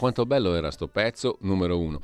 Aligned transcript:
Quanto 0.00 0.24
bello 0.24 0.54
era 0.54 0.70
sto 0.70 0.88
pezzo, 0.88 1.36
numero 1.42 1.78
uno. 1.78 2.00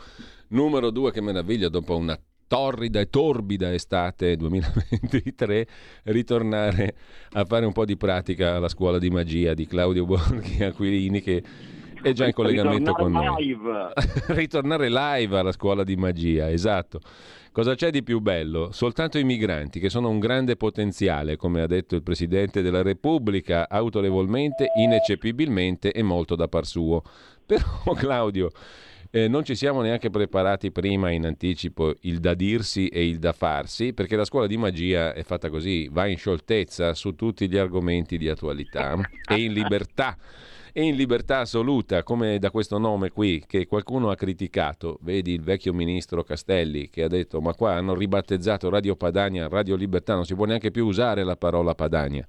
Numero 0.49 0.91
due, 0.91 1.13
che 1.13 1.23
meraviglia, 1.23 1.71
dopo 1.71 1.97
una 1.97 2.17
torrida 2.47 3.01
e 3.01 3.09
torbida 3.09 3.73
estate 3.73 4.37
2023, 4.37 5.67
ritornare 6.05 6.95
a 7.33 7.47
fare 7.47 7.65
un 7.65 7.73
po' 7.73 7.87
di 7.87 7.97
pratica 7.97 8.57
alla 8.57 8.69
scuola 8.69 8.99
di 8.99 9.09
magia 9.09 9.55
di 9.55 9.67
Claudio 9.67 10.05
Borghi 10.05 10.63
Aquilini 10.63 11.23
che 11.23 11.43
è 12.03 12.13
già 12.13 12.27
in 12.27 12.35
collegamento 12.35 12.93
con 12.93 13.13
noi. 13.13 13.47
Live. 13.47 13.93
ritornare 14.29 14.91
live 14.91 15.39
alla 15.39 15.53
scuola 15.53 15.83
di 15.83 15.97
magia, 15.97 16.51
esatto. 16.51 17.01
Cosa 17.51 17.75
c'è 17.75 17.89
di 17.89 18.03
più 18.03 18.21
bello? 18.21 18.71
Soltanto 18.71 19.17
i 19.17 19.25
migranti, 19.25 19.81
che 19.81 19.89
sono 19.89 20.11
un 20.11 20.19
grande 20.19 20.57
potenziale, 20.57 21.37
come 21.37 21.63
ha 21.63 21.67
detto 21.67 21.95
il 21.95 22.03
Presidente 22.03 22.61
della 22.61 22.83
Repubblica, 22.83 23.67
autorevolmente, 23.67 24.67
ineccepibilmente 24.77 25.91
e 25.91 26.03
molto 26.03 26.37
da 26.37 26.49
par 26.49 26.67
suo. 26.67 27.03
Però, 27.47 27.65
Claudio, 27.97 28.51
eh, 29.11 29.29
non 29.29 29.45
ci 29.45 29.55
siamo 29.55 29.81
neanche 29.81 30.11
preparati 30.11 30.73
prima 30.73 31.11
in 31.11 31.25
anticipo 31.25 31.95
il 32.01 32.19
da 32.19 32.35
dirsi 32.35 32.89
e 32.89 33.07
il 33.07 33.19
da 33.19 33.33
farsi, 33.33 33.93
perché 33.95 34.17
la 34.17 34.25
scuola 34.25 34.47
di 34.47 34.57
magia 34.57 35.15
è 35.15 35.23
fatta 35.23 35.49
così, 35.49 35.89
va 35.91 36.07
in 36.07 36.17
scioltezza 36.17 36.93
su 36.95 37.15
tutti 37.15 37.49
gli 37.49 37.57
argomenti 37.57 38.19
di 38.19 38.29
attualità 38.29 38.99
e 39.29 39.43
in 39.43 39.53
libertà 39.53 40.17
e 40.73 40.83
in 40.83 40.95
libertà 40.95 41.39
assoluta, 41.39 42.03
come 42.03 42.39
da 42.39 42.51
questo 42.51 42.77
nome 42.77 43.09
qui 43.09 43.43
che 43.47 43.67
qualcuno 43.67 44.11
ha 44.11 44.15
criticato. 44.15 44.99
Vedi 45.01 45.33
il 45.33 45.41
vecchio 45.41 45.73
ministro 45.73 46.23
Castelli 46.23 46.91
che 46.91 47.05
ha 47.05 47.09
detto: 47.09 47.41
Ma 47.41 47.55
qua 47.55 47.73
hanno 47.73 47.95
ribattezzato 47.95 48.69
Radio 48.69 48.95
Padania, 48.95 49.49
Radio 49.49 49.75
Libertà, 49.75 50.15
non 50.15 50.27
si 50.27 50.35
può 50.35 50.45
neanche 50.45 50.71
più 50.71 50.85
usare 50.85 51.25
la 51.25 51.37
parola 51.37 51.75
Padania. 51.75 52.29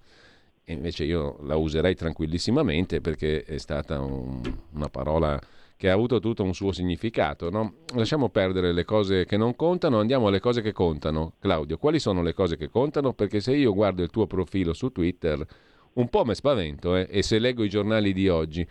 Invece 0.70 1.06
io 1.06 1.38
la 1.44 1.56
userei 1.56 1.96
tranquillissimamente 1.96 3.00
perché 3.00 3.44
è 3.44 3.58
stata 3.58 4.02
un, 4.02 4.42
una 4.74 4.90
parola 4.90 5.40
che 5.78 5.90
ha 5.90 5.94
avuto 5.94 6.20
tutto 6.20 6.44
un 6.44 6.54
suo 6.54 6.74
significato. 6.74 7.50
No? 7.50 7.76
Lasciamo 7.94 8.30
perdere 8.30 8.74
le 8.74 8.84
cose 8.84 9.26
che 9.26 9.38
non 9.38 9.56
contano, 9.56 10.00
andiamo 10.00 10.28
alle 10.28 10.42
cose 10.42 10.62
che 10.62 10.74
contano. 10.74 11.34
Claudio, 11.40 11.78
quali 11.78 12.00
sono 12.00 12.22
le 12.22 12.34
cose 12.34 12.58
che 12.58 12.70
contano? 12.70 13.14
Perché 13.14 13.40
se 13.40 13.56
io 13.56 13.74
guardo 13.74 14.04
il 14.04 14.10
tuo 14.10 14.28
profilo 14.28 14.74
su 14.74 14.90
Twitter 14.90 15.46
un 15.94 16.10
po' 16.10 16.26
mi 16.26 16.36
spavento, 16.36 16.96
eh, 16.96 17.08
e 17.10 17.24
se 17.24 17.40
leggo 17.40 17.64
i 17.64 17.70
giornali 17.70 18.12
di 18.12 18.28
oggi, 18.28 18.68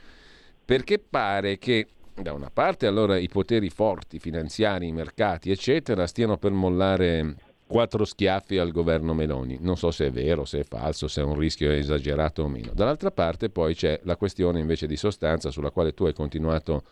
perché 0.64 0.98
pare 0.98 1.58
che 1.58 1.88
da 2.14 2.32
una 2.32 2.50
parte 2.50 2.86
allora 2.86 3.16
i 3.16 3.28
poteri 3.28 3.68
forti, 3.70 4.18
finanziari, 4.18 4.86
i 4.86 4.92
mercati, 4.92 5.50
eccetera, 5.50 6.06
stiano 6.06 6.36
per 6.36 6.52
mollare 6.52 7.36
quattro 7.66 8.04
schiaffi 8.04 8.58
al 8.58 8.70
governo 8.70 9.12
Meloni. 9.14 9.58
Non 9.60 9.76
so 9.76 9.90
se 9.90 10.06
è 10.06 10.10
vero, 10.10 10.44
se 10.44 10.60
è 10.60 10.64
falso, 10.64 11.08
se 11.08 11.20
è 11.20 11.24
un 11.24 11.36
rischio 11.36 11.70
esagerato 11.70 12.42
o 12.42 12.48
meno. 12.48 12.72
Dall'altra 12.74 13.10
parte 13.10 13.50
poi 13.50 13.74
c'è 13.74 14.00
la 14.04 14.16
questione 14.16 14.60
invece 14.60 14.86
di 14.86 14.96
sostanza 14.96 15.50
sulla 15.50 15.70
quale 15.70 15.92
tu 15.92 16.04
hai 16.04 16.14
continuato 16.14 16.82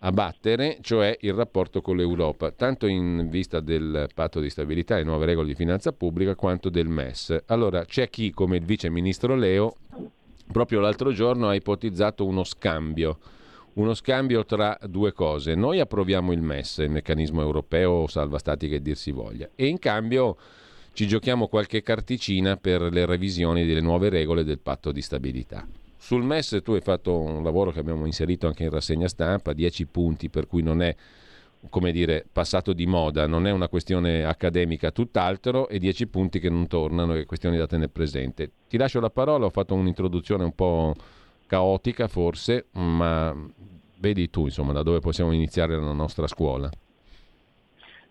a 0.00 0.12
battere, 0.12 0.78
cioè 0.82 1.16
il 1.22 1.32
rapporto 1.32 1.80
con 1.80 1.96
l'Europa, 1.96 2.50
tanto 2.50 2.86
in 2.86 3.28
vista 3.30 3.60
del 3.60 4.08
patto 4.14 4.40
di 4.40 4.50
stabilità 4.50 4.98
e 4.98 5.04
nuove 5.04 5.24
regole 5.24 5.48
di 5.48 5.54
finanza 5.54 5.92
pubblica 5.92 6.34
quanto 6.34 6.68
del 6.68 6.86
MES. 6.86 7.44
Allora 7.46 7.84
c'è 7.86 8.10
chi, 8.10 8.30
come 8.30 8.58
il 8.58 8.64
vice 8.64 8.90
ministro 8.90 9.34
Leo, 9.34 9.76
proprio 10.52 10.80
l'altro 10.80 11.12
giorno 11.12 11.48
ha 11.48 11.54
ipotizzato 11.54 12.26
uno 12.26 12.44
scambio, 12.44 13.18
uno 13.76 13.94
scambio 13.94 14.44
tra 14.44 14.78
due 14.88 15.12
cose. 15.12 15.54
Noi 15.54 15.80
approviamo 15.80 16.32
il 16.32 16.40
MES, 16.40 16.78
il 16.78 16.90
meccanismo 16.90 17.40
europeo 17.40 18.06
salva 18.06 18.38
stati 18.38 18.68
che 18.68 18.80
dir 18.80 18.96
si 18.96 19.10
voglia, 19.10 19.48
e 19.54 19.66
in 19.66 19.78
cambio 19.78 20.36
ci 20.92 21.06
giochiamo 21.06 21.46
qualche 21.46 21.82
carticina 21.82 22.56
per 22.56 22.80
le 22.80 23.04
revisioni 23.04 23.66
delle 23.66 23.82
nuove 23.82 24.08
regole 24.08 24.44
del 24.44 24.60
patto 24.60 24.92
di 24.92 25.02
stabilità. 25.02 25.66
Sul 25.98 26.22
MES 26.22 26.60
tu 26.62 26.72
hai 26.72 26.80
fatto 26.80 27.18
un 27.18 27.42
lavoro 27.42 27.70
che 27.70 27.80
abbiamo 27.80 28.06
inserito 28.06 28.46
anche 28.46 28.64
in 28.64 28.70
rassegna 28.70 29.08
stampa, 29.08 29.52
10 29.52 29.86
punti, 29.86 30.30
per 30.30 30.46
cui 30.46 30.62
non 30.62 30.80
è 30.80 30.94
come 31.68 31.90
dire, 31.90 32.24
passato 32.30 32.72
di 32.72 32.86
moda, 32.86 33.26
non 33.26 33.46
è 33.46 33.50
una 33.50 33.68
questione 33.68 34.24
accademica, 34.24 34.90
tutt'altro, 34.90 35.68
e 35.68 35.78
10 35.78 36.06
punti 36.06 36.38
che 36.38 36.48
non 36.48 36.66
tornano, 36.66 37.14
è 37.14 37.26
questione 37.26 37.58
da 37.58 37.66
tenere 37.66 37.90
presente. 37.90 38.50
Ti 38.68 38.76
lascio 38.76 39.00
la 39.00 39.10
parola, 39.10 39.46
ho 39.46 39.50
fatto 39.50 39.74
un'introduzione 39.74 40.44
un 40.44 40.54
po' 40.54 40.94
caotica 41.46 42.08
forse, 42.08 42.66
ma 42.72 43.34
vedi 43.98 44.28
tu 44.30 44.44
insomma 44.44 44.72
da 44.72 44.82
dove 44.82 45.00
possiamo 45.00 45.32
iniziare 45.32 45.76
la 45.76 45.92
nostra 45.92 46.26
scuola. 46.26 46.70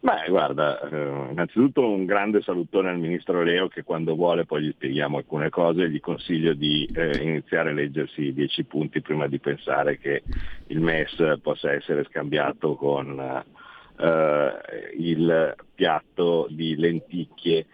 Beh, 0.06 0.30
guarda, 0.30 0.80
eh, 0.88 1.32
innanzitutto 1.32 1.82
un 1.82 2.06
grande 2.06 2.44
salutone 2.44 2.90
al 2.90 3.00
ministro 3.00 3.42
Leo 3.42 3.68
che 3.68 3.82
quando 3.82 4.14
vuole 4.14 4.46
poi 4.46 4.62
gli 4.62 4.72
spieghiamo 4.72 5.18
alcune 5.18 5.50
cose, 5.50 5.90
gli 5.90 6.00
consiglio 6.00 6.54
di 6.54 6.88
eh, 6.94 7.24
iniziare 7.24 7.72
a 7.72 7.74
leggersi 7.74 8.22
i 8.22 8.34
dieci 8.34 8.66
punti 8.66 9.02
prima 9.02 9.26
di 9.26 9.40
pensare 9.40 9.98
che 9.98 10.22
il 10.68 10.80
MES 10.80 11.40
possa 11.42 11.72
essere 11.72 12.04
scambiato 12.04 12.76
con 12.76 13.20
eh, 13.98 14.54
il 14.96 15.56
piatto 15.74 16.46
di 16.52 16.76
lenticchie 16.76 17.66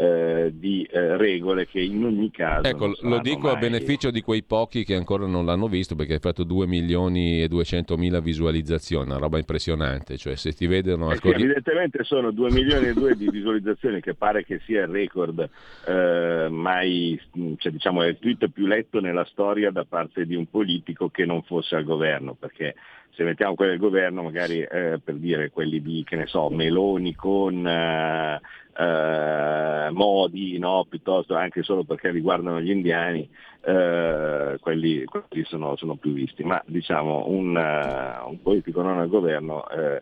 eh, 0.00 0.50
di 0.54 0.82
eh, 0.90 1.18
regole 1.18 1.66
che 1.66 1.80
in 1.80 2.02
ogni 2.04 2.30
caso... 2.30 2.66
Ecco, 2.66 2.94
lo 3.02 3.18
dico 3.20 3.48
mai... 3.48 3.54
a 3.54 3.58
beneficio 3.58 4.10
di 4.10 4.22
quei 4.22 4.42
pochi 4.42 4.82
che 4.82 4.94
ancora 4.94 5.26
non 5.26 5.44
l'hanno 5.44 5.68
visto 5.68 5.94
perché 5.94 6.14
hai 6.14 6.20
fatto 6.20 6.42
2 6.42 6.66
milioni 6.66 7.42
e 7.42 7.48
200 7.48 7.98
mila 7.98 8.20
visualizzazioni, 8.20 9.10
una 9.10 9.18
roba 9.18 9.36
impressionante, 9.36 10.16
cioè 10.16 10.36
se 10.36 10.52
ti 10.52 10.66
vedono 10.66 11.08
al 11.08 11.16
eh 11.16 11.18
sì, 11.20 11.28
Evidentemente 11.28 12.02
sono 12.04 12.30
2 12.30 12.50
milioni 12.50 12.86
e 12.86 12.94
2 12.94 13.14
di 13.14 13.28
visualizzazioni 13.30 14.00
che 14.00 14.14
pare 14.14 14.42
che 14.42 14.60
sia 14.64 14.82
il 14.82 14.88
record 14.88 15.46
eh, 15.86 16.48
mai, 16.48 17.20
cioè, 17.58 17.70
diciamo, 17.70 18.02
è 18.02 18.06
il 18.06 18.18
tweet 18.18 18.48
più 18.48 18.64
letto 18.66 19.00
nella 19.00 19.26
storia 19.26 19.70
da 19.70 19.84
parte 19.84 20.24
di 20.24 20.34
un 20.34 20.46
politico 20.48 21.10
che 21.10 21.26
non 21.26 21.42
fosse 21.42 21.76
al 21.76 21.84
governo, 21.84 22.34
perché 22.34 22.74
se 23.10 23.24
mettiamo 23.24 23.54
quelli 23.54 23.72
del 23.72 23.80
governo, 23.80 24.22
magari 24.22 24.60
eh, 24.60 24.98
per 25.02 25.16
dire 25.16 25.50
quelli 25.50 25.82
di, 25.82 26.02
che 26.06 26.16
ne 26.16 26.26
so, 26.26 26.48
Meloni 26.48 27.14
con 27.14 27.66
eh, 27.66 28.40
eh, 28.80 29.90
modi, 29.90 30.58
no? 30.58 30.86
piuttosto 30.88 31.34
anche 31.34 31.62
solo 31.62 31.84
perché 31.84 32.10
riguardano 32.10 32.60
gli 32.60 32.70
indiani, 32.70 33.28
eh, 33.62 34.56
quelli, 34.58 35.04
quelli 35.04 35.44
sono, 35.44 35.76
sono, 35.76 35.96
più 35.96 36.12
visti. 36.12 36.44
Ma 36.44 36.62
diciamo 36.64 37.24
un, 37.26 37.54
uh, 37.56 38.28
un 38.28 38.40
politico 38.40 38.80
non 38.80 38.98
al 38.98 39.08
governo 39.08 39.68
eh, 39.68 39.98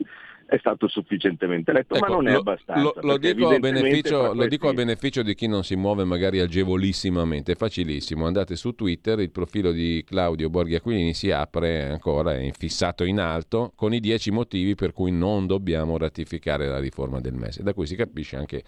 è 0.49 0.57
stato 0.57 0.89
sufficientemente 0.89 1.73
letto, 1.73 1.95
ecco, 1.95 2.07
ma 2.07 2.15
non 2.15 2.27
è 2.27 2.33
lo, 2.33 2.39
abbastanza. 2.39 2.83
Lo, 2.83 2.95
lo, 3.03 3.19
dico 3.19 3.51
a 3.51 3.59
beneficio, 3.59 4.33
lo 4.33 4.47
dico 4.47 4.71
a 4.71 4.73
beneficio 4.73 5.23
di 5.23 5.35
chi 5.35 5.47
non 5.47 5.63
si 5.63 5.77
muove 5.77 6.05
magari 6.05 6.41
agevolissimamente, 6.41 7.53
è 7.53 7.55
facilissimo, 7.55 8.25
andate 8.25 8.57
su 8.57 8.75
Twitter, 8.75 9.21
il 9.21 9.31
profilo 9.31 9.73
di 9.73 10.03
Claudio 10.07 10.49
Borghi 10.49 10.75
Aquilini 10.75 11.13
si 11.13 11.31
apre 11.31 11.91
ancora, 11.91 12.35
è 12.35 12.51
fissato 12.57 13.05
in 13.05 13.21
alto, 13.21 13.73
con 13.75 13.93
i 13.93 14.01
dieci 14.01 14.31
motivi 14.31 14.75
per 14.75 14.95
cui 14.95 15.11
non 15.11 15.47
dobbiamo 15.47 15.99
ratificare 15.99 16.67
la 16.67 16.79
riforma 16.79 17.21
del 17.21 17.35
mese, 17.35 17.63
da 17.63 17.75
cui 17.75 17.85
si 17.85 17.95
capisce 17.95 18.37
anche 18.37 18.63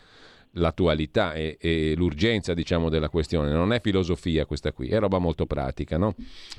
l'attualità 0.55 1.33
e, 1.33 1.57
e 1.59 1.95
l'urgenza 1.97 2.53
diciamo, 2.53 2.91
della 2.91 3.09
questione. 3.09 3.53
Non 3.53 3.73
è 3.73 3.81
filosofia 3.81 4.45
questa 4.45 4.73
qui, 4.73 4.89
è 4.89 4.99
roba 4.99 5.17
molto 5.17 5.47
pratica. 5.47 5.97
No? 5.97 6.15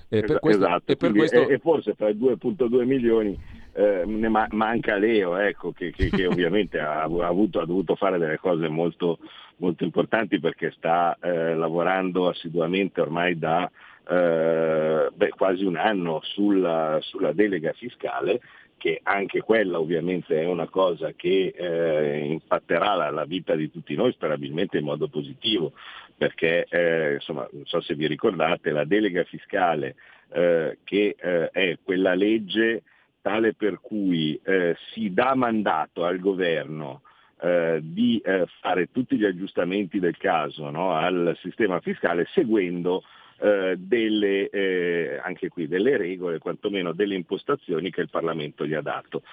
E, 0.10 0.22
per 0.22 0.40
questo, 0.40 0.66
esatto, 0.66 0.92
e, 0.92 0.96
per 0.96 1.12
questo... 1.12 1.48
e, 1.48 1.60
forse 1.60 1.94
fra 1.94 2.10
i 2.10 2.16
2.2 2.16 2.86
milioni 2.86 3.38
eh, 3.74 4.04
ne 4.06 4.28
ma- 4.28 4.48
manca 4.52 4.98
Leo, 4.98 5.38
ecco, 5.38 5.72
che, 5.72 5.92
che, 5.92 6.10
che 6.10 6.26
ovviamente 6.28 6.80
ha, 6.80 7.02
avuto, 7.04 7.60
ha, 7.60 7.66
dovuto 7.66 7.96
fare 7.96 8.18
delle 8.18 8.38
cose 8.38 8.68
molto, 8.68 9.20
molto 9.58 9.84
importanti 9.84 10.40
perché 10.40 10.72
sta 10.72 11.18
eh, 11.22 11.56
lavorando 11.56 12.28
assiduamente 12.28 13.02
ormai 13.02 13.38
da 13.38 13.70
eh, 14.10 15.10
beh, 15.14 15.30
quasi 15.30 15.64
un 15.64 15.78
anno 15.78 16.20
sulla, 16.24 16.98
sulla 17.02 17.32
delega 17.34 17.72
fiscale 17.74 18.42
che 18.78 19.00
anche 19.04 19.42
quella 19.42 19.80
ovviamente 19.80 20.42
è 20.42 20.46
una 20.46 20.68
cosa 20.68 21.12
che 21.16 21.54
eh, 21.56 22.26
impatterà 22.26 22.96
la, 22.96 23.12
la, 23.12 23.26
vita 23.26 23.54
di 23.54 23.70
tutti 23.70 23.94
noi, 23.94 24.12
sperabilmente 24.12 24.80
in 24.80 24.86
modo 24.86 25.08
positivo, 25.08 25.74
perché 26.18 26.66
eh, 26.68 27.14
insomma, 27.14 27.48
non 27.52 27.64
so 27.66 27.80
se 27.82 27.94
vi 27.94 28.08
ricordate, 28.08 28.72
la 28.72 28.84
delega 28.84 29.24
fiscale 29.24 29.96
che 30.32 31.16
è 31.18 31.78
quella 31.84 32.14
legge 32.14 32.84
tale 33.22 33.54
per 33.54 33.80
cui 33.80 34.40
eh, 34.44 34.76
si 34.92 35.14
dà 35.14 35.36
mandato 35.36 36.04
al 36.04 36.20
governo 36.20 37.02
eh, 37.42 37.80
di 37.82 38.20
eh, 38.24 38.46
fare 38.60 38.92
tutti 38.92 39.18
gli 39.18 39.26
aggiustamenti 39.26 40.00
del 40.00 40.18
caso 40.18 40.70
no, 40.70 40.94
al 40.94 41.38
sistema 41.42 41.80
fiscale 41.80 42.28
seguendo 42.34 43.04
eh, 43.40 43.76
delle, 43.78 44.50
eh, 44.50 45.20
anche 45.24 45.50
qui 45.50 45.68
delle 45.68 45.98
regole, 45.98 46.38
quantomeno 46.38 46.94
delle 46.94 47.16
impostazioni 47.16 47.90
che 47.90 48.02
il 48.02 48.10
Parlamento 48.10 48.66
gli 48.66 48.76
ha 48.76 48.82
dato. 48.82 49.24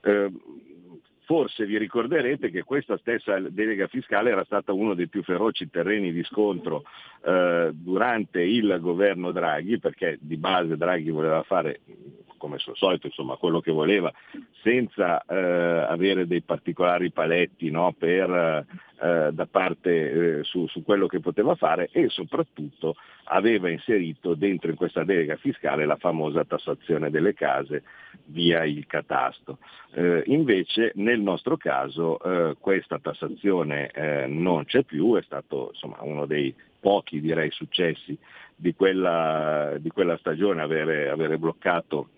Eh, 0.00 0.30
Forse 1.28 1.66
vi 1.66 1.76
ricorderete 1.76 2.50
che 2.50 2.62
questa 2.62 2.96
stessa 2.96 3.38
delega 3.38 3.86
fiscale 3.86 4.30
era 4.30 4.44
stata 4.44 4.72
uno 4.72 4.94
dei 4.94 5.08
più 5.08 5.22
feroci 5.22 5.68
terreni 5.68 6.10
di 6.10 6.24
scontro 6.24 6.84
eh, 7.22 7.68
durante 7.74 8.40
il 8.40 8.78
governo 8.80 9.30
Draghi, 9.30 9.78
perché 9.78 10.16
di 10.22 10.38
base 10.38 10.78
Draghi 10.78 11.10
voleva 11.10 11.42
fare 11.42 11.80
come 12.38 12.54
al 12.54 12.76
solito, 12.76 13.08
insomma, 13.08 13.36
quello 13.36 13.60
che 13.60 13.72
voleva, 13.72 14.10
senza 14.62 15.22
eh, 15.26 15.36
avere 15.36 16.26
dei 16.26 16.40
particolari 16.40 17.10
paletti 17.10 17.70
no, 17.70 17.92
per, 17.92 18.64
eh, 19.00 19.30
da 19.32 19.46
parte 19.46 20.38
eh, 20.38 20.44
su, 20.44 20.66
su, 20.66 20.82
quello 20.82 21.06
che 21.06 21.20
poteva 21.20 21.54
fare 21.54 21.88
e 21.92 22.08
soprattutto 22.08 22.96
aveva 23.24 23.68
inserito 23.70 24.34
dentro 24.34 24.70
in 24.70 24.76
questa 24.76 25.04
delega 25.04 25.36
fiscale 25.36 25.86
la 25.86 25.96
famosa 25.96 26.44
tassazione 26.44 27.10
delle 27.10 27.34
case 27.34 27.84
via 28.26 28.64
il 28.64 28.86
catasto. 28.86 29.58
Eh, 29.92 30.22
invece 30.26 30.92
nel 30.96 31.20
nostro 31.20 31.56
caso 31.56 32.18
eh, 32.20 32.56
questa 32.58 32.98
tassazione 32.98 33.90
eh, 33.90 34.26
non 34.26 34.64
c'è 34.64 34.82
più, 34.82 35.14
è 35.14 35.22
stato 35.22 35.70
insomma, 35.72 35.98
uno 36.00 36.26
dei 36.26 36.54
pochi 36.80 37.20
direi 37.20 37.50
successi 37.50 38.16
di 38.54 38.74
quella, 38.74 39.76
di 39.78 39.90
quella 39.90 40.16
stagione 40.18 40.62
avere, 40.62 41.08
avere 41.08 41.38
bloccato 41.38 42.08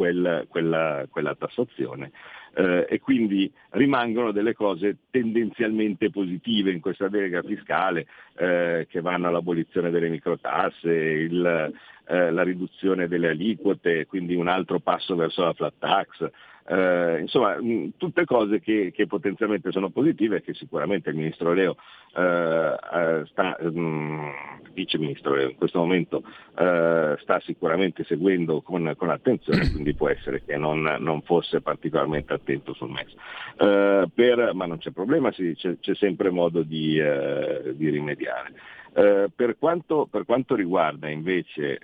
quel, 0.00 0.46
quella, 0.48 1.04
quella, 1.10 1.34
tassazione. 1.34 2.10
Eh, 2.54 2.86
e 2.88 3.00
quindi 3.00 3.52
rimangono 3.72 4.32
delle 4.32 4.54
cose 4.54 4.96
tendenzialmente 5.10 6.10
positive 6.10 6.72
in 6.72 6.80
questa 6.80 7.08
delega 7.08 7.42
fiscale 7.42 8.06
eh, 8.38 8.86
che 8.88 9.02
vanno 9.02 9.28
all'abolizione 9.28 9.90
delle 9.90 10.08
microtasse, 10.08 10.90
il, 10.90 11.72
eh, 12.08 12.30
la 12.30 12.42
riduzione 12.42 13.08
delle 13.08 13.28
aliquote, 13.28 14.06
quindi 14.06 14.34
un 14.34 14.48
altro 14.48 14.80
passo 14.80 15.14
verso 15.16 15.44
la 15.44 15.52
flat 15.52 15.74
tax, 15.78 16.30
eh, 16.66 17.18
insomma, 17.20 17.60
mh, 17.60 17.92
tutte 17.96 18.24
cose 18.24 18.60
che, 18.60 18.92
che, 18.94 19.06
potenzialmente 19.06 19.72
sono 19.72 19.90
positive 19.90 20.36
e 20.36 20.42
che 20.42 20.54
sicuramente 20.54 21.10
il 21.10 21.16
Ministro 21.16 21.52
Leo 21.52 21.76
eh, 22.14 22.76
eh 22.94 23.26
sta, 23.26 23.56
mh, 23.60 24.72
Vice 24.72 24.98
Ministro 24.98 25.34
Leo 25.34 25.48
in 25.48 25.56
questo 25.56 25.78
momento 25.78 26.22
eh, 26.56 27.16
sta 27.20 27.40
sicuramente 27.40 28.04
seguendo 28.04 28.60
con, 28.62 28.92
con, 28.96 29.10
attenzione, 29.10 29.70
quindi 29.72 29.94
può 29.94 30.08
essere 30.08 30.44
che 30.44 30.56
non, 30.56 30.82
non 31.00 31.22
fosse 31.22 31.60
particolarmente 31.60 32.32
attento 32.32 32.74
sul 32.74 32.90
MES. 32.90 33.14
Eh, 33.58 34.08
per, 34.14 34.52
ma 34.54 34.66
non 34.66 34.78
c'è 34.78 34.90
problema, 34.90 35.32
sì, 35.32 35.54
c'è, 35.56 35.76
c'è, 35.80 35.94
sempre 35.94 36.30
modo 36.30 36.62
di, 36.62 36.98
eh, 36.98 37.74
di 37.74 37.88
rimediare. 37.88 38.52
Per 38.92 39.56
quanto, 39.56 40.08
per, 40.10 40.24
quanto, 40.24 40.56
riguarda 40.56 41.08
invece 41.08 41.78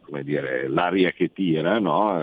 come 0.00 0.24
dire, 0.24 0.66
l'aria 0.66 1.10
che 1.12 1.30
tira, 1.34 1.78
no? 1.78 2.18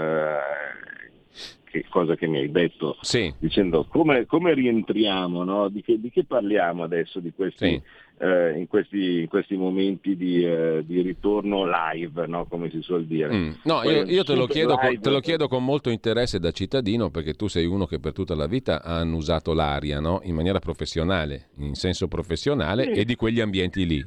Che 1.81 1.85
cosa 1.89 2.15
che 2.15 2.27
mi 2.27 2.37
hai 2.37 2.49
detto, 2.49 2.97
sì. 3.01 3.33
dicendo 3.37 3.85
come, 3.85 4.25
come 4.25 4.53
rientriamo, 4.53 5.43
no? 5.43 5.67
di, 5.67 5.81
che, 5.81 5.99
di, 5.99 6.09
che, 6.09 6.23
parliamo 6.23 6.83
adesso 6.83 7.19
di 7.19 7.33
questi, 7.35 7.67
sì. 7.67 7.81
eh, 8.23 8.57
in, 8.57 8.67
questi 8.67 9.19
in, 9.21 9.27
questi, 9.27 9.57
momenti 9.57 10.15
di, 10.15 10.45
eh, 10.45 10.83
di 10.85 11.01
ritorno 11.01 11.65
live, 11.65 12.27
no? 12.27 12.45
come 12.45 12.69
si 12.69 12.81
suol 12.81 13.05
dire. 13.05 13.33
Mm. 13.33 13.51
No, 13.63 13.83
io, 13.83 14.05
io 14.05 14.23
te, 14.23 14.35
lo 14.35 14.45
chiedo, 14.47 14.77
con, 14.77 14.99
te, 14.99 15.09
lo 15.09 15.19
chiedo 15.19 15.49
con, 15.49 15.65
molto 15.65 15.89
interesse 15.89 16.39
da 16.39 16.51
cittadino 16.51 17.09
perché 17.09 17.33
tu 17.33 17.47
sei 17.47 17.65
uno 17.65 17.85
che 17.85 17.99
per 17.99 18.13
tutta 18.13 18.35
la 18.35 18.47
vita 18.47 18.81
ha 18.81 19.03
usato 19.03 19.53
l'aria 19.53 19.99
no? 19.99 20.21
in 20.23 20.35
maniera 20.35 20.59
professionale, 20.59 21.49
in 21.57 21.73
senso 21.73 22.07
professionale 22.07 22.93
sì. 22.93 23.01
e 23.01 23.05
di 23.05 23.15
quegli 23.15 23.41
ambienti 23.41 23.85
lì 23.85 24.05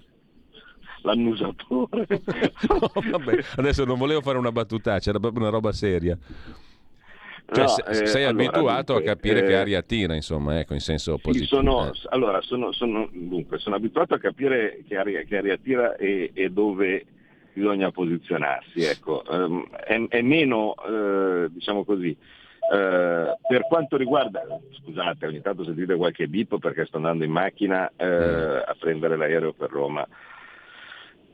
l'annusatore. 1.03 2.07
no, 2.69 2.91
vabbè, 3.11 3.39
adesso 3.57 3.85
non 3.85 3.97
volevo 3.97 4.21
fare 4.21 4.37
una 4.37 4.51
battutaccia, 4.51 5.11
era 5.11 5.21
proprio 5.21 5.43
una 5.43 5.51
roba 5.51 5.71
seria. 5.73 6.19
Cioè, 7.51 7.65
no, 7.65 7.87
eh, 7.87 8.07
sei 8.07 8.25
allora, 8.25 8.45
abituato 8.45 8.93
dunque, 8.93 9.11
a 9.11 9.15
capire 9.15 9.43
eh, 9.43 9.47
che 9.47 9.57
aria 9.57 9.83
tira, 9.83 10.15
insomma, 10.15 10.59
ecco, 10.61 10.75
in 10.75 10.81
senso 10.81 11.17
positivo. 11.17 11.45
Sì, 11.45 11.47
sono, 11.47 11.91
allora, 12.11 12.43
sono, 12.43 12.73
sono, 12.73 13.09
dunque, 13.11 13.59
sono 13.59 13.77
abituato 13.77 14.13
a 14.13 14.19
capire 14.19 14.83
che 14.87 14.97
aria, 14.97 15.23
che 15.23 15.39
aria 15.39 15.57
tira 15.57 15.97
e, 15.97 16.31
e, 16.35 16.51
dove 16.51 17.07
bisogna 17.55 17.91
posizionarsi. 17.91 18.83
Ecco. 18.83 19.23
Um, 19.29 19.67
è, 19.71 19.99
è, 20.09 20.21
meno, 20.21 20.75
eh, 20.87 21.49
diciamo 21.51 21.85
così, 21.85 22.17
Uh, 22.69 23.33
per 23.49 23.67
quanto 23.67 23.97
riguarda, 23.97 24.43
scusate, 24.83 25.27
ogni 25.27 25.41
tanto 25.41 25.65
sentite 25.65 25.97
qualche 25.97 26.29
bip 26.29 26.59
perché 26.59 26.85
sto 26.85 26.99
andando 26.99 27.25
in 27.25 27.31
macchina 27.31 27.91
uh, 27.97 28.05
a 28.05 28.77
prendere 28.79 29.17
l'aereo 29.17 29.55
per 29.55 29.71
Roma 29.71 30.07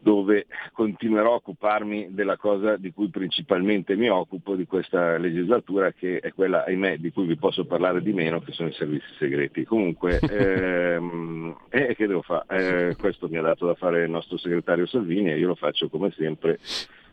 dove 0.04 0.46
continuerò 0.72 1.32
a 1.32 1.36
occuparmi 1.36 2.08
della 2.10 2.36
cosa 2.36 2.76
di 2.76 2.92
cui 2.92 3.08
principalmente 3.08 3.96
mi 3.96 4.10
occupo 4.10 4.54
di 4.54 4.66
questa 4.66 5.16
legislatura, 5.16 5.92
che 5.92 6.18
è 6.18 6.34
quella, 6.34 6.64
ahimè, 6.66 6.98
di 6.98 7.10
cui 7.10 7.24
vi 7.24 7.36
posso 7.36 7.64
parlare 7.64 8.02
di 8.02 8.12
meno, 8.12 8.40
che 8.40 8.52
sono 8.52 8.68
i 8.68 8.74
servizi 8.74 9.06
segreti. 9.18 9.64
Comunque, 9.64 10.18
ehm, 10.20 11.56
eh, 11.70 11.94
che 11.96 12.06
devo 12.06 12.20
fare? 12.20 12.90
Eh, 12.90 12.96
questo 12.96 13.28
mi 13.28 13.38
ha 13.38 13.42
dato 13.42 13.64
da 13.64 13.74
fare 13.74 14.04
il 14.04 14.10
nostro 14.10 14.36
segretario 14.36 14.84
Salvini 14.84 15.32
e 15.32 15.38
io 15.38 15.48
lo 15.48 15.54
faccio 15.54 15.88
come 15.88 16.10
sempre 16.10 16.58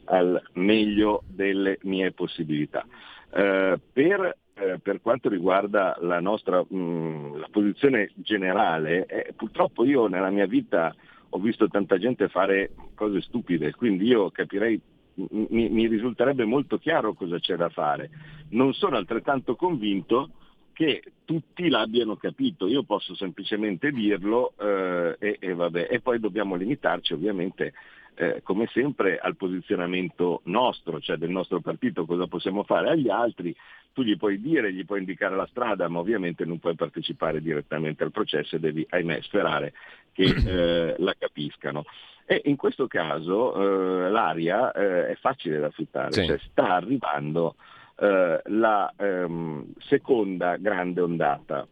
al 0.06 0.44
meglio 0.56 1.24
delle 1.28 1.78
mie 1.84 2.12
possibilità. 2.12 2.86
Eh, 3.34 3.80
per 3.94 4.36
eh, 4.54 4.80
per 4.80 5.02
quanto 5.02 5.30
riguarda 5.30 5.98
la 6.02 6.20
nostra 6.20 6.62
mh, 6.62 6.76
mm, 6.76 7.36
la 7.38 7.48
posizione 7.50 8.12
generale, 8.16 9.06
eh, 9.06 9.34
purtroppo 9.34 9.86
io 9.86 10.08
nella 10.08 10.30
mia 10.30 10.46
vita 10.46 10.94
ho 11.34 11.40
visto 11.40 11.68
tanta 11.68 11.98
gente 11.98 12.28
fare 12.28 12.72
cose 12.96 13.22
stupide, 13.22 13.74
quindi 13.74 14.06
io 14.06 14.30
capirei, 14.32 14.80
mi, 15.16 15.70
mi 15.70 15.88
risulterebbe 15.88 16.46
molto 16.46 16.78
chiaro 16.78 17.14
cosa 17.14 17.40
c'è 17.40 17.56
da 17.56 17.70
fare. 17.70 18.10
Non 18.50 18.74
sono 18.74 18.98
altrettanto 18.98 19.56
convinto 19.56 20.32
che 20.74 21.04
tutti 21.26 21.70
l'abbiano 21.70 22.16
capito, 22.16 22.68
io 22.68 22.84
posso 22.84 23.16
semplicemente 23.16 23.92
dirlo 23.92 24.54
eh, 24.60 25.16
e, 25.20 25.38
e, 25.40 25.54
vabbè. 25.54 25.88
e 25.90 26.02
poi 26.02 26.20
dobbiamo 26.20 26.56
limitarci 26.56 27.14
ovviamente 27.14 27.74
eh, 28.16 28.42
come 28.44 28.68
sempre 28.68 29.18
al 29.18 29.36
posizionamento 29.36 30.42
nostro, 30.46 31.00
cioè 31.00 31.18
del 31.18 31.30
nostro 31.30 31.62
partito, 31.62 32.06
cosa 32.06 32.28
possiamo 32.28 32.64
fare 32.64 32.90
agli 32.90 33.10
altri, 33.10 33.56
tu 33.94 34.04
gli 34.04 34.18
puoi 34.18 34.40
dire, 34.40 34.74
gli 34.74 34.86
puoi 34.86 35.00
indicare 35.00 35.36
la 35.36 35.48
strada, 35.48 35.88
ma 35.88 36.00
ovviamente 36.00 36.46
non 36.46 36.60
puoi 36.60 36.76
partecipare 36.76 37.42
direttamente 37.42 38.04
al 38.04 38.12
processo 38.12 38.56
e 38.56 38.60
devi, 38.60 38.86
ahimè, 38.90 39.22
sperare 39.22 39.74
che 40.14 40.24
eh, 40.94 40.96
la 40.98 41.16
capiscano. 41.18 41.84
E 42.26 42.42
in 42.46 42.56
questo 42.56 42.88
caso 42.88 43.56
eh, 43.56 44.10
l'aria 44.10 44.72
eh, 44.72 45.10
è 45.10 45.16
facile 45.16 45.60
da 45.60 45.68
affittare, 45.68 46.12
sì. 46.12 46.26
cioè 46.26 46.38
sta 46.40 46.76
arrivando 46.76 47.56
eh, 47.98 48.42
la 48.46 48.94
ehm, 48.98 49.74
seconda 49.80 50.56
grande 50.58 51.02
ondata 51.02 51.68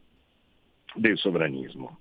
del 0.93 1.17
sovranismo 1.17 1.99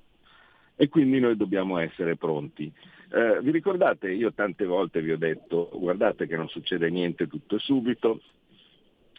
e 0.75 0.89
quindi 0.89 1.19
noi 1.19 1.37
dobbiamo 1.37 1.79
essere 1.79 2.17
pronti. 2.17 2.73
Eh, 3.11 3.41
vi 3.43 3.51
ricordate, 3.51 4.11
io 4.11 4.33
tante 4.33 4.65
volte 4.65 5.01
vi 5.03 5.13
ho 5.13 5.19
detto, 5.19 5.71
guardate 5.73 6.27
che 6.27 6.37
non 6.37 6.49
succede 6.49 6.91
niente 6.91 7.27
tutto 7.27 7.59
subito, 7.59 8.21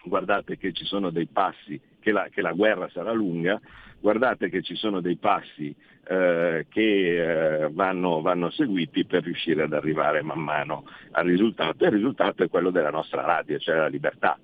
guardate 0.04 0.58
che 0.58 0.72
ci 0.74 0.86
sono 0.86 1.10
dei 1.10 1.28
passi, 1.28 1.80
che 2.00 2.12
la, 2.12 2.28
che 2.30 2.42
la 2.42 2.54
guerra 2.54 2.90
sarà 2.90 3.12
lunga, 3.12 3.60
guardate 4.00 4.50
che 4.50 4.62
ci 4.62 4.76
sono 4.76 5.02
dei 5.02 5.18
passi 5.18 5.76
eh, 6.08 6.66
che 6.70 7.64
eh, 7.64 7.70
vanno, 7.72 8.22
vanno, 8.22 8.50
seguiti 8.50 9.06
per 9.06 9.24
riuscire 9.24 9.64
ad 9.64 9.74
arrivare 9.74 10.22
man 10.22 10.40
mano 10.40 10.86
al 11.12 11.26
risultato. 11.26 11.84
E 11.84 11.88
il 11.88 11.94
risultato 11.94 12.44
è 12.44 12.50
quello 12.50 12.72
della 12.72 12.90
nostra 12.90 13.22
radio, 13.22 13.60
cioè 13.60 13.76
la 13.76 13.88
libertà. 13.88 14.40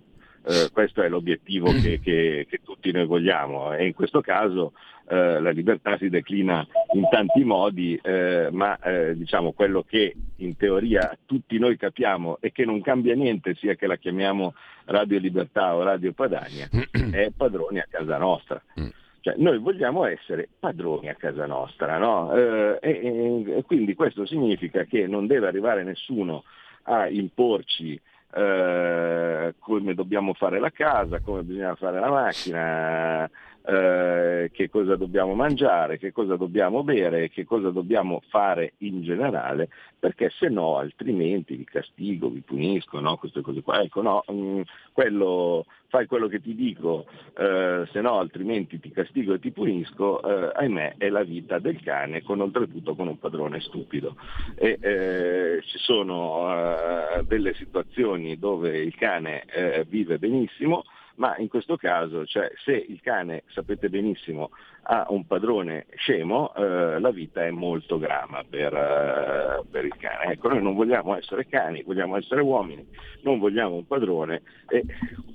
Eh, 0.47 0.69
questo 0.71 1.01
è 1.01 1.09
l'obiettivo 1.09 1.71
che, 1.81 1.99
che, 1.99 2.45
che, 2.47 2.59
tutti 2.63 2.91
noi 2.91 3.05
vogliamo. 3.05 3.73
E 3.73 3.85
in 3.85 3.93
questo 3.93 4.21
caso 4.21 4.73
eh, 5.07 5.39
la 5.39 5.51
libertà 5.51 5.97
si 5.97 6.09
declina 6.09 6.65
in 6.93 7.07
tanti 7.09 7.43
modi, 7.43 7.99
eh, 8.01 8.49
ma 8.51 8.77
eh, 8.79 9.15
diciamo 9.15 9.51
quello 9.51 9.83
che 9.83 10.15
in 10.37 10.57
teoria 10.57 11.15
tutti 11.25 11.59
noi 11.59 11.77
capiamo 11.77 12.37
e 12.39 12.51
che 12.51 12.65
non 12.65 12.81
cambia 12.81 13.15
niente, 13.15 13.55
sia 13.55 13.75
che 13.75 13.87
la 13.87 13.97
chiamiamo 13.97 14.53
Radio 14.85 15.19
Libertà 15.19 15.75
o 15.75 15.83
Radio 15.83 16.11
Padania, 16.13 16.67
è 17.11 17.31
padroni 17.37 17.79
a 17.79 17.87
casa 17.89 18.17
nostra. 18.17 18.61
Mm. 18.79 18.87
Cioè, 19.21 19.35
noi 19.37 19.57
vogliamo 19.57 20.05
essere 20.05 20.47
padroni 20.59 21.09
a 21.09 21.15
casa 21.15 21.47
nostra, 21.47 21.97
no? 21.97 22.31
Eh, 22.35 22.77
e, 22.79 23.43
e, 23.57 23.63
quindi 23.63 23.95
questo 23.95 24.25
significa 24.25 24.83
che 24.83 25.07
non 25.07 25.25
deve 25.25 25.47
arrivare 25.47 25.83
nessuno 25.83 26.43
a 26.83 27.07
imporci 27.07 27.99
eh, 28.35 29.55
come 29.57 29.93
dobbiamo 29.93 30.33
fare 30.33 30.59
la 30.59 30.69
casa, 30.69 31.21
come 31.21 31.41
bisogna 31.43 31.73
fare 31.75 31.99
la 31.99 32.09
macchina, 32.09 33.29
eh, 33.67 34.51
che 34.53 34.69
cosa 34.69 34.95
dobbiamo 34.95 35.33
mangiare, 35.33 35.97
che 35.97 36.11
cosa 36.11 36.35
dobbiamo 36.35 36.83
bere, 36.83 37.29
che 37.29 37.45
cosa 37.45 37.71
dobbiamo 37.71 38.21
fare 38.29 38.73
in 38.79 39.01
generale, 39.01 39.69
perché 39.97 40.29
se 40.29 40.49
no 40.49 40.77
altrimenti 40.77 41.55
vi 41.55 41.63
castigo, 41.63 42.29
vi 42.29 42.41
punisco, 42.41 42.99
no? 42.99 43.17
queste 43.17 43.41
cose 43.41 43.61
qua. 43.61 43.81
Ecco, 43.81 44.01
no, 44.01 44.23
mh, 44.27 44.33
mm, 44.33 44.61
quello, 44.91 45.65
fai 45.87 46.05
quello 46.05 46.27
che 46.27 46.41
ti 46.41 46.53
dico, 46.53 47.05
eh, 47.37 47.87
se 47.91 48.01
no 48.01 48.19
altrimenti 48.19 48.79
ti 48.79 48.91
castigo 48.91 49.33
e 49.33 49.39
ti 49.39 49.51
punisco, 49.51 50.21
eh, 50.21 50.51
ahimè 50.55 50.95
è 50.97 51.09
la 51.09 51.23
vita 51.23 51.57
del 51.57 51.81
cane, 51.81 52.21
con 52.21 52.41
oltretutto 52.41 52.95
con 52.95 53.07
un 53.07 53.17
padrone 53.17 53.59
stupido. 53.61 54.15
E, 54.55 54.77
eh, 54.79 55.61
ci 55.63 55.79
sono 55.79 56.53
eh, 56.53 57.23
delle 57.23 57.55
situazioni 57.55 58.37
dove 58.37 58.77
il 58.77 58.95
cane 58.95 59.43
eh, 59.45 59.85
vive 59.89 60.19
benissimo, 60.19 60.83
ma 61.15 61.37
in 61.37 61.47
questo 61.47 61.77
caso, 61.77 62.25
cioè, 62.25 62.51
se 62.63 62.73
il 62.73 62.99
cane, 63.01 63.43
sapete 63.47 63.89
benissimo, 63.89 64.51
ha 64.83 65.05
un 65.09 65.25
padrone 65.25 65.85
scemo, 65.95 66.53
eh, 66.55 66.99
la 66.99 67.11
vita 67.11 67.45
è 67.45 67.51
molto 67.51 67.97
grama 67.97 68.43
per, 68.47 68.73
eh, 68.73 69.63
per, 69.69 69.85
il 69.85 69.95
cane. 69.97 70.33
Ecco, 70.33 70.49
noi 70.49 70.61
non 70.61 70.75
vogliamo 70.75 71.15
essere 71.15 71.47
cani, 71.47 71.83
vogliamo 71.83 72.17
essere 72.17 72.41
uomini, 72.41 72.85
non 73.21 73.39
vogliamo 73.39 73.75
un 73.75 73.87
padrone 73.87 74.41
e 74.67 74.83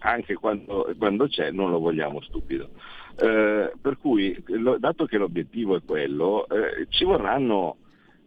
anche 0.00 0.34
quando, 0.34 0.94
quando 0.98 1.26
c'è 1.26 1.50
non 1.50 1.70
lo 1.70 1.78
vogliamo 1.78 2.20
stupido. 2.20 2.70
Eh, 3.16 3.72
per 3.80 3.98
cui, 3.98 4.42
lo, 4.46 4.78
dato 4.78 5.06
che 5.06 5.18
l'obiettivo 5.18 5.76
è 5.76 5.82
quello, 5.84 6.46
eh, 6.48 6.86
ci 6.90 7.04
vorranno 7.04 7.76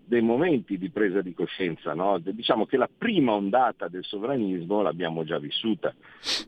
dei 0.05 0.22
momenti 0.22 0.77
di 0.77 0.89
presa 0.89 1.22
di 1.22 1.33
coscienza. 1.33 1.93
No? 1.93 2.19
Diciamo 2.19 2.65
che 2.65 2.77
la 2.77 2.89
prima 2.95 3.33
ondata 3.33 3.88
del 3.88 4.03
sovranismo 4.03 4.81
l'abbiamo 4.81 5.24
già 5.24 5.39
vissuta, 5.39 5.93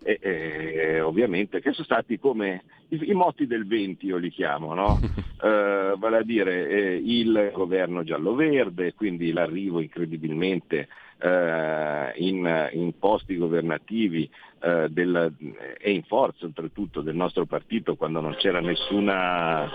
e, 0.04 0.20
e, 0.22 1.02
ovviamente, 1.02 1.62
che 1.62 1.72
sono 1.72 1.86
stati 1.86 2.20
come 2.20 2.64
i, 2.90 3.10
i 3.10 3.14
moti 3.14 3.48
del 3.48 3.66
20, 3.66 4.06
io 4.06 4.18
li 4.18 4.30
chiamo, 4.30 4.74
no? 4.74 5.00
eh, 5.42 5.94
vale 5.98 6.18
a 6.18 6.24
dire 6.24 6.68
eh, 6.68 7.02
il 7.04 7.52
governo 7.54 8.04
giallo-verde, 8.04 8.94
quindi 8.94 9.32
l'arrivo 9.32 9.80
incredibilmente 9.80 10.88
eh, 11.20 12.12
in, 12.16 12.70
in, 12.74 12.98
posti 13.00 13.38
governativi 13.38 14.30
eh, 14.62 14.88
del, 14.90 15.34
e 15.78 15.92
in 15.92 16.04
forza 16.04 16.46
oltretutto 16.46 17.02
del 17.02 17.16
nostro 17.16 17.46
partito 17.46 17.96
quando 17.96 18.20
non 18.20 18.36
c'era 18.36 18.60
nessuna, 18.60 19.66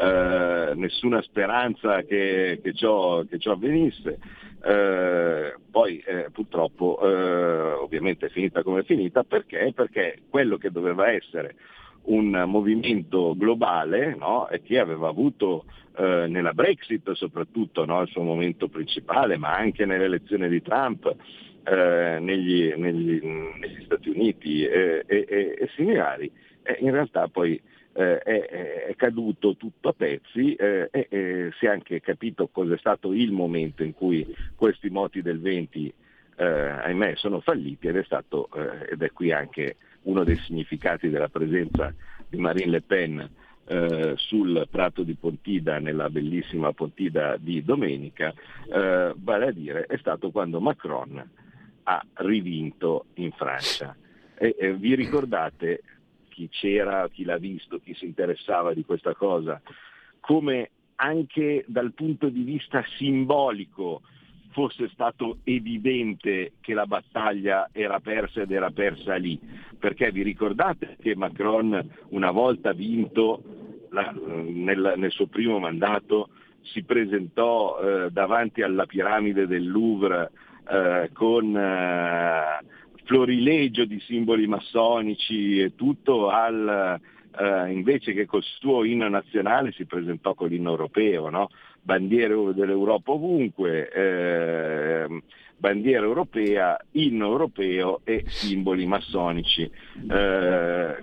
eh, 0.00 0.74
nessuna 0.74 1.22
speranza 1.22 2.02
che, 2.02 2.60
che, 2.62 2.74
ciò, 2.74 3.22
che, 3.24 3.38
ciò, 3.38 3.52
avvenisse. 3.52 4.18
Eh, 4.64 5.56
poi 5.70 5.98
eh, 6.06 6.28
purtroppo 6.30 7.00
eh, 7.02 7.72
ovviamente 7.72 8.26
è 8.26 8.30
finita 8.30 8.62
come 8.62 8.80
è 8.80 8.84
finita 8.84 9.24
perché? 9.24 9.72
Perché 9.74 10.22
quello 10.28 10.56
che 10.56 10.70
doveva 10.70 11.10
essere 11.10 11.56
un 12.04 12.44
movimento 12.46 13.34
globale 13.36 14.14
no? 14.16 14.48
e 14.48 14.62
che 14.62 14.78
aveva 14.78 15.08
avuto 15.08 15.64
eh, 15.96 16.26
nella 16.28 16.52
Brexit 16.52 17.12
soprattutto 17.12 17.84
no? 17.84 18.02
il 18.02 18.08
suo 18.08 18.22
momento 18.22 18.68
principale, 18.68 19.36
ma 19.36 19.54
anche 19.54 19.84
nell'elezione 19.84 20.48
di 20.48 20.62
Trump 20.62 21.14
eh, 21.64 22.18
negli, 22.20 22.72
negli, 22.76 23.20
negli, 23.22 23.84
Stati 23.84 24.08
Uniti 24.08 24.64
eh, 24.64 25.04
e, 25.06 25.26
e 25.28 25.68
similari, 25.76 26.30
in 26.80 26.90
realtà 26.90 27.28
poi 27.28 27.60
eh, 27.94 28.18
è, 28.18 28.86
è, 28.88 28.94
caduto 28.96 29.56
tutto 29.56 29.88
a 29.90 29.92
pezzi 29.92 30.54
eh, 30.54 30.88
e 30.90 31.50
si 31.58 31.66
è 31.66 31.68
anche 31.68 32.00
capito 32.00 32.48
cos'è 32.48 32.78
stato 32.78 33.12
il 33.12 33.32
momento 33.32 33.82
in 33.82 33.92
cui 33.92 34.26
questi 34.56 34.88
moti 34.88 35.20
del 35.20 35.40
20 35.40 35.94
eh, 36.36 36.44
ahimè 36.44 37.14
sono 37.16 37.40
falliti 37.40 37.88
ed 37.88 37.96
è 37.96 38.02
stato, 38.04 38.48
ed 38.90 39.02
è 39.02 39.12
qui 39.12 39.30
anche 39.30 39.76
uno 40.02 40.24
dei 40.24 40.36
significati 40.38 41.08
della 41.08 41.28
presenza 41.28 41.94
di 42.28 42.38
Marine 42.38 42.70
Le 42.70 42.82
Pen 42.82 43.30
eh, 43.64 44.14
sul 44.16 44.66
prato 44.70 45.02
di 45.02 45.14
Pontida, 45.14 45.78
nella 45.78 46.10
bellissima 46.10 46.72
Pontida 46.72 47.36
di 47.36 47.62
domenica, 47.62 48.32
eh, 48.72 49.12
vale 49.16 49.46
a 49.46 49.52
dire 49.52 49.86
è 49.86 49.96
stato 49.98 50.30
quando 50.30 50.60
Macron 50.60 51.30
ha 51.84 52.06
rivinto 52.14 53.06
in 53.14 53.32
Francia. 53.32 53.96
E, 54.34 54.56
e 54.58 54.74
vi 54.74 54.94
ricordate 54.94 55.82
chi 56.28 56.48
c'era, 56.48 57.08
chi 57.08 57.24
l'ha 57.24 57.38
visto, 57.38 57.78
chi 57.78 57.94
si 57.94 58.06
interessava 58.06 58.74
di 58.74 58.84
questa 58.84 59.14
cosa, 59.14 59.60
come 60.20 60.70
anche 60.96 61.64
dal 61.66 61.92
punto 61.92 62.28
di 62.28 62.42
vista 62.42 62.84
simbolico 62.96 64.02
fosse 64.52 64.88
stato 64.92 65.38
evidente 65.44 66.52
che 66.60 66.74
la 66.74 66.86
battaglia 66.86 67.68
era 67.72 68.00
persa 68.00 68.42
ed 68.42 68.52
era 68.52 68.70
persa 68.70 69.16
lì, 69.16 69.38
perché 69.78 70.12
vi 70.12 70.22
ricordate 70.22 70.96
che 71.00 71.16
Macron 71.16 71.90
una 72.10 72.30
volta 72.30 72.72
vinto 72.72 73.42
la, 73.90 74.12
nel, 74.14 74.94
nel, 74.96 75.10
suo 75.10 75.26
primo 75.26 75.58
mandato 75.58 76.30
si 76.62 76.82
presentò 76.84 77.78
eh, 77.80 78.10
davanti 78.10 78.62
alla 78.62 78.86
piramide 78.86 79.46
del 79.46 79.68
Louvre 79.68 80.30
eh, 80.70 81.10
con 81.12 81.56
eh, 81.56 82.60
florilegio 83.04 83.84
di 83.84 83.98
simboli 84.00 84.46
massonici 84.46 85.60
e 85.60 85.74
tutto 85.74 86.28
al, 86.28 87.00
eh, 87.38 87.72
invece 87.72 88.12
che 88.12 88.26
col 88.26 88.42
suo 88.42 88.84
inno 88.84 89.08
nazionale 89.08 89.72
si 89.72 89.84
presentò 89.86 90.34
con 90.34 90.48
l'inno 90.48 90.70
europeo, 90.70 91.28
no? 91.28 91.50
Bandiere 91.82 92.34
dell'Europa 92.54 93.12
ovunque, 93.12 93.90
eh, 93.90 95.22
bandiera 95.56 96.04
europea, 96.04 96.78
inno 96.92 97.26
europeo 97.26 98.00
e 98.04 98.24
simboli 98.26 98.86
massonici, 98.86 99.70
eh, 100.10 100.96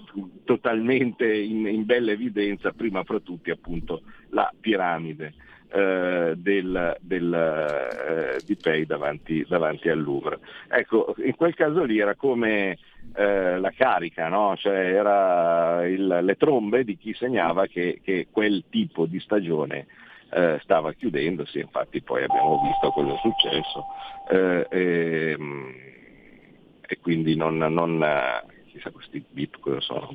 totalmente 0.43 1.31
in, 1.33 1.67
in, 1.67 1.85
bella 1.85 2.11
evidenza, 2.11 2.71
prima 2.71 3.03
fra 3.03 3.19
tutti 3.19 3.51
appunto 3.51 4.01
la 4.29 4.51
piramide. 4.59 5.33
Eh, 5.71 6.33
del, 6.35 6.97
del, 6.99 7.31
eh, 7.31 8.41
di 8.43 8.55
Pei 8.55 8.87
davanti, 8.87 9.45
davanti, 9.47 9.87
al 9.87 10.01
Louvre. 10.01 10.39
Ecco, 10.67 11.13
in 11.23 11.35
quel 11.35 11.53
caso 11.53 11.83
lì 11.83 11.99
era 11.99 12.15
come 12.15 12.79
eh, 13.15 13.59
la 13.59 13.69
carica, 13.69 14.29
no? 14.29 14.55
cioè 14.57 14.75
era 14.75 15.85
il, 15.85 16.21
le 16.23 16.35
trombe 16.37 16.83
di 16.83 16.97
chi 16.97 17.13
segnava 17.13 17.67
che, 17.67 17.99
che 18.03 18.29
quel 18.31 18.63
tipo 18.67 19.05
di 19.05 19.19
stagione 19.19 19.85
eh, 20.31 20.59
stava 20.61 20.93
chiudendosi, 20.93 21.59
infatti 21.59 22.01
poi 22.01 22.23
abbiamo 22.23 22.61
visto 22.61 22.89
cosa 22.91 23.13
è 23.13 23.17
successo 23.17 23.85
eh, 24.29 24.67
e, 24.69 25.31
ehm, 25.31 25.73
e, 26.87 26.99
quindi 26.99 27.35
non, 27.35 27.57
non 27.57 28.03
chissà 28.67 28.91
questi 28.91 29.23
bip 29.29 29.59
cosa 29.59 29.79
sono. 29.81 30.11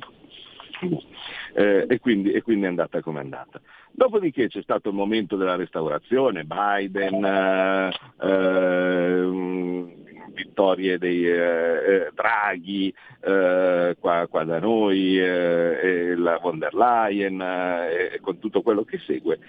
Eh, 1.57 1.85
e, 1.87 1.99
quindi, 1.99 2.31
e, 2.33 2.41
quindi, 2.41 2.65
è 2.65 2.67
andata 2.67 3.01
come 3.01 3.19
è 3.19 3.23
andata. 3.23 3.61
Dopodiché 3.91 4.49
c'è 4.49 4.61
stato 4.61 4.89
il 4.89 4.95
momento 4.95 5.37
della 5.37 5.55
restaurazione, 5.55 6.43
Biden, 6.43 7.23
eh, 7.23 7.93
eh, 8.21 10.04
vittorie 10.35 10.99
dei 10.99 11.25
eh, 11.25 11.33
eh, 11.33 12.11
Draghi 12.13 12.93
eh, 13.21 13.95
qua, 13.99 14.27
qua, 14.29 14.43
da 14.43 14.59
noi, 14.59 15.19
eh, 15.19 16.13
la 16.15 16.37
von 16.37 16.59
der 16.59 16.75
Leyen 16.75 17.41
e 17.41 18.19
con 18.21 18.37
tutto 18.37 18.61
quello 18.61 18.83
che 18.83 18.99
segue, 18.99 19.39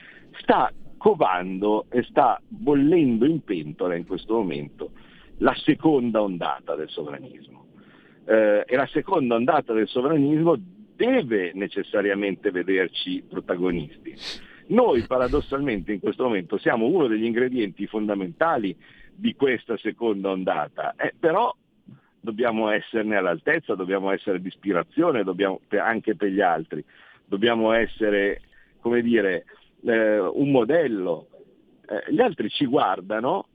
sta 0.41 0.73
covando 0.97 1.87
e 1.91 2.03
sta 2.05 2.41
bollendo 2.49 3.27
in 3.27 3.43
pentola 3.45 3.95
in 3.95 4.07
questo 4.07 4.35
momento 4.35 4.91
la 5.39 5.55
seconda 5.57 6.23
ondata 6.23 6.75
del 6.75 6.89
sovranismo. 6.89 7.67
Eh, 8.25 8.65
e 8.67 8.77
la 8.77 8.87
seconda 8.87 9.35
ondata 9.35 9.73
del 9.73 9.87
sovranismo 9.87 10.57
deve 10.97 11.53
necessariamente 11.55 12.51
vederci 12.51 13.23
protagonisti. 13.29 14.15
Noi 14.69 15.03
paradossalmente 15.03 15.93
in 15.93 16.01
questo 16.01 16.25
momento 16.25 16.59
siamo 16.59 16.87
uno 16.87 17.07
degli 17.07 17.25
ingredienti 17.25 17.87
fondamentali 17.87 18.77
di 19.17 19.35
questa 19.35 19.77
seconda 19.79 20.31
ondata, 20.31 20.95
eh, 20.97 21.15
però 21.19 21.55
dobbiamo 22.21 22.71
esserne 22.71 23.17
all'altezza, 23.17 23.75
dobbiamo 23.75 24.11
essere 24.11 24.41
di 24.41 24.49
ispirazione 24.49 25.25
dobbiamo, 25.25 25.61
anche 25.81 26.17
per 26.17 26.31
gli 26.31 26.41
altri, 26.41 26.85
dobbiamo 27.25 27.73
essere, 27.73 28.43
come 28.81 29.01
dire, 29.03 29.45
eh, 29.85 30.19
un 30.19 30.51
modello. 30.51 31.29
Eh, 31.89 32.13
gli 32.13 32.21
altri 32.21 32.49
ci 32.51 32.67
guardano 32.67 33.47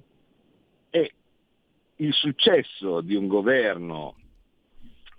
e 0.89 1.11
il 1.97 2.13
successo 2.13 3.01
di 3.01 3.15
un 3.15 3.27
governo 3.27 4.15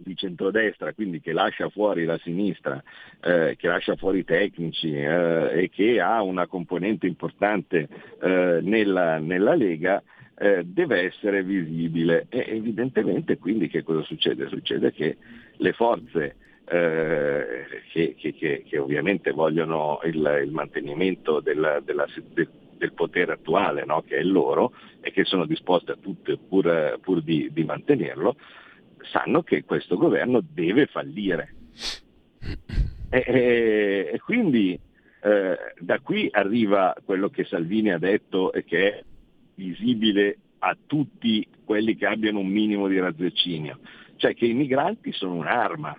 di 0.02 0.16
centrodestra, 0.16 0.92
quindi 0.92 1.20
che 1.20 1.32
lascia 1.32 1.68
fuori 1.68 2.04
la 2.04 2.18
sinistra, 2.18 2.82
eh, 3.20 3.54
che 3.56 3.68
lascia 3.68 3.96
fuori 3.96 4.20
i 4.20 4.24
tecnici 4.24 4.92
eh, 4.92 5.62
e 5.62 5.70
che 5.70 6.00
ha 6.00 6.22
una 6.22 6.46
componente 6.46 7.06
importante 7.06 7.88
eh, 8.20 8.58
nella, 8.62 9.18
nella, 9.18 9.54
Lega, 9.54 10.02
eh, 10.38 10.62
deve 10.64 11.02
essere 11.02 11.42
visibile. 11.42 12.26
E 12.28 12.44
evidentemente 12.48 13.38
quindi 13.38 13.68
che 13.68 13.82
cosa 13.82 14.02
succede? 14.02 14.48
Succede 14.48 14.92
che 14.92 15.16
le 15.56 15.72
forze 15.72 16.36
eh, 16.64 17.66
che, 17.90 18.14
che, 18.16 18.32
che, 18.34 18.64
che, 18.66 18.78
ovviamente 18.78 19.32
vogliono 19.32 20.00
il, 20.04 20.42
il 20.44 20.50
mantenimento 20.50 21.40
della, 21.40 21.80
della, 21.80 22.06
del, 22.32 22.48
del, 22.76 22.92
potere 22.92 23.32
attuale, 23.32 23.84
no? 23.84 24.02
che 24.02 24.16
è 24.16 24.22
loro, 24.22 24.72
e 25.00 25.10
che 25.10 25.24
sono 25.24 25.44
disposte 25.44 25.92
a 25.92 25.96
tutte 26.00 26.38
pur, 26.38 26.98
pur 27.00 27.22
di, 27.22 27.50
di 27.52 27.64
mantenerlo, 27.64 28.36
sanno 29.10 29.42
che 29.42 29.64
questo 29.64 29.96
governo 29.96 30.40
deve 30.42 30.86
fallire. 30.86 31.54
E, 33.10 33.24
e, 33.26 34.10
e 34.12 34.20
quindi 34.20 34.78
eh, 35.22 35.58
da 35.78 36.00
qui 36.00 36.28
arriva 36.32 36.94
quello 37.04 37.28
che 37.28 37.44
Salvini 37.44 37.92
ha 37.92 37.98
detto 37.98 38.52
e 38.52 38.64
che 38.64 38.92
è 38.92 39.04
visibile 39.62 40.38
a 40.58 40.76
tutti 40.86 41.46
quelli 41.64 41.96
che 41.96 42.06
abbiano 42.06 42.40
un 42.40 42.48
minimo 42.48 42.88
di 42.88 42.98
raziocinio, 42.98 43.78
cioè 44.16 44.34
che 44.34 44.46
i 44.46 44.54
migranti 44.54 45.12
sono 45.12 45.34
un'arma, 45.34 45.96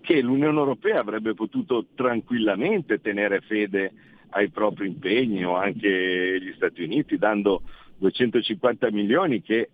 che 0.00 0.20
l'Unione 0.20 0.58
Europea 0.58 1.00
avrebbe 1.00 1.34
potuto 1.34 1.86
tranquillamente 1.94 3.00
tenere 3.00 3.40
fede 3.40 3.92
ai 4.30 4.50
propri 4.50 4.86
impegni 4.86 5.44
o 5.44 5.56
anche 5.56 6.38
gli 6.40 6.52
Stati 6.54 6.82
Uniti 6.82 7.16
dando 7.16 7.62
250 7.98 8.90
milioni 8.90 9.42
che 9.42 9.70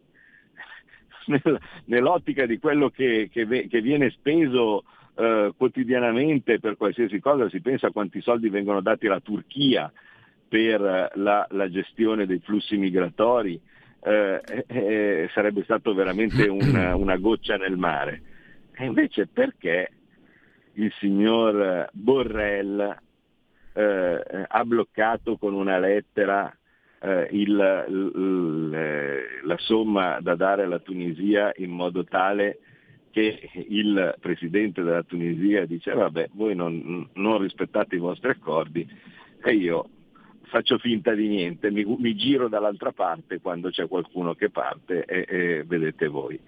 nell'ottica 1.87 2.47
di 2.47 2.59
quello 2.59 2.91
che, 2.91 3.29
che, 3.31 3.47
che 3.47 3.81
viene 3.81 4.11
speso 4.11 4.85
eh, 5.17 5.53
quotidianamente 5.57 6.61
per 6.61 6.77
qualsiasi 6.77 7.19
cosa, 7.21 7.49
si 7.49 7.61
pensa 7.61 7.89
a 7.89 7.93
quanti 7.93 8.21
soldi 8.21 8.49
vengono 8.49 8.81
dati 8.81 9.07
alla 9.07 9.21
Turchia 9.21 9.91
per 10.55 11.11
la, 11.15 11.45
la 11.51 11.69
gestione 11.69 12.27
dei 12.27 12.39
flussi 12.39 12.77
migratori, 12.77 13.61
eh, 14.05 14.41
eh, 14.47 14.65
eh 14.69 15.29
sarebbe 15.35 15.65
stato 15.65 15.93
veramente 15.95 16.47
una, 16.47 16.95
una 16.95 17.17
goccia 17.17 17.57
nel 17.57 17.77
mare. 17.77 18.23
E 18.77 18.85
invece 18.85 19.27
perché 19.27 19.91
il 20.75 20.93
signor 21.01 21.89
Borrell 21.93 22.97
eh, 23.73 24.45
ha 24.47 24.65
bloccato 24.65 25.37
con 25.39 25.55
una 25.55 25.81
lettera 25.81 26.57
eh, 27.01 27.29
il, 27.33 27.87
il, 27.89 28.71
eh, 28.73 29.23
la 29.43 29.59
somma 29.59 30.21
da 30.21 30.37
dare 30.37 30.63
alla 30.63 30.79
Tunisia 30.79 31.53
in 31.57 31.71
modo 31.71 32.05
tale 32.05 32.61
che 33.11 33.51
il 33.67 34.15
presidente 34.21 34.83
della 34.83 35.03
Tunisia 35.03 35.67
dice 35.67 35.93
vabbè 35.93 36.31
voi 36.35 36.55
non, 36.55 37.09
non 37.15 37.39
rispettate 37.39 37.97
i 37.97 37.99
vostri 37.99 38.31
accordi 38.31 38.89
e 39.43 39.53
io 39.53 39.89
faccio 40.55 40.79
finta 40.79 41.13
di 41.15 41.27
niente, 41.27 41.69
mi, 41.73 41.85
mi, 41.85 42.15
giro 42.15 42.47
dall'altra 42.47 42.93
parte 42.93 43.41
quando 43.41 43.71
c'è 43.71 43.89
qualcuno 43.89 44.35
che 44.35 44.51
parte 44.51 45.05
e, 45.05 45.27
e 45.29 45.65
vedete 45.65 46.07
voi. 46.07 46.39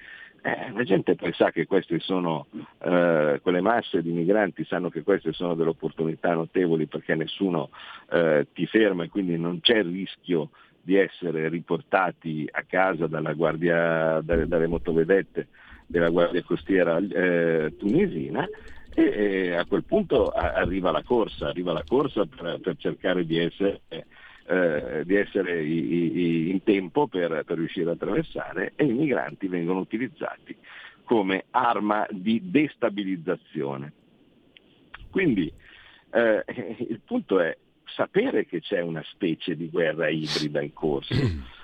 Eh, 0.43 0.71
la 0.73 0.85
gente 0.85 1.17
poi 1.17 1.33
sa 1.33 1.51
che 1.51 1.67
queste 1.67 1.99
sono, 1.99 2.47
eh, 2.85 3.41
quelle 3.43 3.61
masse 3.61 4.03
di 4.03 4.13
migranti 4.13 4.65
sanno 4.65 4.91
che 4.91 5.03
queste 5.03 5.33
sono 5.33 5.55
delle 5.57 5.71
opportunità 5.71 6.35
notevoli 6.35 6.87
perché 6.87 7.17
nessuno 7.17 7.71
eh, 8.13 8.47
ti 8.53 8.65
ferma 8.67 9.03
e 9.03 9.09
quindi 9.09 9.37
non 9.37 9.59
c'è 9.61 9.79
il 9.79 9.91
rischio 9.91 10.51
di 10.81 10.95
essere 10.95 11.49
riportati 11.49 12.49
a 12.49 12.63
casa 12.63 13.09
guardia, 13.09 14.21
dalle, 14.23 14.47
dalle 14.47 14.69
motovedette 14.69 15.49
della 15.85 16.11
Guardia 16.11 16.45
Costiera 16.45 16.99
eh, 16.99 17.75
tunisina 17.77 18.49
e, 18.97 19.03
e, 19.03 19.55
a 19.55 19.67
quel 19.67 19.85
punto 19.85 20.31
arriva 20.31 20.91
la 20.91 21.03
corsa, 21.03 21.49
arriva 21.49 21.73
la 21.73 21.85
corsa 21.87 22.25
per, 22.25 22.61
per 22.63 22.77
cercare 22.79 23.27
di 23.27 23.39
essere 23.39 23.83
eh, 24.49 25.03
di 25.05 25.17
essere 25.17 25.63
i, 25.63 26.17
i, 26.17 26.51
in 26.51 26.63
tempo 26.63 27.07
per, 27.09 27.43
per 27.45 27.59
riuscire 27.59 27.91
a 27.91 27.93
attraversare 27.95 28.73
e 28.77 28.85
i 28.85 28.93
migranti 28.93 29.49
vengono 29.49 29.81
utilizzati 29.81 30.57
come 31.05 31.47
arma 31.51 32.07
di 32.11 32.41
destabilizzazione. 32.45 33.93
Quindi 35.11 35.53
eh, 36.13 36.45
il 36.89 37.01
punto 37.05 37.41
è 37.41 37.57
sapere 37.87 38.47
che 38.47 38.61
c'è 38.61 38.81
una 38.81 39.03
specie 39.11 39.57
di 39.57 39.69
guerra 39.69 40.09
ibrida 40.09 40.63
in 40.63 40.73
corso 40.73 41.15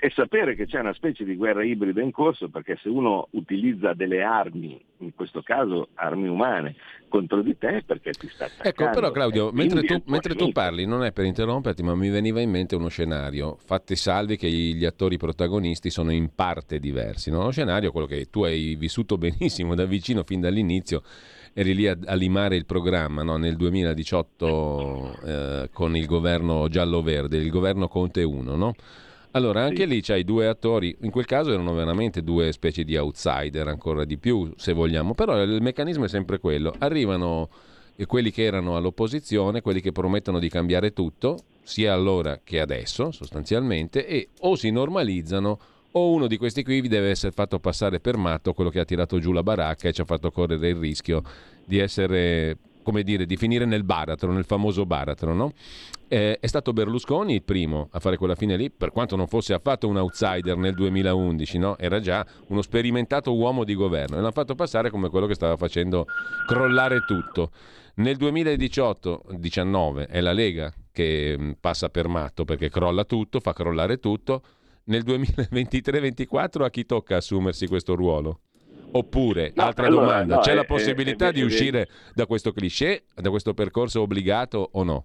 e 0.00 0.12
sapere 0.14 0.54
che 0.54 0.66
c'è 0.66 0.78
una 0.78 0.94
specie 0.94 1.24
di 1.24 1.34
guerra 1.34 1.64
ibrida 1.64 2.00
in 2.00 2.12
corso 2.12 2.48
perché 2.48 2.78
se 2.80 2.88
uno 2.88 3.26
utilizza 3.32 3.94
delle 3.94 4.22
armi, 4.22 4.80
in 4.98 5.12
questo 5.12 5.42
caso 5.42 5.88
armi 5.94 6.28
umane, 6.28 6.76
contro 7.08 7.42
di 7.42 7.58
te 7.58 7.82
perché 7.84 8.12
ti 8.12 8.28
sta 8.28 8.44
attaccando. 8.44 8.68
Ecco, 8.68 8.94
però 8.94 9.10
Claudio, 9.10 9.50
mentre 9.50 9.82
tu, 9.82 10.00
mentre 10.06 10.36
tu, 10.36 10.52
parli, 10.52 10.86
non 10.86 11.02
è 11.02 11.10
per 11.10 11.24
interromperti, 11.24 11.82
ma 11.82 11.96
mi 11.96 12.10
veniva 12.10 12.40
in 12.40 12.48
mente 12.48 12.76
uno 12.76 12.86
scenario, 12.86 13.56
fatti 13.56 13.96
salvi 13.96 14.36
che 14.36 14.48
gli 14.48 14.84
attori 14.84 15.16
protagonisti 15.16 15.90
sono 15.90 16.12
in 16.12 16.32
parte 16.32 16.78
diversi. 16.78 17.32
No? 17.32 17.40
Uno 17.40 17.50
scenario, 17.50 17.90
quello 17.90 18.06
che 18.06 18.28
tu 18.30 18.44
hai 18.44 18.76
vissuto 18.76 19.18
benissimo 19.18 19.74
da 19.74 19.84
vicino 19.84 20.22
fin 20.22 20.40
dall'inizio, 20.40 21.02
eri 21.52 21.74
lì 21.74 21.88
a, 21.88 21.98
a 22.04 22.14
limare 22.14 22.54
il 22.54 22.66
programma 22.66 23.24
no? 23.24 23.36
nel 23.36 23.56
2018 23.56 25.20
eh, 25.24 25.70
con 25.72 25.96
il 25.96 26.06
governo 26.06 26.68
giallo-verde, 26.68 27.36
il 27.36 27.50
governo 27.50 27.88
Conte 27.88 28.22
1, 28.22 28.54
no? 28.54 28.74
Allora, 29.32 29.62
anche 29.62 29.82
sì. 29.82 29.86
lì 29.86 30.00
c'hai 30.00 30.24
due 30.24 30.46
attori, 30.46 30.96
in 31.02 31.10
quel 31.10 31.26
caso 31.26 31.52
erano 31.52 31.74
veramente 31.74 32.22
due 32.22 32.50
specie 32.52 32.84
di 32.84 32.96
outsider, 32.96 33.68
ancora 33.68 34.04
di 34.04 34.16
più 34.16 34.52
se 34.56 34.72
vogliamo, 34.72 35.14
però 35.14 35.40
il 35.42 35.60
meccanismo 35.60 36.04
è 36.04 36.08
sempre 36.08 36.38
quello, 36.38 36.74
arrivano 36.78 37.48
quelli 38.06 38.30
che 38.30 38.44
erano 38.44 38.76
all'opposizione, 38.76 39.60
quelli 39.60 39.80
che 39.80 39.92
promettono 39.92 40.38
di 40.38 40.48
cambiare 40.48 40.92
tutto, 40.92 41.38
sia 41.62 41.92
allora 41.92 42.40
che 42.42 42.60
adesso 42.60 43.10
sostanzialmente, 43.10 44.06
e 44.06 44.28
o 44.40 44.56
si 44.56 44.70
normalizzano 44.70 45.58
o 45.92 46.12
uno 46.12 46.26
di 46.26 46.36
questi 46.36 46.62
qui 46.62 46.80
deve 46.86 47.10
essere 47.10 47.32
fatto 47.32 47.58
passare 47.58 47.98
per 47.98 48.16
matto 48.16 48.52
quello 48.52 48.70
che 48.70 48.80
ha 48.80 48.84
tirato 48.84 49.18
giù 49.18 49.32
la 49.32 49.42
baracca 49.42 49.88
e 49.88 49.92
ci 49.92 50.00
ha 50.00 50.04
fatto 50.04 50.30
correre 50.30 50.68
il 50.68 50.76
rischio 50.76 51.22
di 51.64 51.78
essere 51.78 52.56
come 52.88 53.02
dire, 53.02 53.26
di 53.26 53.36
finire 53.36 53.66
nel 53.66 53.84
baratro, 53.84 54.32
nel 54.32 54.46
famoso 54.46 54.86
baratro, 54.86 55.34
no? 55.34 55.52
Eh, 56.08 56.38
è 56.40 56.46
stato 56.46 56.72
Berlusconi 56.72 57.34
il 57.34 57.42
primo 57.42 57.90
a 57.92 58.00
fare 58.00 58.16
quella 58.16 58.34
fine 58.34 58.56
lì, 58.56 58.70
per 58.70 58.92
quanto 58.92 59.14
non 59.14 59.26
fosse 59.26 59.52
affatto 59.52 59.86
un 59.88 59.98
outsider 59.98 60.56
nel 60.56 60.72
2011, 60.72 61.58
no? 61.58 61.76
era 61.76 62.00
già 62.00 62.26
uno 62.46 62.62
sperimentato 62.62 63.36
uomo 63.36 63.64
di 63.64 63.74
governo 63.74 64.16
e 64.16 64.20
l'hanno 64.20 64.32
fatto 64.32 64.54
passare 64.54 64.88
come 64.88 65.10
quello 65.10 65.26
che 65.26 65.34
stava 65.34 65.58
facendo 65.58 66.06
crollare 66.46 67.00
tutto. 67.06 67.50
Nel 67.96 68.16
2018-19 68.16 70.08
è 70.08 70.22
la 70.22 70.32
Lega 70.32 70.72
che 70.90 71.36
mm, 71.38 71.50
passa 71.60 71.90
per 71.90 72.08
matto 72.08 72.46
perché 72.46 72.70
crolla 72.70 73.04
tutto, 73.04 73.38
fa 73.38 73.52
crollare 73.52 73.98
tutto. 73.98 74.40
Nel 74.84 75.04
2023-24 75.04 76.62
a 76.62 76.70
chi 76.70 76.86
tocca 76.86 77.16
assumersi 77.16 77.66
questo 77.66 77.94
ruolo? 77.94 78.40
Oppure, 78.90 79.52
no, 79.54 79.64
altra 79.64 79.86
allora, 79.86 80.06
domanda, 80.06 80.34
no, 80.36 80.40
c'è 80.40 80.52
è, 80.52 80.54
la 80.54 80.64
possibilità 80.64 81.26
è, 81.26 81.28
è, 81.30 81.32
di 81.32 81.42
uscire 81.42 81.88
da 82.14 82.26
questo 82.26 82.52
cliché, 82.52 83.04
da 83.14 83.30
questo 83.30 83.54
percorso 83.54 84.00
obbligato 84.00 84.68
o 84.72 84.82
no? 84.82 85.04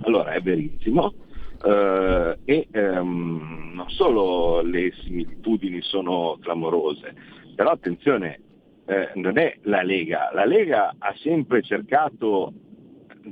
Allora, 0.00 0.32
è 0.32 0.40
verissimo. 0.40 1.14
Uh, 1.62 2.38
e 2.44 2.68
um, 2.72 3.72
non 3.74 3.88
solo 3.90 4.60
le 4.60 4.92
similitudini 5.02 5.82
sono 5.82 6.38
clamorose, 6.40 7.14
però 7.54 7.70
attenzione, 7.70 8.40
eh, 8.86 9.10
non 9.14 9.38
è 9.38 9.58
la 9.62 9.82
Lega, 9.82 10.30
la 10.32 10.44
Lega 10.44 10.94
ha 10.98 11.14
sempre 11.20 11.62
cercato 11.62 12.52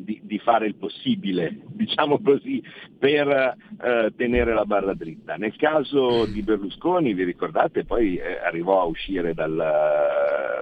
di, 0.04 0.20
di, 0.22 0.38
fare 0.38 0.66
il 0.66 0.74
possibile, 0.74 1.60
diciamo 1.72 2.20
così, 2.20 2.62
per 2.98 3.28
eh, 3.28 4.12
tenere 4.16 4.54
la 4.54 4.64
barra 4.64 4.94
dritta. 4.94 5.36
Nel 5.36 5.56
caso 5.56 6.26
di 6.26 6.42
Berlusconi, 6.42 7.14
vi 7.14 7.24
ricordate, 7.24 7.84
poi 7.84 8.16
eh, 8.16 8.38
arrivò 8.44 8.80
a 8.80 8.84
uscire 8.84 9.34
dal, 9.34 9.54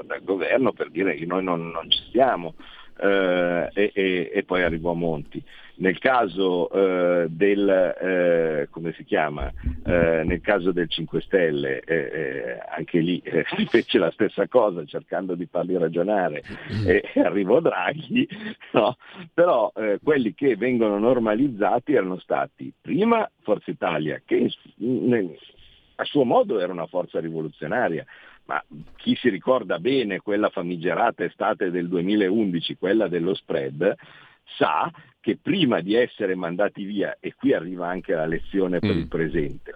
dal, 0.05 0.23
governo 0.23 0.73
per 0.73 0.91
dire 0.91 1.15
che 1.17 1.27
noi 1.27 1.43
non, 1.43 1.69
non 1.71 1.91
ci 1.91 2.03
stiamo 2.09 2.55
eh, 2.97 3.71
e, 3.73 3.91
e, 3.95 4.31
e, 4.33 4.43
poi 4.45 4.63
arrivò 4.63 4.93
Monti. 4.95 5.43
Nel 5.77 5.99
caso 5.99 6.71
eh, 6.71 7.27
del, 7.29 7.69
eh, 7.69 8.69
come 8.71 8.93
si 8.93 9.05
chiama, 9.05 9.53
eh, 9.85 10.23
nel 10.25 10.41
caso 10.41 10.71
del 10.71 10.89
5 10.89 11.21
Stelle, 11.23 11.81
eh, 11.81 11.95
eh, 11.95 12.59
anche 12.77 13.01
lì 13.01 13.21
si 13.57 13.67
fece 13.67 13.99
la 13.99 14.13
stessa 14.13 14.47
cosa 14.47 14.85
cercando 14.85 15.35
di 15.35 15.47
farli 15.51 15.77
ragionare 15.77 16.43
e 16.87 17.03
arrivò 17.21 17.61
Draghi, 17.61 18.29
no? 18.73 18.97
però 19.33 19.73
quelli 20.03 20.35
che 20.35 20.55
vengono 20.57 20.99
normalizzati 20.99 21.95
erano 21.95 22.19
stati 22.19 22.73
prima 22.81 23.29
Forza 23.43 23.71
Italia, 23.71 24.23
che 24.25 24.49
a 25.97 26.05
suo 26.05 26.25
modo 26.25 26.61
era 26.61 26.73
una 26.73 26.87
forza 26.87 27.21
rivoluzionaria, 27.21 28.05
ma 28.47 28.63
chi 28.97 29.17
si 29.17 29.29
ricorda 29.29 29.79
bene 29.79 30.21
quella 30.21 30.51
famigerata 30.51 31.25
estate 31.25 31.71
del 31.71 31.89
2011, 31.89 32.77
quella 32.77 33.09
dello 33.09 33.35
spread, 33.35 33.95
sa 34.57 34.91
che 35.21 35.39
prima 35.41 35.81
di 35.81 35.95
essere 35.95 36.35
mandati 36.35 36.85
via, 36.85 37.17
e 37.19 37.35
qui 37.35 37.55
arriva 37.55 37.89
anche 37.89 38.15
la 38.15 38.27
lezione 38.27 38.79
per 38.79 38.95
mm. 38.95 38.99
il 38.99 39.09
presente, 39.09 39.75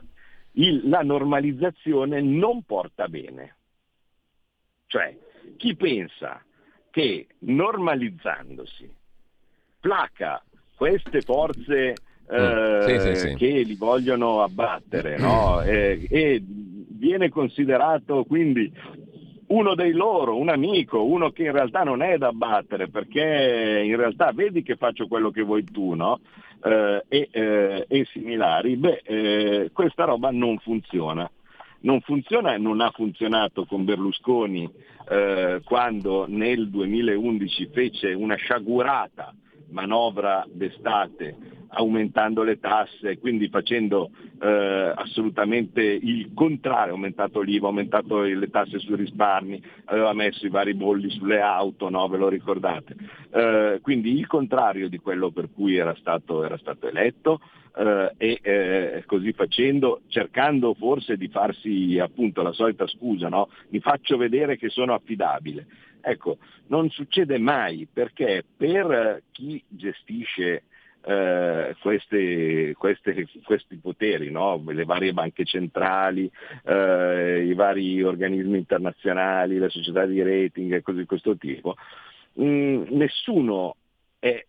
il, 0.52 0.88
la 0.88 1.02
normalizzazione 1.02 2.20
non 2.20 2.62
porta 2.62 3.08
bene. 3.08 3.56
Cioè, 4.86 5.16
chi 5.56 5.74
pensa 5.74 6.42
che 6.90 7.26
normalizzandosi 7.40 8.94
placa 9.80 10.42
queste 10.74 11.22
forze 11.22 11.94
eh, 12.30 12.82
sì, 12.82 13.00
sì, 13.00 13.14
sì. 13.16 13.34
che 13.34 13.62
li 13.62 13.74
vogliono 13.74 14.42
abbattere 14.42 15.18
no? 15.18 15.62
e, 15.62 16.06
e 16.10 16.42
viene 16.44 17.28
considerato 17.30 18.24
quindi 18.24 18.70
uno 19.48 19.74
dei 19.74 19.92
loro, 19.92 20.36
un 20.36 20.48
amico, 20.48 21.04
uno 21.04 21.30
che 21.30 21.44
in 21.44 21.52
realtà 21.52 21.82
non 21.82 22.02
è 22.02 22.18
da 22.18 22.32
battere 22.32 22.88
perché 22.88 23.82
in 23.84 23.96
realtà 23.96 24.32
vedi 24.32 24.62
che 24.62 24.76
faccio 24.76 25.06
quello 25.06 25.30
che 25.30 25.42
vuoi 25.42 25.64
tu, 25.64 25.94
no? 25.94 26.20
Eh, 26.62 27.04
e, 27.08 27.28
eh, 27.30 27.84
e, 27.88 28.04
similari, 28.12 28.76
beh, 28.76 29.02
eh, 29.04 29.70
questa 29.72 30.04
roba 30.04 30.30
non 30.30 30.58
funziona. 30.58 31.30
Non 31.80 32.00
funziona 32.00 32.54
e 32.54 32.58
non 32.58 32.80
ha 32.80 32.90
funzionato 32.90 33.64
con 33.64 33.84
Berlusconi 33.84 34.68
eh, 35.08 35.60
quando 35.64 36.26
nel 36.28 36.68
2011 36.68 37.70
fece 37.72 38.12
una 38.12 38.34
sciagurata 38.34 39.32
manovra 39.70 40.44
d'estate 40.50 41.36
aumentando 41.68 42.42
le 42.42 42.58
tasse, 42.58 43.18
quindi 43.18 43.48
facendo 43.48 44.10
eh, 44.40 44.92
assolutamente 44.94 45.82
il 45.82 46.32
contrario, 46.34 46.92
ha 46.92 46.96
aumentato 46.96 47.40
l'IVA, 47.40 47.66
ha 47.66 47.70
aumentato 47.70 48.22
le 48.22 48.50
tasse 48.50 48.78
sui 48.78 48.96
risparmi, 48.96 49.62
aveva 49.86 50.12
messo 50.12 50.46
i 50.46 50.50
vari 50.50 50.74
bolli 50.74 51.10
sulle 51.10 51.40
auto, 51.40 51.88
no? 51.88 52.08
ve 52.08 52.16
lo 52.16 52.28
ricordate? 52.28 52.96
Eh, 53.30 53.78
quindi 53.82 54.16
il 54.16 54.26
contrario 54.26 54.88
di 54.88 54.98
quello 54.98 55.30
per 55.30 55.48
cui 55.52 55.76
era 55.76 55.94
stato, 55.96 56.44
era 56.44 56.56
stato 56.58 56.88
eletto 56.88 57.40
eh, 57.76 58.12
e 58.16 58.38
eh, 58.42 59.02
così 59.06 59.32
facendo, 59.32 60.00
cercando 60.08 60.74
forse 60.74 61.16
di 61.16 61.28
farsi 61.28 61.98
appunto 61.98 62.42
la 62.42 62.52
solita 62.52 62.86
scusa, 62.86 63.28
no? 63.28 63.48
mi 63.68 63.80
faccio 63.80 64.16
vedere 64.16 64.56
che 64.56 64.68
sono 64.68 64.94
affidabile. 64.94 65.66
Ecco, 66.00 66.38
non 66.68 66.88
succede 66.90 67.38
mai 67.38 67.86
perché 67.92 68.44
per 68.56 69.24
chi 69.32 69.62
gestisce 69.68 70.62
eh, 71.08 71.74
queste, 71.80 72.74
queste, 72.76 73.26
questi 73.42 73.76
poteri, 73.76 74.30
no? 74.30 74.62
le 74.66 74.84
varie 74.84 75.14
banche 75.14 75.46
centrali, 75.46 76.30
eh, 76.64 77.46
i 77.46 77.54
vari 77.54 78.02
organismi 78.02 78.58
internazionali, 78.58 79.58
le 79.58 79.70
società 79.70 80.04
di 80.04 80.22
rating 80.22 80.74
e 80.74 80.82
cose 80.82 80.98
di 80.98 81.06
questo 81.06 81.34
tipo, 81.38 81.76
mm, 82.38 82.88
nessuno 82.90 83.76
è 84.18 84.44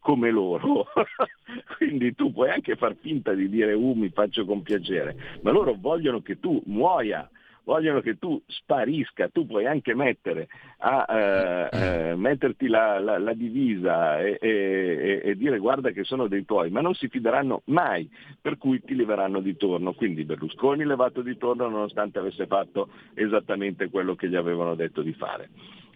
come 0.00 0.30
loro. 0.30 0.86
Quindi 1.78 2.14
tu 2.14 2.30
puoi 2.30 2.50
anche 2.50 2.76
far 2.76 2.94
finta 3.00 3.32
di 3.32 3.48
dire 3.48 3.72
uh 3.72 3.94
mi 3.94 4.10
faccio 4.10 4.44
compiacere, 4.44 5.40
ma 5.40 5.50
loro 5.50 5.74
vogliono 5.78 6.20
che 6.20 6.38
tu 6.38 6.60
muoia 6.66 7.26
vogliono 7.68 8.00
che 8.00 8.18
tu 8.18 8.42
sparisca, 8.46 9.28
tu 9.28 9.46
puoi 9.46 9.66
anche 9.66 9.94
mettere 9.94 10.48
a, 10.78 11.04
eh, 11.06 11.68
eh, 11.70 12.16
metterti 12.16 12.66
la, 12.66 12.98
la, 12.98 13.18
la 13.18 13.34
divisa 13.34 14.20
e, 14.20 14.38
e, 14.40 15.20
e, 15.22 15.36
dire 15.36 15.58
guarda 15.58 15.90
che 15.90 16.02
sono 16.02 16.28
dei 16.28 16.46
tuoi, 16.46 16.70
ma 16.70 16.80
non 16.80 16.94
si 16.94 17.08
fideranno 17.08 17.60
mai, 17.66 18.08
per 18.40 18.56
cui 18.56 18.80
ti 18.82 18.94
leveranno 18.94 19.40
di 19.40 19.54
torno. 19.58 19.92
Quindi 19.92 20.24
Berlusconi 20.24 20.82
levato 20.82 21.20
di 21.20 21.36
torno 21.36 21.68
nonostante 21.68 22.18
avesse 22.18 22.46
fatto 22.46 22.88
esattamente 23.12 23.90
quello 23.90 24.14
che 24.14 24.30
gli 24.30 24.36
avevano 24.36 24.74
detto 24.74 25.02
di 25.02 25.12
fare. 25.12 25.50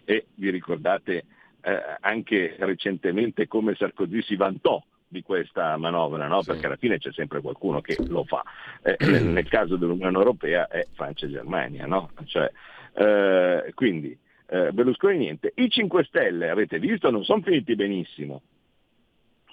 E 0.05 0.27
vi 0.35 0.51
ricordate 0.51 1.25
eh, 1.61 1.81
anche 2.01 2.55
recentemente 2.59 3.47
come 3.47 3.73
Sarkozy 3.73 4.21
si 4.21 4.35
vantò 4.35 4.79
di 5.13 5.21
questa 5.21 5.77
manovra, 5.77 6.27
no? 6.27 6.41
sì. 6.41 6.49
perché 6.49 6.65
alla 6.65 6.75
fine 6.75 6.97
c'è 6.97 7.13
sempre 7.13 7.39
qualcuno 7.39 7.79
che 7.79 7.95
lo 8.07 8.25
fa. 8.25 8.43
Eh, 8.81 8.97
nel, 9.21 9.47
caso 9.47 9.77
dell'Unione 9.77 10.17
Europea 10.17 10.67
è 10.67 10.85
Francia 10.91 11.27
e 11.27 11.29
Germania. 11.29 11.85
No? 11.85 12.09
Cioè, 12.25 12.51
eh, 12.95 13.71
quindi 13.73 14.17
eh, 14.47 14.71
Berlusconi 14.71 15.17
niente. 15.17 15.53
I 15.55 15.69
5 15.69 16.03
Stelle, 16.03 16.49
avete 16.49 16.79
visto, 16.79 17.09
non 17.09 17.23
sono 17.23 17.41
finiti 17.41 17.75
benissimo. 17.75 18.41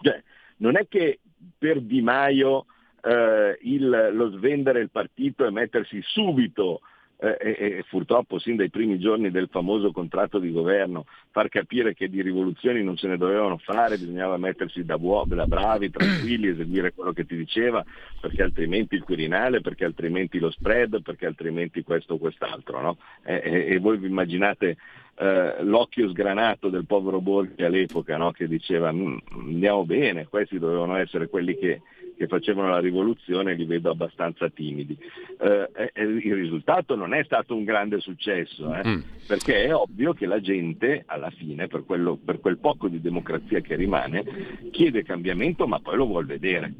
Cioè, 0.03 0.21
non 0.57 0.77
è 0.77 0.89
che 0.89 1.21
per 1.57 1.81
Di 1.81 2.03
Maio 2.03 2.67
eh, 3.03 3.59
il, 3.63 4.11
lo 4.13 4.31
svendere 4.31 4.81
il 4.81 4.91
partito 4.91 5.47
e 5.47 5.51
mettersi 5.51 6.01
subito 6.03 6.81
eh, 7.21 7.37
e, 7.39 7.51
e, 7.51 7.85
purtroppo 7.89 8.39
sin 8.39 8.57
dai 8.57 8.71
primi 8.71 8.99
giorni 8.99 9.31
del 9.31 9.49
famoso 9.51 9.93
contratto 9.93 10.39
di 10.39 10.51
governo 10.51 11.05
far 11.31 11.49
capire 11.49 11.95
che 11.95 12.09
di 12.09 12.23
rivoluzioni 12.23 12.83
non 12.83 12.97
se 12.97 13.09
ne 13.09 13.19
dovevano 13.19 13.59
fare, 13.59 13.99
bisognava 13.99 14.39
mettersi 14.39 14.85
da, 14.85 14.97
buo- 14.97 15.25
da 15.27 15.47
bravi, 15.47 15.91
tranquilli, 15.93 16.49
eseguire 16.49 16.95
quello 16.95 17.13
che 17.13 17.27
ti 17.27 17.37
diceva, 17.37 17.85
perché 18.21 18.43
altrimenti 18.43 18.95
il 18.95 19.03
Quirinale, 19.03 19.61
perché 19.61 19.85
altrimenti 19.85 20.39
lo 20.39 20.51
spread, 20.51 21.03
perché 21.03 21.27
altrimenti 21.27 21.83
questo 21.83 22.15
o 22.15 22.19
quest'altro. 22.19 22.81
No? 22.81 22.97
E, 23.23 23.67
e, 23.69 23.79
voi 23.79 23.99
vi 23.99 24.07
immaginate 24.07 24.79
eh, 25.17 25.63
l'occhio 25.63 26.09
sgranato 26.09 26.71
del 26.71 26.87
povero 26.87 27.21
Borghi 27.21 27.63
all'epoca 27.63 28.17
no? 28.17 28.31
che 28.33 28.49
diceva 28.49 28.91
mm, 28.91 29.19
andiamo 29.33 29.85
bene, 29.85 30.27
questi 30.27 30.59
dovevano 30.59 30.97
essere 30.97 31.29
quelli 31.29 31.55
che 31.55 31.83
che 32.21 32.27
facevano 32.27 32.69
la 32.69 32.81
rivoluzione 32.81 33.55
li 33.55 33.65
vedo 33.65 33.89
abbastanza 33.89 34.51
timidi. 34.51 34.95
Eh, 35.41 35.71
eh, 35.95 36.03
il 36.03 36.35
risultato 36.35 36.95
non 36.95 37.15
è 37.15 37.25
stato 37.25 37.57
un 37.57 37.65
grande 37.65 37.99
successo, 37.99 38.75
eh, 38.75 38.87
mm. 38.87 39.01
perché 39.27 39.65
è 39.65 39.75
ovvio 39.75 40.13
che 40.13 40.27
la 40.27 40.39
gente 40.39 41.05
alla 41.07 41.31
fine, 41.31 41.67
per, 41.67 41.87
quello, 41.87 42.19
per 42.23 42.39
quel 42.39 42.59
poco 42.59 42.89
di 42.89 43.01
democrazia 43.01 43.61
che 43.61 43.75
rimane, 43.75 44.69
chiede 44.71 45.03
cambiamento 45.03 45.67
ma 45.67 45.81
poi 45.81 45.97
lo 45.97 46.05
vuol 46.05 46.27
vedere. 46.27 46.75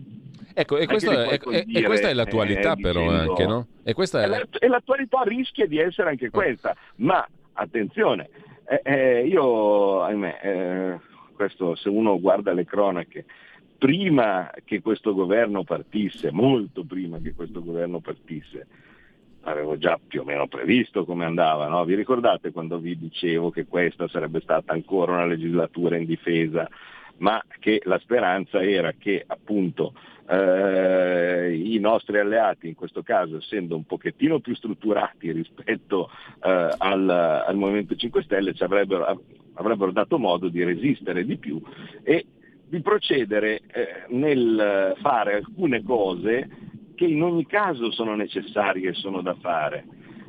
Ecco, 0.53 0.77
e, 0.77 0.85
questo 0.85 1.11
è, 1.11 1.41
e, 1.43 1.65
e, 1.73 1.83
questa 1.85 2.11
è 2.11 2.13
l'attualità 2.13 2.75
eh, 2.75 2.83
però 2.83 3.01
dicendo, 3.01 3.31
anche, 3.31 3.47
no? 3.47 3.67
E, 3.83 3.95
questa 3.95 4.23
è... 4.23 4.47
e, 4.59 4.69
l'attualità 4.69 5.23
rischia 5.23 5.65
di 5.65 5.79
essere 5.79 6.11
anche 6.11 6.29
questa, 6.29 6.77
ma 6.97 7.27
attenzione, 7.55 8.29
eh, 8.69 8.83
eh, 8.85 9.27
io, 9.27 10.03
ahimè, 10.03 10.99
questo 11.35 11.77
se 11.77 11.89
uno 11.89 12.21
guarda 12.21 12.53
le 12.53 12.67
cronache, 12.67 13.25
prima 13.81 14.51
che 14.63 14.83
questo 14.83 15.15
governo 15.15 15.65
partisse, 15.65 16.31
molto 16.31 16.85
prima 16.85 17.19
che 17.19 17.33
questo 17.33 17.65
governo 17.65 18.01
partisse, 18.01 18.67
avevo 19.45 19.79
già 19.79 19.99
più 20.07 20.21
o 20.21 20.25
meno 20.25 20.47
previsto 20.49 21.07
come 21.07 21.25
andava, 21.25 21.67
no? 21.67 21.83
vi 21.87 21.95
ricordate 21.95 22.53
quando 22.53 22.79
vi 22.79 22.99
dicevo 22.99 23.49
che 23.49 23.65
questa 23.65 24.07
sarebbe 24.07 24.43
stata 24.43 24.75
ancora 24.75 25.13
una 25.13 25.25
legislatura 25.25 25.97
in 25.97 26.05
difesa, 26.05 26.69
ma 27.21 27.43
che 27.59 27.81
la 27.85 27.99
speranza 28.01 28.63
era 28.63 28.93
che 28.93 29.25
appunto 29.27 29.95
eh, 30.29 31.55
i 31.55 31.79
nostri 31.79 32.19
alleati, 32.19 32.69
in 32.69 32.75
questo 32.75 33.03
caso 33.03 33.39
essendo 33.39 33.77
un 33.77 33.85
pochettino 33.85 34.41
più 34.41 34.55
strutturati 34.55 35.33
rispetto 35.33 36.11
eh, 36.45 36.75
al, 36.77 37.09
al, 37.09 37.57
Movimento 37.57 37.97
5 37.97 38.23
Stelle, 38.25 38.53
ci 38.53 38.63
avrebbero, 38.63 39.23
avrebbero 39.55 39.91
dato 39.91 40.19
modo 40.19 40.49
di 40.49 40.63
resistere 40.63 41.25
di 41.25 41.39
più 41.39 41.59
e 42.03 42.27
di 42.71 42.81
procedere 42.83 43.63
eh, 43.73 44.05
nel 44.11 44.95
fare 45.01 45.35
alcune 45.35 45.83
cose 45.83 46.49
che 46.95 47.05
in 47.05 47.21
ogni 47.21 47.45
caso 47.45 47.91
sono 47.91 48.15
necessarie 48.15 48.91
e 48.91 48.95
sono 48.95 49.23
da 49.23 49.35
fare, 49.35 49.85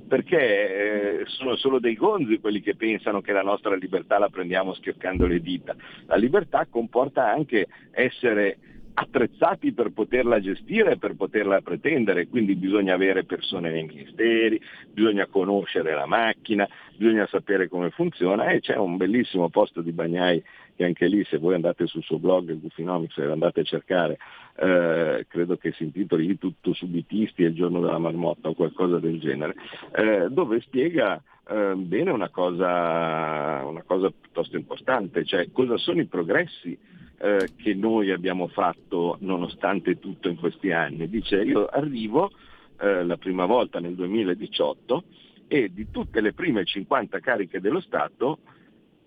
perché 0.08 0.40
eh, 0.40 1.24
sono 1.26 1.56
solo 1.56 1.80
dei 1.80 1.96
gonzi 1.96 2.40
quelli 2.40 2.62
che 2.62 2.76
pensano 2.76 3.22
che 3.22 3.32
la 3.32 3.44
nostra 3.44 3.76
libertà 3.76 4.18
la 4.18 4.30
prendiamo 4.30 4.74
schioccando 4.74 5.28
le 5.28 5.40
dita. 5.40 5.76
La 6.08 6.16
libertà 6.16 6.66
comporta 6.68 7.30
anche 7.30 7.68
essere 7.92 8.58
attrezzati 8.94 9.72
per 9.74 9.92
poterla 9.92 10.40
gestire 10.40 10.94
e 10.94 10.98
per 10.98 11.16
poterla 11.16 11.62
pretendere, 11.62 12.28
quindi 12.28 12.56
bisogna 12.56 12.96
avere 12.96 13.24
persone 13.24 13.70
nei 13.70 13.84
ministeri, 13.86 14.60
bisogna 14.92 15.28
conoscere 15.28 15.94
la 15.94 16.06
macchina, 16.06 16.68
bisogna 16.98 17.28
sapere 17.28 17.68
come 17.68 17.92
funziona 17.92 18.50
e 18.50 18.60
c'è 18.60 18.78
un 18.78 18.98
bellissimo 18.98 19.50
posto 19.50 19.82
di 19.82 19.92
Bagnai 19.92 20.44
che 20.82 20.88
anche 20.88 21.06
lì 21.06 21.24
se 21.26 21.38
voi 21.38 21.54
andate 21.54 21.86
sul 21.86 22.02
suo 22.02 22.18
blog 22.18 22.60
Gufinomics 22.60 23.18
e 23.20 23.26
andate 23.26 23.60
a 23.60 23.64
cercare, 23.64 24.18
eh, 24.56 25.26
credo 25.30 25.58
che 25.58 25.72
si 25.74 25.84
intitoli 25.84 26.40
Tutto 26.40 26.74
subitisti 26.74 27.44
e 27.44 27.48
il 27.48 27.54
giorno 27.54 27.82
della 27.82 28.00
marmotta 28.00 28.50
o 28.50 28.56
qualcosa 28.56 28.98
del 28.98 29.20
genere, 29.20 29.54
eh, 29.96 30.28
dove 30.30 30.60
spiega 30.62 31.22
eh, 31.48 31.76
bene 31.76 32.10
una 32.10 32.30
cosa, 32.30 33.64
una 33.64 33.84
cosa 33.84 34.10
piuttosto 34.10 34.58
importante, 34.58 35.24
cioè 35.24 35.52
cosa 35.52 35.78
sono 35.78 36.02
i 36.02 36.06
progressi 36.06 36.76
eh, 37.20 37.50
che 37.56 37.76
noi 37.76 38.10
abbiamo 38.10 38.48
fatto 38.48 39.18
nonostante 39.20 40.00
tutto 40.00 40.30
in 40.30 40.38
questi 40.38 40.72
anni. 40.72 41.08
Dice 41.08 41.44
io 41.44 41.68
arrivo 41.68 42.32
eh, 42.80 43.04
la 43.04 43.18
prima 43.18 43.46
volta 43.46 43.80
nel 43.80 43.94
2018 43.94 45.04
e 45.48 45.70
di 45.72 45.92
tutte 45.92 46.22
le 46.22 46.34
prime 46.34 46.66
50 46.66 47.20
cariche 47.20 47.60
dello 47.60 47.82
Stato 47.82 48.40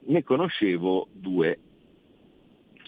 ne 0.06 0.22
conoscevo 0.22 1.08
due 1.12 1.58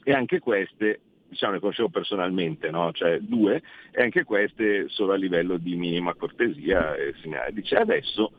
e 0.03 0.13
anche 0.13 0.39
queste 0.39 1.01
diciamo 1.29 1.55
le 1.55 1.61
conoscevo 1.61 1.89
personalmente, 1.89 2.71
no? 2.71 2.93
cioè 2.93 3.19
due, 3.21 3.63
e 3.91 4.03
anche 4.03 4.25
queste 4.25 4.89
solo 4.89 5.13
a 5.13 5.17
livello 5.17 5.57
di 5.57 5.75
minima 5.77 6.15
cortesia 6.15 6.95
e 6.95 7.15
segnale. 7.21 7.53
Dice 7.53 7.77
adesso 7.77 8.33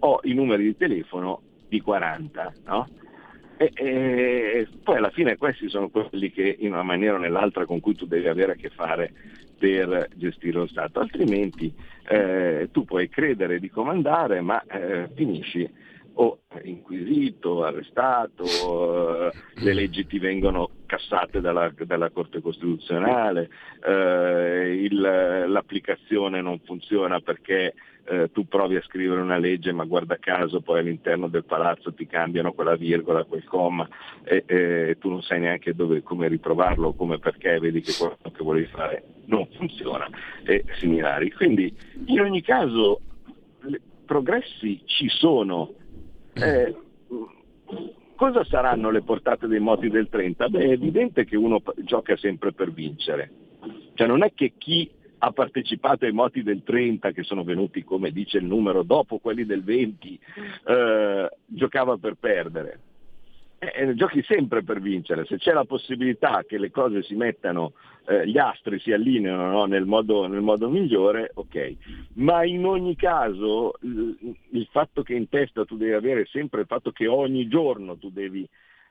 ho 0.00 0.20
i 0.24 0.34
numeri 0.34 0.64
di 0.64 0.76
telefono 0.76 1.42
di 1.68 1.80
40, 1.80 2.52
no? 2.66 2.88
e, 3.56 3.72
e, 3.74 4.68
poi 4.82 4.96
alla 4.96 5.10
fine 5.10 5.36
questi 5.36 5.68
sono 5.68 5.88
quelli 5.88 6.30
che 6.30 6.56
in 6.58 6.72
una 6.72 6.82
maniera 6.82 7.14
o 7.14 7.18
nell'altra 7.18 7.64
con 7.66 7.80
cui 7.80 7.94
tu 7.94 8.06
devi 8.06 8.28
avere 8.28 8.52
a 8.52 8.56
che 8.56 8.70
fare 8.70 9.12
per 9.56 10.08
gestire 10.16 10.58
lo 10.58 10.66
Stato, 10.66 11.00
altrimenti 11.00 11.72
eh, 12.08 12.68
tu 12.72 12.84
puoi 12.84 13.08
credere 13.08 13.60
di 13.60 13.70
comandare 13.70 14.40
ma 14.40 14.62
eh, 14.64 15.08
finisci 15.14 15.70
o 16.14 16.40
inquisito, 16.62 17.64
arrestato, 17.64 18.44
eh, 18.44 19.32
le 19.54 19.72
leggi 19.74 20.06
ti 20.06 20.18
vengono 20.18 20.70
cassate 20.86 21.40
dalla, 21.40 21.72
dalla 21.84 22.10
Corte 22.10 22.40
Costituzionale, 22.40 23.50
eh, 23.84 24.80
il, 24.82 25.00
l'applicazione 25.00 26.40
non 26.40 26.60
funziona 26.60 27.20
perché 27.20 27.74
eh, 28.06 28.30
tu 28.32 28.46
provi 28.46 28.76
a 28.76 28.82
scrivere 28.82 29.20
una 29.20 29.38
legge 29.38 29.72
ma 29.72 29.84
guarda 29.84 30.18
caso 30.18 30.60
poi 30.60 30.80
all'interno 30.80 31.28
del 31.28 31.44
palazzo 31.44 31.94
ti 31.94 32.06
cambiano 32.06 32.52
quella 32.52 32.76
virgola, 32.76 33.24
quel 33.24 33.44
comma 33.44 33.88
e, 34.22 34.44
e 34.46 34.96
tu 35.00 35.08
non 35.08 35.22
sai 35.22 35.40
neanche 35.40 35.74
dove, 35.74 36.02
come 36.02 36.28
riprovarlo 36.28 36.92
come 36.92 37.18
perché 37.18 37.58
vedi 37.58 37.80
che 37.80 37.94
quello 37.98 38.16
che 38.22 38.44
volevi 38.44 38.66
fare 38.66 39.04
non 39.26 39.48
funziona 39.56 40.06
e 40.44 40.64
similari. 40.78 41.32
Quindi 41.32 41.74
in 42.06 42.20
ogni 42.20 42.42
caso 42.42 43.00
progressi 44.04 44.82
ci 44.84 45.08
sono, 45.08 45.72
eh, 46.34 46.74
Cosa 48.16 48.44
saranno 48.44 48.90
le 48.90 49.02
portate 49.02 49.48
dei 49.48 49.58
moti 49.58 49.88
del 49.90 50.08
30? 50.08 50.48
Beh, 50.48 50.60
è 50.60 50.70
evidente 50.70 51.24
che 51.24 51.36
uno 51.36 51.60
gioca 51.78 52.16
sempre 52.16 52.52
per 52.52 52.72
vincere. 52.72 53.30
Cioè 53.94 54.06
non 54.06 54.22
è 54.22 54.32
che 54.32 54.52
chi 54.56 54.88
ha 55.18 55.32
partecipato 55.32 56.04
ai 56.04 56.12
moti 56.12 56.42
del 56.42 56.62
30, 56.62 57.10
che 57.10 57.22
sono 57.24 57.42
venuti, 57.42 57.82
come 57.82 58.12
dice 58.12 58.38
il 58.38 58.44
numero, 58.44 58.82
dopo 58.82 59.18
quelli 59.18 59.44
del 59.44 59.64
20, 59.64 60.20
eh, 60.66 61.28
giocava 61.46 61.96
per 61.96 62.14
perdere. 62.14 62.80
Eh, 63.72 63.88
eh, 63.88 63.94
giochi 63.94 64.22
sempre 64.24 64.62
per 64.62 64.80
vincere, 64.80 65.24
se 65.24 65.38
c'è 65.38 65.52
la 65.52 65.64
possibilità 65.64 66.44
che 66.46 66.58
le 66.58 66.70
cose 66.70 67.02
si 67.02 67.14
mettano, 67.14 67.72
eh, 68.06 68.28
gli 68.28 68.36
astri 68.36 68.78
si 68.78 68.92
allineano 68.92 69.50
no? 69.50 69.64
nel, 69.64 69.86
modo, 69.86 70.26
nel, 70.26 70.42
modo, 70.42 70.68
migliore, 70.68 71.30
ok. 71.32 71.76
Ma 72.14 72.44
in 72.44 72.66
ogni 72.66 72.94
caso 72.94 73.72
il, 73.80 74.36
il 74.50 74.68
fatto 74.70 75.02
che 75.02 75.14
in 75.14 75.28
testa 75.30 75.64
tu 75.64 75.78
devi 75.78 75.92
avere 75.92 76.26
sempre 76.26 76.60
il 76.60 76.66
fatto 76.66 76.90
che 76.90 77.06
ogni 77.06 77.48
giorno 77.48 77.96
tu 77.96 78.10
devi 78.10 78.46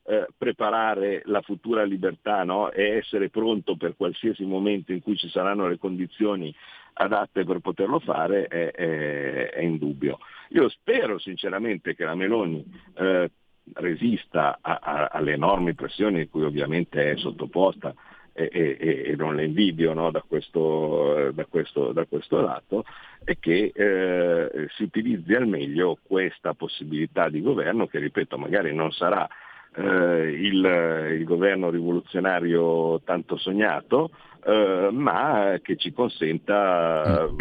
eh, 0.05 0.27
preparare 0.35 1.21
la 1.25 1.41
futura 1.41 1.83
libertà 1.83 2.43
no? 2.43 2.71
e 2.71 2.97
essere 2.97 3.29
pronto 3.29 3.75
per 3.75 3.95
qualsiasi 3.95 4.43
momento 4.43 4.91
in 4.91 5.01
cui 5.01 5.15
ci 5.15 5.29
saranno 5.29 5.67
le 5.67 5.77
condizioni 5.77 6.53
adatte 6.93 7.43
per 7.43 7.59
poterlo 7.59 7.99
fare 7.99 8.47
è, 8.47 8.71
è, 8.71 9.49
è 9.51 9.61
indubbio. 9.61 10.17
Io 10.49 10.67
spero 10.69 11.19
sinceramente 11.19 11.95
che 11.95 12.05
la 12.05 12.15
Meloni 12.15 12.63
eh, 12.95 13.31
resista 13.73 14.59
a, 14.61 14.79
a, 14.81 15.07
alle 15.11 15.33
enormi 15.33 15.73
pressioni 15.73 16.21
in 16.21 16.29
cui 16.29 16.43
ovviamente 16.43 17.11
è 17.11 17.17
sottoposta 17.17 17.93
e, 18.33 18.49
e, 18.51 19.03
e 19.11 19.15
non 19.15 19.35
le 19.35 19.45
invidio 19.45 19.93
no, 19.93 20.11
da, 20.11 20.23
questo, 20.27 21.31
da, 21.33 21.45
questo, 21.45 21.91
da, 21.91 22.05
questo, 22.05 22.41
lato, 22.41 22.83
e 23.23 23.37
che 23.39 23.71
eh, 23.73 24.67
si 24.75 24.83
utilizzi 24.83 25.33
al 25.33 25.47
meglio 25.47 25.97
questa 26.01 26.53
possibilità 26.53 27.29
di 27.29 27.41
governo 27.41 27.87
che, 27.87 27.99
ripeto, 27.99 28.37
magari 28.37 28.73
non 28.73 28.91
sarà 28.91 29.27
eh, 29.75 30.37
il, 30.39 31.15
il, 31.19 31.23
governo 31.23 31.69
rivoluzionario 31.69 33.01
tanto 33.03 33.37
sognato, 33.37 34.09
eh, 34.45 34.89
ma 34.91 35.59
che 35.61 35.77
ci 35.77 35.93
consenta 35.93 37.29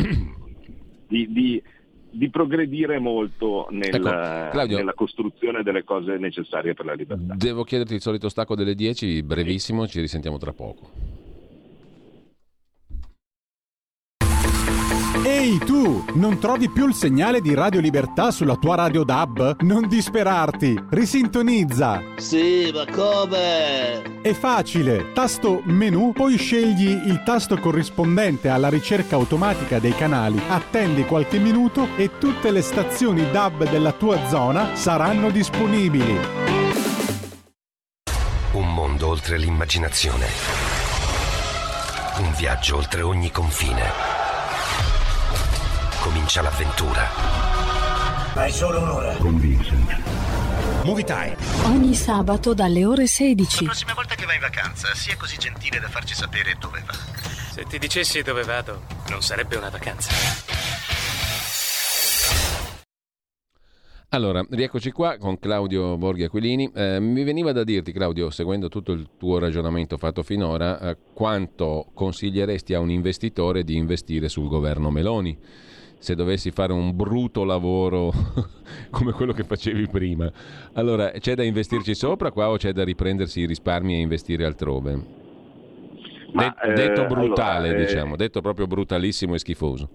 di, 1.08 1.32
di, 1.32 1.62
di 2.12 2.31
progredire 2.31 2.98
molto 2.98 3.66
nel, 3.70 3.94
ecco, 3.94 4.11
Claudio, 4.51 4.77
nella 4.77 4.94
costruzione 4.94 5.62
delle 5.62 5.83
cose 5.83 6.18
necessarie 6.18 6.75
per 6.75 6.85
la 6.85 6.92
libertà. 6.92 7.35
Devo 7.35 7.64
chiederti 7.64 7.94
il 7.94 8.01
solito 8.01 8.29
stacco 8.29 8.55
delle 8.55 8.75
10, 8.75 9.22
brevissimo, 9.22 9.87
ci 9.87 10.01
risentiamo 10.01 10.38
tra 10.38 10.53
poco. 10.53 11.21
Ehi 15.42 15.59
tu, 15.59 16.05
non 16.14 16.38
trovi 16.38 16.70
più 16.70 16.87
il 16.87 16.94
segnale 16.94 17.40
di 17.40 17.52
Radio 17.52 17.81
Libertà 17.81 18.31
sulla 18.31 18.55
tua 18.55 18.76
radio 18.76 19.02
DAB? 19.02 19.62
Non 19.62 19.88
disperarti, 19.88 20.81
risintonizza. 20.90 22.00
Sì, 22.14 22.70
ma 22.72 22.85
come? 22.88 24.20
È 24.22 24.33
facile, 24.35 25.11
tasto 25.12 25.61
menu, 25.64 26.12
poi 26.12 26.37
scegli 26.38 26.90
il 26.90 27.24
tasto 27.24 27.59
corrispondente 27.59 28.50
alla 28.50 28.68
ricerca 28.68 29.16
automatica 29.16 29.81
dei 29.81 29.96
canali, 29.96 30.40
attendi 30.48 31.05
qualche 31.05 31.38
minuto 31.38 31.88
e 31.96 32.18
tutte 32.18 32.52
le 32.52 32.62
stazioni 32.62 33.28
DAB 33.28 33.68
della 33.68 33.90
tua 33.90 34.24
zona 34.28 34.76
saranno 34.76 35.28
disponibili. 35.33 36.18
Un 38.52 38.72
mondo 38.72 39.09
oltre 39.09 39.38
l'immaginazione. 39.38 40.26
Un 42.18 42.33
viaggio 42.37 42.76
oltre 42.76 43.02
ogni 43.02 43.33
confine 43.33 44.21
comincia 46.22 46.42
l'avventura. 46.42 47.08
Hai 48.35 48.52
solo 48.52 48.80
un'ora. 48.80 49.16
Con 49.16 49.40
Vincent. 49.40 50.85
Movie 50.85 51.02
Time. 51.02 51.37
Ogni 51.64 51.94
sabato 51.94 52.54
dalle 52.54 52.85
ore 52.85 53.08
16. 53.08 53.64
La 53.64 53.70
prossima 53.70 53.92
volta 53.92 54.14
che 54.14 54.24
vai 54.24 54.37
in 54.37 54.40
vacanza, 54.40 54.94
sia 54.94 55.16
così 55.16 55.37
gentile 55.37 55.80
da 55.80 55.88
farci 55.88 56.14
sapere 56.14 56.54
dove 56.61 56.80
va. 56.87 56.92
Se 56.92 57.64
ti 57.64 57.76
dicessi 57.76 58.22
dove 58.22 58.44
vado, 58.44 58.82
non 59.08 59.20
sarebbe 59.20 59.56
una 59.56 59.68
vacanza. 59.68 60.11
Allora, 64.11 64.46
rieccoci 64.48 64.92
qua 64.92 65.16
con 65.18 65.40
Claudio 65.40 65.96
Borghi 65.96 66.22
Aquilini. 66.22 66.70
Eh, 66.72 67.00
mi 67.00 67.24
veniva 67.24 67.50
da 67.50 67.64
dirti, 67.64 67.90
Claudio, 67.90 68.30
seguendo 68.30 68.68
tutto 68.68 68.92
il 68.92 69.08
tuo 69.18 69.40
ragionamento 69.40 69.96
fatto 69.96 70.22
finora, 70.22 70.78
eh, 70.78 70.98
quanto 71.14 71.90
consiglieresti 71.92 72.74
a 72.74 72.78
un 72.78 72.90
investitore 72.90 73.64
di 73.64 73.74
investire 73.74 74.28
sul 74.28 74.46
governo 74.46 74.90
Meloni? 74.90 75.37
Se 76.03 76.17
dovessi 76.17 76.51
fare 76.51 76.73
un 76.73 76.97
brutto 76.97 77.45
lavoro 77.45 78.11
come 78.91 79.12
quello 79.12 79.33
che 79.33 79.45
facevi 79.45 79.87
prima. 79.87 80.29
Allora, 80.73 81.12
c'è 81.12 81.35
da 81.37 81.45
investirci 81.45 81.95
sopra 81.95 82.33
qua 82.33 82.51
o 82.51 82.57
c'è 82.57 82.73
da 82.73 82.83
riprendersi 82.83 83.43
i 83.43 83.47
risparmi 83.47 83.95
e 83.95 84.01
investire 84.01 84.45
altrove? 84.45 84.99
Ma, 86.33 86.57
De- 86.61 86.75
detto 86.75 87.05
eh, 87.05 87.07
brutale, 87.07 87.69
allora, 87.69 87.85
diciamo, 87.85 88.17
detto 88.17 88.41
proprio 88.41 88.67
brutalissimo 88.67 89.35
e 89.35 89.38
schifoso. 89.38 89.88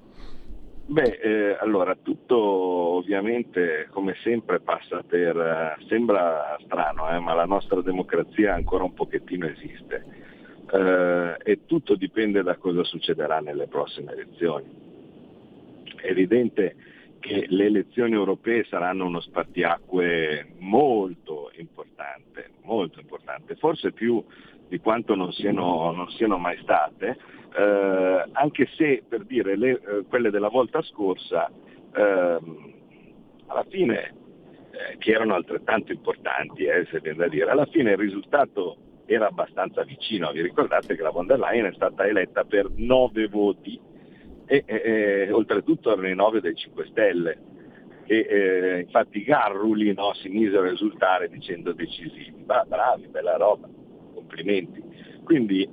Beh, 0.86 1.20
eh, 1.22 1.58
allora, 1.60 1.98
tutto 2.02 2.38
ovviamente, 2.38 3.90
come 3.92 4.16
sempre, 4.24 4.62
passa 4.62 5.04
per... 5.06 5.36
Eh, 5.36 5.86
sembra 5.90 6.56
strano, 6.64 7.10
eh, 7.10 7.20
ma 7.20 7.34
la 7.34 7.46
nostra 7.46 7.82
democrazia 7.82 8.54
ancora 8.54 8.86
un 8.86 8.94
pochettino 8.94 9.46
esiste. 9.46 10.06
Eh, 10.72 11.36
e 11.44 11.66
tutto 11.66 11.96
dipende 11.96 12.44
da 12.44 12.56
cosa 12.56 12.86
succederà 12.86 13.40
nelle 13.42 13.68
prossime 13.68 14.14
elezioni 14.14 14.87
evidente 16.08 16.76
che 17.20 17.46
le 17.48 17.66
elezioni 17.66 18.14
europee 18.14 18.64
saranno 18.66 19.06
uno 19.06 19.20
spartiacque 19.20 20.54
molto 20.60 21.52
importante, 21.58 22.52
molto 22.64 23.00
importante, 23.00 23.56
forse 23.56 23.92
più 23.92 24.24
di 24.68 24.80
quanto 24.80 25.16
non 25.16 25.32
siano, 25.32 25.92
non 25.92 26.10
siano 26.12 26.38
mai 26.38 26.58
state, 26.62 27.18
eh, 27.58 28.26
anche 28.32 28.68
se 28.76 29.04
per 29.08 29.24
dire 29.26 29.56
le, 29.58 29.72
eh, 29.72 30.04
quelle 30.08 30.30
della 30.30 30.50
volta 30.50 30.82
scorsa 30.82 31.50
eh, 31.96 32.40
alla 33.48 33.66
fine, 33.70 34.14
eh, 34.72 34.98
che 34.98 35.12
erano 35.12 35.36
altrettanto 35.36 35.92
importanti, 35.92 36.66
eh, 36.66 36.86
se 36.92 37.00
viene 37.00 37.18
da 37.18 37.28
dire, 37.28 37.50
alla 37.50 37.66
fine 37.66 37.92
il 37.92 37.98
risultato 37.98 38.78
era 39.06 39.28
abbastanza 39.28 39.84
vicino, 39.84 40.32
vi 40.32 40.42
ricordate 40.42 40.96
che 40.96 41.02
la 41.02 41.10
von 41.10 41.26
der 41.26 41.40
Leyen 41.40 41.66
è 41.66 41.74
stata 41.74 42.06
eletta 42.06 42.44
per 42.44 42.70
nove 42.76 43.28
voti 43.28 43.80
e, 44.48 44.64
e, 44.66 45.32
oltretutto 45.32 45.94
i 46.04 46.16
9 46.16 46.42
dei 46.42 46.56
5 46.56 46.88
Stelle 46.90 47.38
e 48.10 48.26
eh, 48.30 48.80
infatti 48.80 49.22
Garruli 49.24 49.94
no, 49.94 50.14
si 50.14 50.30
misero 50.30 50.64
a 50.64 50.72
esultare 50.72 51.30
dicendo 51.30 51.74
decisivi, 51.74 52.34
ma 52.46 52.64
bravi, 52.66 53.08
bella 53.08 53.36
roba, 53.36 53.68
complimenti. 54.14 54.82
Quindi 55.26 55.68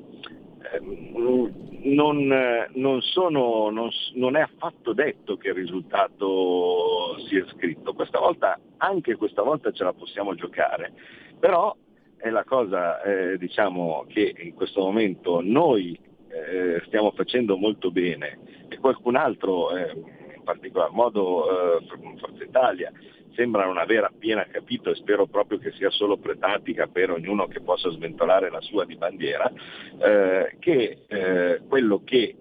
ehm, 0.72 1.52
non, 1.84 2.66
non, 2.72 3.00
sono, 3.02 3.70
non, 3.70 3.88
non, 4.14 4.36
è 4.36 4.40
affatto 4.40 4.92
detto 4.92 5.36
che 5.36 5.48
il 5.48 5.54
risultato 5.54 7.16
sia 7.28 7.46
scritto. 7.54 7.94
Questa 7.94 8.18
volta, 8.18 8.58
anche 8.78 9.14
questa 9.14 9.42
volta 9.42 9.70
ce 9.70 9.84
la 9.84 9.92
possiamo 9.92 10.34
giocare, 10.34 10.92
però 11.38 11.76
è 12.16 12.30
la 12.30 12.42
cosa 12.42 13.00
eh, 13.02 13.38
diciamo, 13.38 14.06
che 14.08 14.34
in 14.40 14.54
questo 14.54 14.80
momento 14.80 15.40
noi 15.40 15.96
eh, 16.28 16.82
stiamo 16.86 17.12
facendo 17.12 17.56
molto 17.56 17.92
bene 17.92 18.38
qualcun 18.84 19.16
altro, 19.16 19.74
eh, 19.74 19.92
in 19.94 20.42
particolar 20.44 20.90
modo 20.90 21.78
eh, 21.78 21.86
Forza 22.18 22.44
Italia, 22.44 22.92
sembra 23.34 23.64
non 23.64 23.78
aver 23.78 24.04
appieno 24.04 24.44
capito 24.50 24.90
e 24.90 24.94
spero 24.94 25.24
proprio 25.24 25.56
che 25.56 25.72
sia 25.72 25.88
solo 25.88 26.18
pretatica 26.18 26.86
per 26.86 27.10
ognuno 27.10 27.46
che 27.46 27.62
possa 27.62 27.88
sventolare 27.88 28.50
la 28.50 28.60
sua 28.60 28.84
di 28.84 28.94
bandiera, 28.96 29.50
eh, 29.98 30.56
che 30.58 30.98
eh, 31.06 31.62
quello 31.66 32.02
che 32.04 32.36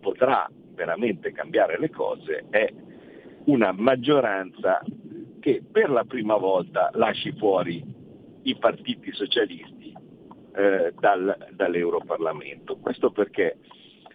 potrà 0.00 0.50
veramente 0.74 1.30
cambiare 1.30 1.78
le 1.78 1.90
cose 1.90 2.46
è 2.50 2.68
una 3.44 3.70
maggioranza 3.70 4.82
che 5.38 5.62
per 5.70 5.90
la 5.90 6.02
prima 6.02 6.36
volta 6.36 6.90
lasci 6.94 7.30
fuori 7.38 7.84
i 8.42 8.56
partiti 8.56 9.12
socialisti 9.12 9.94
eh, 10.56 10.92
dal, 10.98 11.36
dall'Europarlamento. 11.52 12.78
Questo 12.78 13.12
perché? 13.12 13.58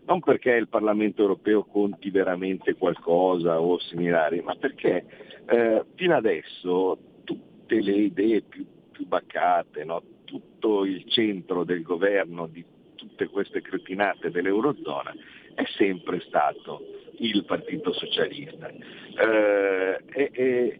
Non 0.05 0.19
perché 0.19 0.51
il 0.51 0.67
Parlamento 0.67 1.21
europeo 1.21 1.63
conti 1.63 2.09
veramente 2.09 2.75
qualcosa 2.75 3.59
o 3.61 3.79
similari, 3.79 4.41
ma 4.41 4.55
perché 4.55 5.05
eh, 5.45 5.83
fino 5.95 6.15
adesso 6.15 6.97
tutte 7.23 7.81
le 7.81 7.93
idee 7.93 8.41
più, 8.41 8.65
più 8.91 9.07
baccate, 9.07 9.83
no? 9.85 10.03
tutto 10.25 10.83
il 10.83 11.05
centro 11.09 11.63
del 11.63 11.83
governo 11.83 12.47
di 12.47 12.63
tutte 12.95 13.27
queste 13.27 13.61
cretinate 13.61 14.31
dell'Eurozona 14.31 15.13
è 15.55 15.63
sempre 15.77 16.19
stato 16.21 16.81
il 17.17 17.45
Partito 17.45 17.93
Socialista. 17.93 18.67
Eh, 18.69 20.01
e, 20.11 20.31
e, 20.33 20.79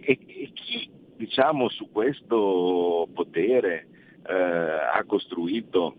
e, 0.00 0.18
chi 0.52 0.90
diciamo, 1.16 1.68
su 1.68 1.90
questo 1.90 3.08
potere 3.12 3.86
eh, 4.26 4.32
ha 4.32 5.02
costruito 5.06 5.96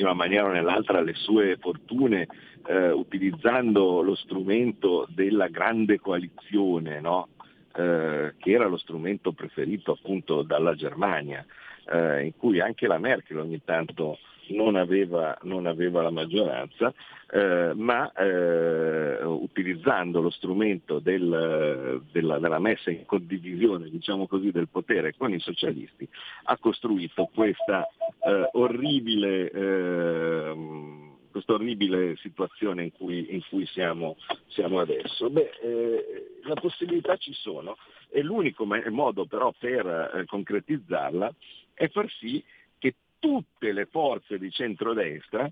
in 0.00 0.06
una 0.06 0.14
maniera 0.14 0.46
o 0.46 0.52
nell'altra 0.52 1.00
le 1.00 1.14
sue 1.14 1.56
fortune 1.60 2.26
eh, 2.66 2.90
utilizzando 2.90 4.02
lo 4.02 4.14
strumento 4.14 5.06
della 5.08 5.48
grande 5.48 6.00
coalizione, 6.00 7.00
no? 7.00 7.28
eh, 7.74 8.34
che 8.36 8.50
era 8.50 8.66
lo 8.66 8.76
strumento 8.76 9.32
preferito 9.32 9.92
appunto 9.92 10.42
dalla 10.42 10.74
Germania, 10.74 11.44
eh, 11.86 12.24
in 12.24 12.36
cui 12.36 12.60
anche 12.60 12.86
la 12.86 12.98
Merkel 12.98 13.38
ogni 13.38 13.60
tanto 13.64 14.18
non 14.50 14.76
aveva, 14.76 15.36
non 15.42 15.66
aveva 15.66 16.02
la 16.02 16.10
maggioranza, 16.10 16.92
eh, 17.30 17.72
ma 17.74 18.10
eh, 18.12 19.22
utilizzando 19.24 20.20
lo 20.20 20.30
strumento 20.30 20.98
del, 20.98 22.02
della, 22.10 22.38
della, 22.38 22.58
messa 22.58 22.90
in 22.90 23.04
condivisione 23.06 23.88
diciamo 23.88 24.26
così, 24.26 24.50
del 24.50 24.68
potere 24.68 25.14
con 25.16 25.32
i 25.32 25.40
socialisti, 25.40 26.08
ha 26.44 26.56
costruito 26.58 27.30
questa 27.32 27.86
eh, 28.24 28.48
orribile 28.52 29.50
ehm, 29.50 31.08
questa 31.30 31.52
orribile 31.52 32.16
situazione 32.16 32.84
in 32.84 32.92
cui, 32.92 33.32
in 33.32 33.40
cui 33.48 33.64
siamo, 33.66 34.16
siamo, 34.48 34.80
adesso? 34.80 35.30
Beh, 35.30 35.50
eh, 35.62 36.38
la 36.42 36.54
possibilità 36.54 37.16
ci 37.16 37.32
sono 37.32 37.76
e 38.08 38.22
l'unico 38.22 38.66
modo 38.90 39.26
però 39.26 39.54
per 39.56 39.86
eh, 39.86 40.24
concretizzarla 40.26 41.32
è 41.72 41.88
far 41.88 42.10
sì 42.18 42.42
tutte 43.20 43.72
le 43.72 43.86
forze 43.86 44.38
di 44.38 44.50
centrodestra 44.50 45.48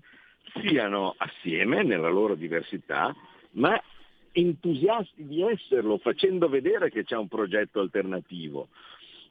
siano 0.61 1.13
assieme 1.17 1.83
nella 1.83 2.09
loro 2.09 2.35
diversità, 2.35 3.15
ma 3.51 3.81
entusiasti 4.31 5.25
di 5.25 5.41
esserlo, 5.41 5.97
facendo 5.97 6.49
vedere 6.49 6.89
che 6.89 7.03
c'è 7.03 7.15
un 7.15 7.27
progetto 7.27 7.79
alternativo. 7.79 8.67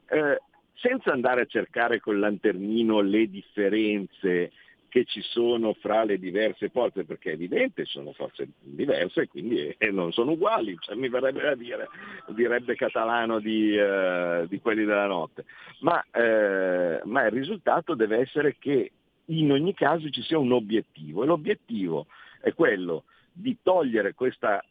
Eh, 0.07 0.41
senza 0.75 1.11
andare 1.11 1.41
a 1.41 1.45
cercare 1.45 1.99
col 1.99 2.19
lanternino 2.19 3.01
le 3.01 3.29
differenze 3.29 4.51
che 4.89 5.05
ci 5.05 5.21
sono 5.21 5.73
fra 5.73 6.03
le 6.03 6.19
diverse 6.19 6.69
forze, 6.69 7.05
perché 7.05 7.29
è 7.29 7.33
evidente, 7.33 7.85
sono 7.85 8.11
forze 8.11 8.49
diverse 8.59 9.21
e 9.21 9.27
quindi 9.27 9.73
eh, 9.77 9.91
non 9.91 10.11
sono 10.11 10.31
uguali, 10.31 10.75
cioè, 10.79 10.95
mi 10.95 11.07
verrebbe 11.07 11.41
da 11.41 11.55
dire, 11.55 11.87
direbbe 12.27 12.75
Catalano 12.75 13.39
di, 13.39 13.75
eh, 13.75 14.45
di 14.49 14.59
quelli 14.59 14.83
della 14.83 15.07
notte, 15.07 15.45
ma, 15.79 16.03
eh, 16.11 16.99
ma 17.05 17.25
il 17.25 17.31
risultato 17.31 17.95
deve 17.95 18.17
essere 18.17 18.57
che 18.59 18.91
in 19.25 19.51
ogni 19.51 19.73
caso 19.73 20.09
ci 20.09 20.21
sia 20.23 20.37
un 20.37 20.51
obiettivo 20.51 21.23
e 21.23 21.27
l'obiettivo 21.27 22.07
è 22.41 22.53
quello 22.53 23.03
di 23.31 23.57
togliere 23.61 24.13
questa 24.13 24.63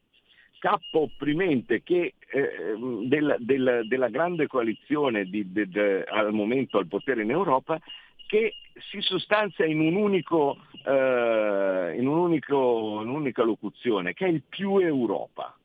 cappa 0.59 0.99
opprimente 0.99 1.83
che 1.83 2.15
eh, 2.31 2.77
del, 3.05 3.37
del, 3.39 3.83
della 3.87 4.09
grande 4.09 4.47
coalizione 4.47 5.25
di, 5.25 5.51
de, 5.53 5.69
de, 5.69 6.05
al 6.05 6.33
momento 6.33 6.79
al 6.79 6.87
potere 6.87 7.23
in 7.23 7.31
Europa 7.31 7.81
che 8.27 8.55
si 8.91 9.01
sostanzia 9.01 9.65
in, 9.65 9.81
un 9.81 9.95
unico, 9.95 10.59
eh, 10.85 11.95
in, 11.97 12.07
un 12.07 12.19
unico, 12.19 12.99
un'unica 13.01 13.43
locuzione, 13.43 14.15
che 14.15 14.27
è 14.27 14.29
il 14.29 14.43
più 14.49 14.79
Europa. 14.79 15.57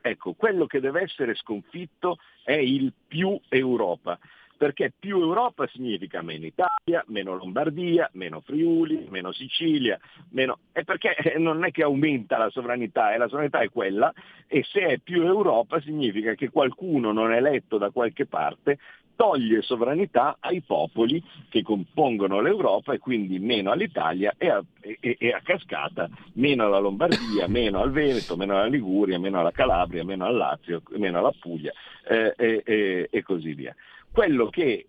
Ecco, 0.00 0.32
quello 0.34 0.66
che 0.66 0.80
deve 0.80 1.02
essere 1.02 1.34
sconfitto 1.34 2.18
è 2.42 2.52
il 2.52 2.92
più 3.06 3.38
Europa, 3.48 4.18
perché 4.56 4.92
più 4.96 5.18
Europa 5.20 5.66
significa 5.68 6.22
meno 6.22 6.46
Italia, 6.46 7.04
meno 7.06 7.36
Lombardia, 7.36 8.08
meno 8.14 8.40
Friuli, 8.40 9.06
meno 9.10 9.32
Sicilia, 9.32 9.98
meno... 10.30 10.58
è 10.72 10.82
perché 10.82 11.14
non 11.38 11.64
è 11.64 11.70
che 11.70 11.82
aumenta 11.82 12.36
la 12.36 12.50
sovranità, 12.50 13.12
e 13.12 13.18
la 13.18 13.28
sovranità 13.28 13.60
è 13.60 13.70
quella, 13.70 14.12
e 14.46 14.64
se 14.64 14.80
è 14.80 14.98
più 14.98 15.22
Europa 15.22 15.80
significa 15.80 16.34
che 16.34 16.50
qualcuno 16.50 17.12
non 17.12 17.32
eletto 17.32 17.78
da 17.78 17.90
qualche 17.90 18.26
parte 18.26 18.78
toglie 19.14 19.62
sovranità 19.62 20.36
ai 20.40 20.60
popoli 20.62 21.22
che 21.48 21.62
compongono 21.62 22.40
l'Europa 22.40 22.92
e 22.92 22.98
quindi 22.98 23.38
meno 23.38 23.70
all'Italia 23.70 24.34
e 24.36 24.48
a, 24.48 24.62
e, 24.80 25.16
e 25.18 25.32
a, 25.32 25.40
cascata 25.42 26.08
meno 26.34 26.64
alla 26.64 26.78
Lombardia, 26.78 27.46
meno 27.48 27.80
al 27.80 27.90
Veneto, 27.90 28.36
meno 28.36 28.54
alla 28.54 28.66
Liguria, 28.66 29.18
meno 29.18 29.40
alla 29.40 29.50
Calabria, 29.50 30.04
meno 30.04 30.26
al 30.26 30.36
Lazio, 30.36 30.82
meno 30.96 31.18
alla 31.18 31.32
Puglia 31.38 31.72
eh, 32.08 32.34
e, 32.36 33.08
e 33.10 33.22
così 33.22 33.54
via. 33.54 33.74
Quello 34.10 34.48
che 34.48 34.86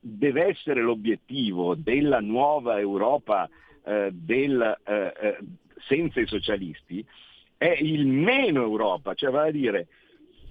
deve 0.00 0.46
essere 0.46 0.80
l'obiettivo 0.80 1.74
della 1.74 2.20
nuova 2.20 2.78
Europa 2.78 3.48
eh, 3.84 4.10
del, 4.12 4.78
eh, 4.84 5.12
eh 5.20 5.38
senza 5.86 6.20
i 6.20 6.26
socialisti 6.26 7.04
è 7.56 7.76
il 7.80 8.06
meno 8.06 8.62
Europa, 8.62 9.14
cioè 9.14 9.30
vale 9.30 9.48
a 9.48 9.52
dire 9.52 9.86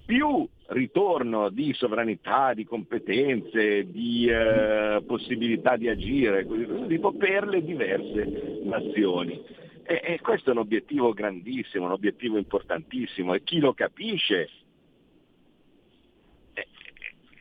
più 0.08 0.48
ritorno 0.68 1.50
di 1.50 1.74
sovranità, 1.74 2.54
di 2.54 2.64
competenze, 2.64 3.90
di 3.90 4.26
eh, 4.26 5.02
possibilità 5.06 5.76
di 5.76 5.86
agire 5.86 6.46
tipo, 6.88 7.12
per 7.12 7.46
le 7.46 7.62
diverse 7.62 8.62
nazioni. 8.64 9.38
E, 9.82 10.00
e, 10.02 10.20
questo 10.22 10.48
è 10.48 10.52
un 10.54 10.60
obiettivo 10.60 11.12
grandissimo, 11.12 11.84
un 11.84 11.90
obiettivo 11.90 12.38
importantissimo 12.38 13.34
e 13.34 13.42
chi 13.42 13.58
lo 13.58 13.74
capisce 13.74 14.48
eh, 16.54 16.66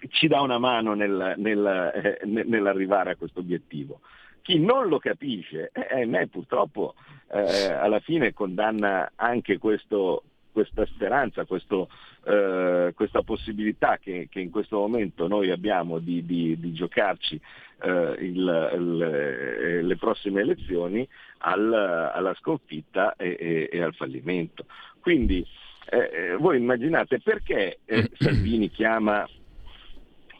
ci 0.09 0.27
dà 0.27 0.41
una 0.41 0.57
mano 0.57 0.93
nel, 0.93 1.35
nel, 1.37 1.91
eh, 1.95 2.19
nell'arrivare 2.25 3.11
a 3.11 3.15
questo 3.15 3.39
obiettivo. 3.39 4.01
Chi 4.41 4.59
non 4.59 4.89
lo 4.89 4.99
capisce, 4.99 5.71
eh, 5.71 5.87
ahimè, 5.89 6.27
purtroppo 6.27 6.95
eh, 7.31 7.71
alla 7.71 8.01
fine 8.01 8.33
condanna 8.33 9.13
anche 9.15 9.57
questo, 9.57 10.23
questa 10.51 10.85
speranza, 10.87 11.45
questo, 11.45 11.87
eh, 12.27 12.91
questa 12.93 13.21
possibilità 13.21 13.97
che, 13.99 14.27
che, 14.29 14.41
in 14.41 14.49
questo 14.49 14.77
momento 14.77 15.27
noi 15.27 15.49
abbiamo 15.49 15.99
di, 15.99 16.25
di, 16.25 16.59
di 16.59 16.73
giocarci 16.73 17.39
eh, 17.81 18.15
il, 18.19 18.71
il, 18.75 19.01
eh, 19.01 19.81
le 19.81 19.95
prossime 19.95 20.41
elezioni 20.41 21.07
al, 21.39 21.73
alla 21.73 22.33
sconfitta 22.33 23.15
e, 23.15 23.37
e, 23.39 23.69
e, 23.71 23.81
al 23.81 23.93
fallimento. 23.95 24.65
Quindi 24.99 25.45
eh, 25.89 25.97
eh 25.97 26.35
voi 26.35 26.57
immaginate 26.57 27.21
perché 27.21 27.79
Salvini 28.19 28.69
chiama, 28.71 29.25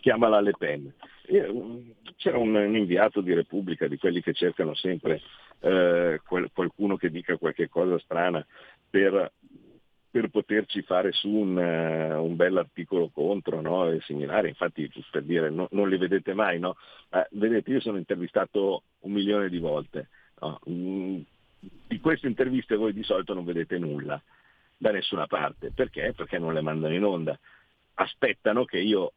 chiama 0.02 0.28
la 0.28 0.42
Le 0.42 0.56
Pen. 0.58 0.94
C'era 2.18 2.38
un, 2.38 2.54
un, 2.54 2.76
inviato 2.76 3.22
di 3.22 3.34
Repubblica, 3.34 3.88
di 3.88 3.98
quelli 3.98 4.22
che 4.22 4.34
cercano 4.34 4.76
sempre 4.76 5.22
quel, 5.60 6.52
qualcuno 6.54 6.98
che 6.98 7.10
dica 7.10 7.38
qualche 7.38 7.68
cosa 7.68 7.98
strana 8.00 8.46
per 8.90 9.32
per 10.20 10.30
poterci 10.30 10.82
fare 10.82 11.12
su 11.12 11.30
un, 11.30 11.56
uh, 11.56 12.24
un 12.24 12.36
bell'articolo 12.36 13.10
contro 13.10 13.62
no? 13.62 13.92
e 13.92 14.02
similare, 14.02 14.48
infatti 14.48 14.92
per 15.12 15.22
dire 15.24 15.52
no, 15.52 15.68
non 15.72 15.88
li 15.90 15.98
vedete 15.98 16.34
mai, 16.34 16.58
no? 16.60 16.76
eh, 17.12 17.28
vedete 17.32 17.72
io 17.72 17.80
sono 17.80 17.98
intervistato 17.98 18.84
un 19.02 19.12
milione 19.12 19.48
di 19.50 19.60
volte, 19.60 20.10
mm, 20.70 21.20
di 21.88 22.00
queste 22.00 22.26
interviste 22.26 22.76
voi 22.76 22.94
di 22.94 23.04
solito 23.04 23.36
non 23.36 23.46
vedete 23.46 23.78
nulla 23.78 24.20
da 24.76 24.92
nessuna 24.92 25.28
parte, 25.28 25.72
perché? 25.74 26.14
Perché 26.16 26.40
non 26.40 26.54
le 26.54 26.62
mandano 26.62 26.96
in 26.96 27.04
onda, 27.04 27.38
aspettano 27.96 28.66
che 28.66 28.80
io 28.80 29.14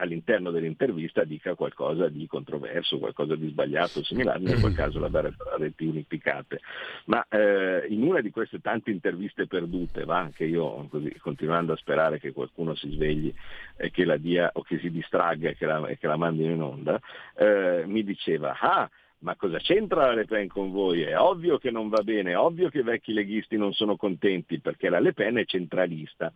all'interno 0.00 0.50
dell'intervista 0.50 1.24
dica 1.24 1.54
qualcosa 1.54 2.08
di 2.08 2.26
controverso, 2.26 2.98
qualcosa 2.98 3.36
di 3.36 3.48
sbagliato, 3.48 4.02
similare, 4.02 4.40
in 4.40 4.60
quel 4.60 4.74
caso 4.74 4.98
la 4.98 5.10
reti 5.58 5.84
unificate. 5.84 6.60
Ma 7.04 7.24
eh, 7.28 7.86
in 7.88 8.02
una 8.02 8.20
di 8.20 8.30
queste 8.30 8.60
tante 8.60 8.90
interviste 8.90 9.46
perdute, 9.46 10.04
va, 10.04 10.30
che 10.34 10.44
io 10.44 10.86
così, 10.88 11.14
continuando 11.18 11.74
a 11.74 11.76
sperare 11.76 12.18
che 12.18 12.32
qualcuno 12.32 12.74
si 12.74 12.90
svegli 12.90 13.32
e 13.76 13.90
che 13.90 14.04
la 14.04 14.16
dia 14.16 14.50
o 14.54 14.62
che 14.62 14.78
si 14.78 14.90
distragga 14.90 15.50
e 15.50 15.56
che 15.56 15.66
la, 15.66 15.86
che 15.98 16.06
la 16.06 16.16
mandino 16.16 16.52
in 16.52 16.62
onda, 16.62 17.00
eh, 17.36 17.84
mi 17.86 18.02
diceva, 18.02 18.56
ah, 18.58 18.90
ma 19.18 19.36
cosa 19.36 19.58
c'entra 19.58 20.06
la 20.06 20.14
Le 20.14 20.24
Pen 20.24 20.48
con 20.48 20.70
voi? 20.70 21.02
È 21.02 21.18
ovvio 21.18 21.58
che 21.58 21.70
non 21.70 21.90
va 21.90 22.02
bene, 22.02 22.30
è 22.30 22.38
ovvio 22.38 22.70
che 22.70 22.78
i 22.78 22.82
vecchi 22.82 23.12
leghisti 23.12 23.58
non 23.58 23.74
sono 23.74 23.96
contenti 23.96 24.60
perché 24.60 24.88
la 24.88 24.98
Le 24.98 25.12
Pen 25.12 25.36
è 25.36 25.44
centralista. 25.44 26.32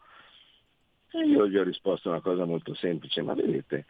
E 1.14 1.24
io 1.26 1.48
gli 1.48 1.56
ho 1.56 1.62
risposto 1.62 2.08
una 2.08 2.20
cosa 2.20 2.44
molto 2.44 2.74
semplice, 2.74 3.22
ma 3.22 3.34
vedete, 3.34 3.86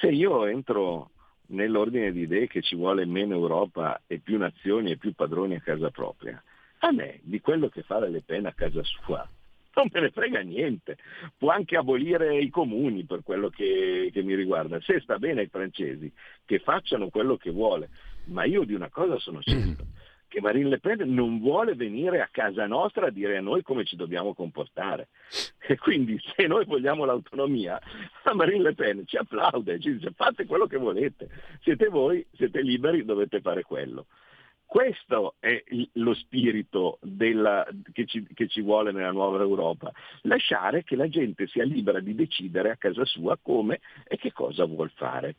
se 0.00 0.08
io 0.08 0.46
entro 0.46 1.10
nell'ordine 1.48 2.10
di 2.10 2.22
idee 2.22 2.48
che 2.48 2.60
ci 2.60 2.74
vuole 2.74 3.06
meno 3.06 3.34
Europa 3.34 4.02
e 4.08 4.18
più 4.18 4.36
nazioni 4.36 4.90
e 4.90 4.96
più 4.96 5.14
padroni 5.14 5.54
a 5.54 5.60
casa 5.60 5.90
propria, 5.90 6.42
a 6.78 6.90
me 6.90 7.20
di 7.22 7.40
quello 7.40 7.68
che 7.68 7.82
fa 7.82 8.00
Le 8.00 8.20
Pen 8.20 8.46
a 8.46 8.52
casa 8.52 8.82
sua 8.82 9.28
non 9.76 9.88
me 9.92 10.00
ne 10.00 10.10
frega 10.10 10.40
niente, 10.40 10.96
può 11.36 11.50
anche 11.50 11.76
abolire 11.76 12.38
i 12.38 12.48
comuni 12.48 13.04
per 13.04 13.22
quello 13.22 13.50
che, 13.50 14.10
che 14.12 14.22
mi 14.22 14.34
riguarda, 14.34 14.80
se 14.80 15.00
sta 15.00 15.18
bene 15.18 15.42
ai 15.42 15.48
francesi 15.48 16.10
che 16.44 16.58
facciano 16.60 17.10
quello 17.10 17.36
che 17.36 17.50
vuole, 17.50 17.90
ma 18.24 18.44
io 18.44 18.64
di 18.64 18.72
una 18.72 18.88
cosa 18.88 19.18
sono 19.18 19.42
certo, 19.42 19.84
che 20.28 20.40
Marine 20.40 20.68
Le 20.68 20.78
Pen 20.78 21.12
non 21.12 21.38
vuole 21.38 21.74
venire 21.74 22.20
a 22.20 22.28
casa 22.30 22.66
nostra 22.66 23.06
a 23.06 23.10
dire 23.10 23.36
a 23.36 23.40
noi 23.40 23.62
come 23.62 23.84
ci 23.84 23.96
dobbiamo 23.96 24.34
comportare. 24.34 25.08
E 25.68 25.76
quindi 25.76 26.20
se 26.36 26.46
noi 26.46 26.64
vogliamo 26.64 27.04
l'autonomia, 27.04 27.80
Marine 28.34 28.62
Le 28.62 28.74
Pen 28.74 29.02
ci 29.06 29.16
applaude, 29.16 29.80
ci 29.80 29.94
dice 29.94 30.12
fate 30.14 30.46
quello 30.46 30.66
che 30.66 30.76
volete, 30.76 31.28
siete 31.60 31.88
voi, 31.88 32.24
siete 32.34 32.60
liberi, 32.62 33.04
dovete 33.04 33.40
fare 33.40 33.62
quello. 33.62 34.06
Questo 34.66 35.36
è 35.38 35.62
lo 35.92 36.12
spirito 36.14 36.98
della, 37.00 37.64
che, 37.92 38.04
ci, 38.04 38.26
che, 38.34 38.48
ci, 38.48 38.60
vuole 38.60 38.90
nella 38.90 39.12
nuova 39.12 39.40
Europa, 39.40 39.92
lasciare 40.22 40.82
che 40.82 40.96
la 40.96 41.08
gente 41.08 41.46
sia 41.46 41.62
libera 41.62 42.00
di 42.00 42.16
decidere 42.16 42.70
a 42.70 42.76
casa 42.76 43.04
sua 43.04 43.38
come 43.40 43.80
e 44.04 44.16
che 44.16 44.32
cosa 44.32 44.64
vuol 44.64 44.90
fare. 44.90 45.36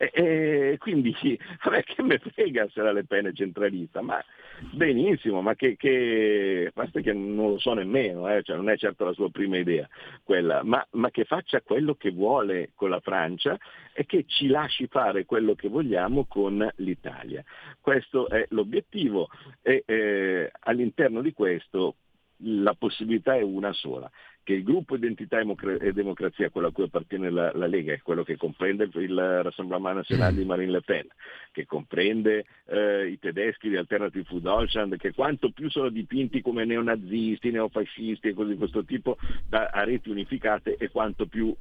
E, 0.00 0.10
e 0.14 0.76
quindi 0.78 1.12
a 1.58 1.70
me 1.70 1.82
che 1.82 2.02
me 2.02 2.18
frega 2.18 2.68
se 2.68 2.80
la 2.82 2.92
Le 2.92 3.02
Pen 3.04 3.26
è 3.26 3.32
centralista, 3.32 4.00
ma 4.00 4.24
benissimo, 4.70 5.42
ma 5.42 5.56
che, 5.56 5.76
che 5.76 6.70
basta 6.72 7.00
che 7.00 7.12
non 7.12 7.50
lo 7.50 7.58
so 7.58 7.74
nemmeno, 7.74 8.32
eh, 8.32 8.44
cioè 8.44 8.54
non 8.54 8.70
è 8.70 8.76
certo 8.76 9.04
la 9.04 9.12
sua 9.12 9.28
prima 9.28 9.56
idea 9.56 9.88
quella, 10.22 10.62
ma, 10.62 10.86
ma, 10.92 11.10
che 11.10 11.24
faccia 11.24 11.62
quello 11.62 11.96
che 11.96 12.12
vuole 12.12 12.70
con 12.76 12.90
la 12.90 13.00
Francia 13.00 13.58
e 13.92 14.06
che 14.06 14.24
ci 14.26 14.46
lasci 14.46 14.86
fare 14.86 15.24
quello 15.24 15.56
che 15.56 15.68
vogliamo 15.68 16.26
con 16.26 16.66
l'Italia. 16.76 17.42
Questo 17.80 18.28
è 18.28 18.46
l'obiettivo 18.50 19.28
e 19.62 19.82
eh, 19.84 20.52
all'interno 20.60 21.22
di 21.22 21.32
questo 21.32 21.96
la 22.38 22.74
possibilità 22.74 23.34
è 23.34 23.42
una 23.42 23.72
sola, 23.72 24.10
che 24.48 24.54
il 24.54 24.62
gruppo 24.62 24.94
Identità 24.94 25.40
e 25.40 25.92
Democrazia, 25.92 26.48
quello 26.48 26.68
a 26.68 26.72
cui 26.72 26.84
appartiene 26.84 27.28
la, 27.28 27.52
la 27.52 27.66
Lega, 27.66 27.92
è 27.92 28.00
quello 28.00 28.22
che 28.22 28.38
comprende 28.38 28.88
il 28.94 29.42
Rassemblement 29.42 29.96
Nazionale 29.96 30.36
di 30.36 30.44
Marine 30.46 30.70
Le 30.70 30.80
Pen, 30.80 31.06
che 31.52 31.66
comprende 31.66 32.46
eh, 32.64 33.08
i 33.08 33.18
tedeschi 33.18 33.68
di 33.68 33.76
Alternative 33.76 34.24
for 34.24 34.40
Deutschland, 34.40 34.96
che 34.96 35.12
quanto 35.12 35.50
più 35.50 35.68
sono 35.68 35.90
dipinti 35.90 36.40
come 36.40 36.64
neonazisti, 36.64 37.50
neofascisti 37.50 38.28
e 38.28 38.32
cose 38.32 38.52
di 38.52 38.56
questo 38.56 38.84
tipo 38.84 39.18
da, 39.46 39.66
a 39.66 39.84
reti 39.84 40.08
unificate 40.08 40.76
e 40.78 40.88
quanto 40.88 41.26
più 41.26 41.54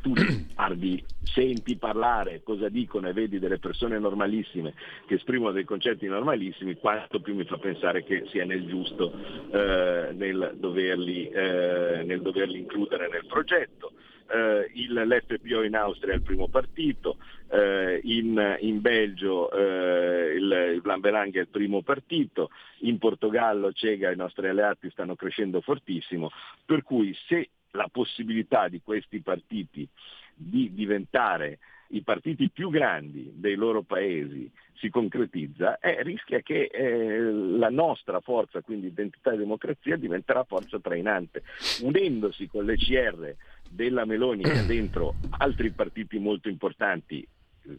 tu 0.00 0.12
parli, 0.54 1.02
senti 1.22 1.76
parlare 1.76 2.42
cosa 2.42 2.68
dicono 2.68 3.08
e 3.08 3.12
vedi 3.12 3.38
delle 3.38 3.58
persone 3.58 3.98
normalissime 3.98 4.74
che 5.06 5.14
esprimono 5.14 5.52
dei 5.52 5.64
concetti 5.64 6.06
normalissimi, 6.06 6.76
quanto 6.76 7.20
più 7.20 7.34
mi 7.34 7.44
fa 7.44 7.58
pensare 7.58 8.04
che 8.04 8.24
sia 8.28 8.44
nel 8.44 8.66
giusto 8.66 9.12
eh, 9.52 10.12
nel, 10.12 10.54
doverli, 10.56 11.28
eh, 11.28 12.02
nel, 12.04 12.22
doverli, 12.22 12.58
includere 12.58 13.08
nel 13.08 13.26
progetto. 13.26 13.92
Eh, 14.32 14.70
il, 14.74 14.92
L'FPO 14.92 15.64
in 15.64 15.74
Austria 15.74 16.12
è 16.12 16.16
il 16.16 16.22
primo 16.22 16.46
partito, 16.48 17.16
eh, 17.50 18.00
in, 18.04 18.58
in, 18.60 18.80
Belgio 18.80 19.50
eh, 19.50 20.34
il, 20.36 20.72
il 20.74 20.80
Blamberang 20.80 21.34
è 21.34 21.40
il 21.40 21.48
primo 21.48 21.82
partito, 21.82 22.50
in 22.80 22.98
Portogallo 22.98 23.72
Cega 23.72 24.12
i 24.12 24.16
nostri 24.16 24.46
alleati 24.46 24.88
stanno 24.90 25.16
crescendo 25.16 25.60
fortissimo, 25.60 26.30
per 26.64 26.84
cui 26.84 27.12
se 27.26 27.50
la 27.72 27.88
possibilità 27.90 28.68
di 28.68 28.80
questi 28.82 29.20
partiti 29.20 29.88
di 30.34 30.72
diventare 30.72 31.58
i 31.92 32.02
partiti 32.02 32.50
più 32.50 32.70
grandi 32.70 33.32
dei 33.34 33.56
loro 33.56 33.82
paesi 33.82 34.50
si 34.74 34.88
concretizza, 34.88 35.78
eh, 35.78 36.02
rischia 36.02 36.40
che 36.40 36.70
eh, 36.72 37.20
la 37.20 37.68
nostra 37.68 38.20
forza, 38.20 38.62
quindi 38.62 38.86
identità 38.86 39.32
e 39.32 39.36
democrazia, 39.36 39.96
diventerà 39.96 40.44
forza 40.44 40.78
trainante, 40.78 41.42
unendosi 41.82 42.48
con 42.48 42.64
le 42.64 42.76
CR 42.76 43.34
della 43.68 44.04
Meloni 44.04 44.44
ha 44.44 44.62
dentro 44.62 45.16
altri 45.38 45.70
partiti 45.70 46.18
molto 46.18 46.48
importanti 46.48 47.26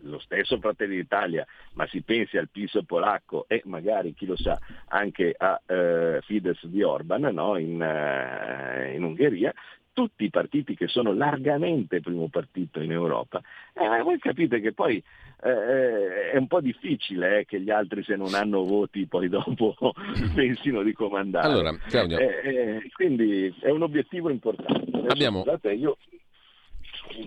lo 0.04 0.20
stesso 0.20 0.60
Fratelli 0.60 0.96
d'Italia, 0.96 1.46
ma 1.74 1.88
si 1.88 2.02
pensi 2.02 2.38
al 2.38 2.50
PIS 2.50 2.80
polacco 2.86 3.46
e 3.48 3.62
magari, 3.66 4.14
chi 4.14 4.26
lo 4.26 4.36
sa, 4.36 4.60
anche 4.90 5.34
a 5.36 5.60
eh, 5.66 6.20
Fidesz 6.22 6.66
di 6.66 6.84
Orban 6.84 7.22
no? 7.22 7.58
in, 7.58 7.82
eh, 7.82 8.94
in, 8.96 9.04
Ungheria, 9.04 9.54
tutti 9.94 10.24
i 10.26 10.30
partiti 10.30 10.76
che 10.76 10.88
sono 10.88 11.14
largamente 11.14 12.02
primo 12.02 12.28
partito 12.30 12.80
in 12.80 12.92
Europa, 12.92 13.42
eh, 13.74 14.02
voi 14.02 14.20
capite 14.20 14.60
che 14.60 14.74
poi 14.74 15.04
eh, 15.44 16.32
è 16.32 16.38
un 16.38 16.48
po' 16.48 16.62
difficile 16.62 17.40
eh, 17.40 17.46
che 17.46 17.60
gli 17.60 17.70
altri 17.70 18.04
se 18.04 18.16
non 18.16 18.34
hanno 18.34 18.64
voti 18.64 19.06
poi 19.08 19.28
dopo 19.28 19.76
pensino 20.36 20.84
di 20.84 20.94
comandare. 20.94 21.48
Allora, 21.48 21.76
Claudio. 21.88 22.18
Eh, 22.18 22.42
eh, 22.44 22.90
quindi 22.94 23.54
è 23.60 23.70
un 23.70 23.82
obiettivo 23.82 24.30
importante. 24.30 25.08
Abbiamo... 25.08 25.42
Scusate, 25.42 25.74
io 25.74 25.98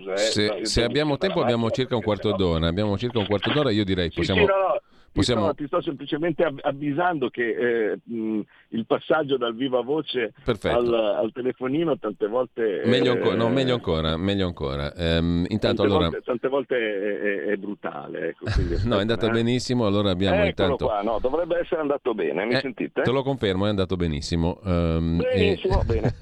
eh, 0.07 0.17
se, 0.17 0.65
se 0.65 0.83
abbiamo 0.83 1.17
tempo 1.17 1.41
abbiamo 1.41 1.69
circa 1.69 1.95
un 1.95 2.01
quarto 2.01 2.31
d'ora, 2.31 2.67
abbiamo 2.67 2.97
circa 2.97 3.19
un 3.19 3.25
quarto 3.25 3.51
d'ora, 3.51 3.71
io 3.71 3.83
direi 3.83 4.11
possiamo... 4.11 4.41
Sì, 4.41 4.45
sì, 4.45 4.51
no, 4.51 4.57
no. 4.57 4.81
Possiamo... 5.11 5.41
Ti, 5.41 5.47
sto, 5.47 5.55
ti, 5.55 5.67
sto, 5.67 5.81
semplicemente 5.81 6.53
avvisando 6.61 7.29
che 7.29 7.91
eh, 7.91 7.99
mh, 8.03 8.41
il 8.75 8.85
passaggio 8.85 9.37
dal 9.37 9.55
viva 9.55 9.81
voce 9.81 10.33
al, 10.63 10.93
al, 10.93 11.31
telefonino 11.33 11.97
tante 11.97 12.27
volte... 12.27 12.81
Meglio, 12.85 13.13
eh, 13.13 13.17
ancora, 13.17 13.35
no, 13.35 13.49
meglio 13.49 13.73
ancora, 13.73 14.17
meglio 14.17 14.45
ancora. 14.45 14.93
Ehm, 14.93 15.45
intanto 15.47 15.81
tante 15.81 15.81
allora... 15.83 16.09
Volte, 16.09 16.21
tante 16.23 16.47
volte 16.47 16.75
è, 16.75 17.19
è, 17.19 17.51
è 17.51 17.55
brutale. 17.55 18.29
Ecco, 18.29 18.45
no, 18.85 18.97
è 18.97 19.01
andata 19.01 19.29
benissimo, 19.29 19.85
allora 19.85 20.11
abbiamo 20.11 20.35
Eccolo 20.43 20.47
intanto... 20.47 20.85
qua, 20.85 21.01
no, 21.01 21.19
dovrebbe 21.19 21.59
essere 21.59 21.81
andato 21.81 22.13
bene, 22.13 22.45
mi 22.45 22.53
eh, 22.53 22.59
sentite? 22.59 23.01
Te 23.01 23.11
lo 23.11 23.23
confermo, 23.23 23.65
è 23.65 23.69
andato 23.69 23.95
benissimo. 23.95 24.59
Um, 24.63 25.17
benissimo, 25.17 25.81
e... 25.81 25.85
bene. 25.85 26.15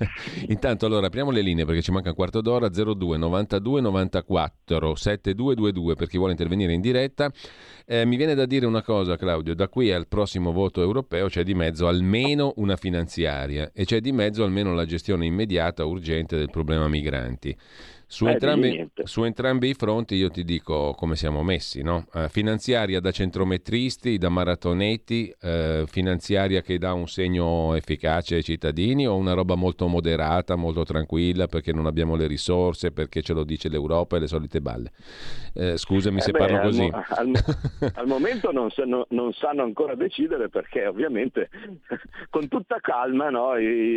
intanto 0.47 0.85
allora 0.85 1.07
apriamo 1.07 1.31
le 1.31 1.41
linee 1.41 1.65
perché 1.65 1.81
ci 1.81 1.91
manca 1.91 2.09
un 2.09 2.15
quarto 2.15 2.41
d'ora, 2.41 2.69
02 2.69 3.17
92 3.17 3.81
94 3.81 4.95
7222 4.95 5.95
per 5.95 6.07
chi 6.07 6.17
vuole 6.17 6.31
intervenire 6.31 6.73
in 6.73 6.81
diretta. 6.81 7.31
Eh, 7.85 8.05
mi 8.05 8.15
viene 8.15 8.33
da 8.33 8.45
dire 8.45 8.65
una 8.65 8.81
cosa, 8.81 9.17
Claudio, 9.17 9.55
da 9.55 9.67
qui 9.67 9.91
al 9.91 10.07
prossimo 10.07 10.51
voto 10.51 10.81
europeo 10.81 11.27
c'è 11.27 11.43
di 11.43 11.53
mezzo 11.53 11.87
almeno 11.87 12.42
una 12.55 12.75
finanziaria 12.75 13.71
e 13.73 13.85
c'è 13.85 14.01
di 14.01 14.11
mezzo 14.11 14.43
almeno 14.43 14.73
la 14.73 14.85
gestione 14.85 15.25
immediata, 15.25 15.85
urgente 15.85 16.35
del 16.35 16.49
problema 16.49 16.87
migranti. 16.87 17.55
Su, 18.13 18.27
eh, 18.27 18.33
entrambi, 18.33 18.89
su, 19.05 19.23
entrambi, 19.23 19.69
i 19.69 19.73
fronti 19.73 20.13
io 20.13 20.29
ti 20.29 20.43
dico 20.43 20.93
come 20.95 21.15
siamo 21.15 21.41
messi, 21.41 21.81
no? 21.81 22.05
uh, 22.13 22.27
finanziaria 22.27 22.99
da 22.99 23.09
centrometristi, 23.09 24.19
da 24.19 24.29
maratonetti, 24.29 25.33
uh, 25.41 25.87
finanziaria 25.87 26.61
che 26.61 26.77
dà 26.77 26.93
un 26.93 27.07
segno 27.07 27.73
efficace 27.73 28.35
ai 28.35 28.43
cittadini 28.43 29.07
o 29.07 29.15
una 29.15 29.33
roba 29.33 29.55
molto 29.55 29.87
moderata, 29.87 30.55
molto 30.55 30.83
tranquilla 30.83 31.47
perché 31.47 31.73
non 31.73 31.87
abbiamo 31.87 32.15
le 32.15 32.27
risorse, 32.27 32.91
perché 32.91 33.23
ce 33.23 33.33
lo 33.33 33.43
dice 33.43 33.67
l'Europa 33.67 34.17
e 34.17 34.19
le 34.19 34.27
solite 34.27 34.61
balle. 34.61 34.91
Uh, 35.55 35.75
scusami 35.75 36.19
eh 36.19 36.21
se 36.21 36.31
beh, 36.33 36.37
parlo 36.37 36.57
al 36.57 36.61
così. 36.61 36.87
Mo- 36.91 37.03
al, 37.07 37.31
al, 37.95 38.05
momento 38.05 38.51
non, 38.51 38.69
sanno, 38.69 39.07
non, 39.09 39.33
sanno, 39.33 39.63
ancora 39.63 39.95
decidere 39.95 40.49
perché 40.49 40.85
ovviamente 40.85 41.49
con 42.29 42.47
tutta 42.47 42.79
calma 42.79 43.31
no, 43.31 43.57
i, 43.57 43.95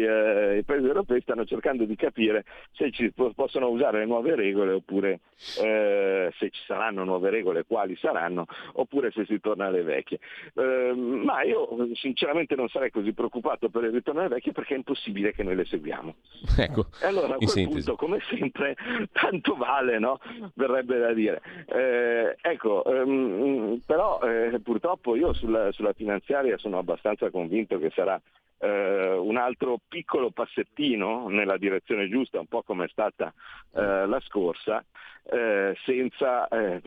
i, 0.56 0.62
paesi 0.64 0.86
europei 0.86 1.20
stanno 1.20 1.44
cercando 1.44 1.84
di 1.84 1.96
capire 1.96 2.44
se 2.72 2.90
ci 2.90 3.12
possono 3.12 3.68
usare 3.68 4.04
nuove 4.06 4.34
regole 4.34 4.72
oppure 4.72 5.20
eh, 5.62 6.32
se 6.38 6.50
ci 6.50 6.62
saranno 6.66 7.04
nuove 7.04 7.30
regole 7.30 7.64
quali 7.64 7.96
saranno 7.96 8.46
oppure 8.74 9.10
se 9.10 9.24
si 9.26 9.40
torna 9.40 9.66
alle 9.66 9.82
vecchie. 9.82 10.18
Eh, 10.54 10.92
ma 10.94 11.42
io 11.42 11.68
sinceramente 11.94 12.54
non 12.54 12.68
sarei 12.68 12.90
così 12.90 13.12
preoccupato 13.12 13.68
per 13.68 13.84
il 13.84 13.92
ritorno 13.92 14.20
alle 14.20 14.28
vecchie 14.28 14.52
perché 14.52 14.74
è 14.74 14.78
impossibile 14.78 15.32
che 15.32 15.42
noi 15.42 15.56
le 15.56 15.64
seguiamo. 15.64 16.14
Ecco, 16.58 16.86
e 17.02 17.06
allora 17.06 17.34
a 17.34 17.36
quel 17.36 17.48
sintesi. 17.48 17.84
punto 17.84 17.96
come 17.96 18.20
sempre 18.30 18.76
tanto 19.12 19.56
vale, 19.56 19.98
no? 19.98 20.18
verrebbe 20.54 20.98
da 20.98 21.12
dire. 21.12 21.42
Eh, 21.66 22.36
ecco, 22.40 22.84
ehm, 22.84 23.80
però 23.84 24.20
eh, 24.20 24.60
purtroppo 24.60 25.16
io 25.16 25.32
sulla, 25.32 25.72
sulla 25.72 25.92
finanziaria 25.92 26.56
sono 26.58 26.78
abbastanza 26.78 27.30
convinto 27.30 27.78
che 27.78 27.90
sarà 27.94 28.20
eh, 28.58 29.12
un 29.12 29.36
altro 29.36 29.80
piccolo 29.86 30.30
passettino 30.30 31.28
nella 31.28 31.56
direzione 31.56 32.08
giusta, 32.08 32.40
un 32.40 32.46
po' 32.46 32.62
come 32.62 32.86
è 32.86 32.88
stata 32.88 33.32
eh, 33.74 34.06
la 34.06 34.20
scorsa, 34.20 34.84
eh, 35.24 35.76
senza, 35.84 36.48
eh, 36.48 36.82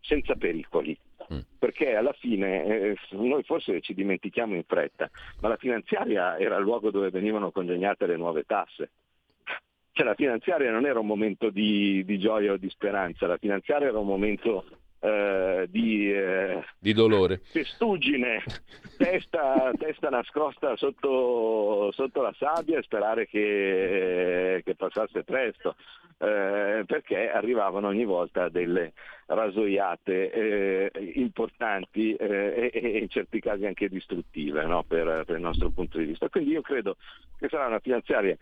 senza, 0.00 0.34
pericoli. 0.34 0.96
Mm. 1.32 1.40
Perché 1.58 1.94
alla 1.94 2.12
fine 2.14 2.64
eh, 2.64 2.96
noi 3.10 3.42
forse 3.44 3.80
ci 3.80 3.94
dimentichiamo 3.94 4.54
in 4.54 4.64
fretta, 4.64 5.10
ma 5.40 5.48
la 5.48 5.56
finanziaria 5.56 6.38
era 6.38 6.56
il 6.56 6.62
luogo 6.62 6.90
dove 6.90 7.10
venivano 7.10 7.50
congegnate 7.50 8.06
le 8.06 8.16
nuove 8.16 8.44
tasse. 8.44 8.90
Cioè 9.92 10.06
la 10.06 10.14
finanziaria 10.14 10.70
non 10.70 10.86
era 10.86 10.98
un 10.98 11.06
momento 11.06 11.50
di, 11.50 12.04
di 12.04 12.18
gioia 12.18 12.52
o 12.52 12.56
di 12.56 12.70
speranza, 12.70 13.26
la 13.26 13.36
finanziaria 13.36 13.88
era 13.88 13.98
un 13.98 14.06
momento 14.06 14.64
eh, 15.00 15.66
di, 15.70 16.12
eh, 16.12 16.62
di, 16.78 16.92
dolore. 16.92 17.40
Testuggine, 17.50 18.42
testa, 18.98 19.72
testa 19.78 20.10
nascosta 20.10 20.76
sotto, 20.76 21.90
sotto, 21.92 22.22
la 22.22 22.34
sabbia 22.38 22.78
e 22.78 22.82
sperare 22.82 23.26
che, 23.26 24.60
che 24.64 24.74
passasse 24.74 25.24
presto, 25.24 25.74
eh, 26.18 26.84
perché 26.86 27.30
arrivavano 27.30 27.88
ogni 27.88 28.04
volta 28.04 28.50
delle 28.50 28.92
rasoiate 29.26 30.32
eh, 30.32 31.12
importanti 31.14 32.14
eh, 32.14 32.70
e, 32.72 32.98
in 32.98 33.08
certi 33.08 33.40
casi 33.40 33.64
anche 33.64 33.88
distruttive 33.88 34.64
no? 34.66 34.82
per, 34.82 35.24
per 35.24 35.36
il 35.36 35.42
nostro 35.42 35.70
punto 35.70 35.96
di 35.96 36.04
vista. 36.04 36.28
Quindi 36.28 36.50
io 36.50 36.60
credo 36.62 36.96
che 37.38 37.48
sarà 37.48 37.66
una 37.66 37.80
finanziaria 37.80 38.36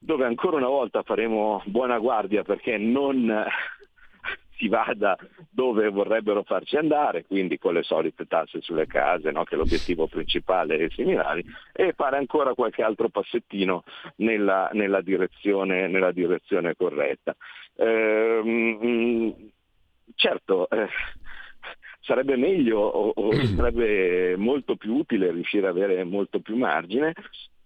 dove 0.00 0.24
ancora 0.24 0.58
una 0.58 0.68
volta 0.68 1.02
faremo 1.02 1.60
buona 1.66 1.98
guardia 1.98 2.44
perché 2.44 2.76
non 2.78 3.44
si 4.58 4.68
vada 4.68 5.16
dove 5.48 5.88
vorrebbero 5.88 6.42
farci 6.42 6.76
andare, 6.76 7.24
quindi 7.24 7.58
con 7.58 7.74
le 7.74 7.82
solite 7.82 8.26
tasse 8.26 8.60
sulle 8.60 8.86
case, 8.86 9.30
no? 9.30 9.44
che 9.44 9.54
è 9.54 9.58
l'obiettivo 9.58 10.08
principale 10.08 10.76
e 10.76 10.90
similari, 10.90 11.44
e 11.72 11.92
fare 11.96 12.16
ancora 12.18 12.54
qualche 12.54 12.82
altro 12.82 13.08
passettino 13.08 13.84
nella, 14.16 14.68
nella, 14.72 15.00
direzione, 15.00 15.86
nella 15.86 16.12
direzione, 16.12 16.74
corretta. 16.74 17.34
Ehm, 17.76 19.34
certo, 20.16 20.68
eh, 20.68 20.88
sarebbe 22.00 22.36
meglio 22.36 22.80
o, 22.80 23.12
o 23.14 23.32
sarebbe 23.54 24.36
molto 24.36 24.76
più 24.76 24.96
utile 24.96 25.30
riuscire 25.30 25.68
ad 25.68 25.76
avere 25.76 26.02
molto 26.02 26.40
più 26.40 26.56
margine, 26.56 27.14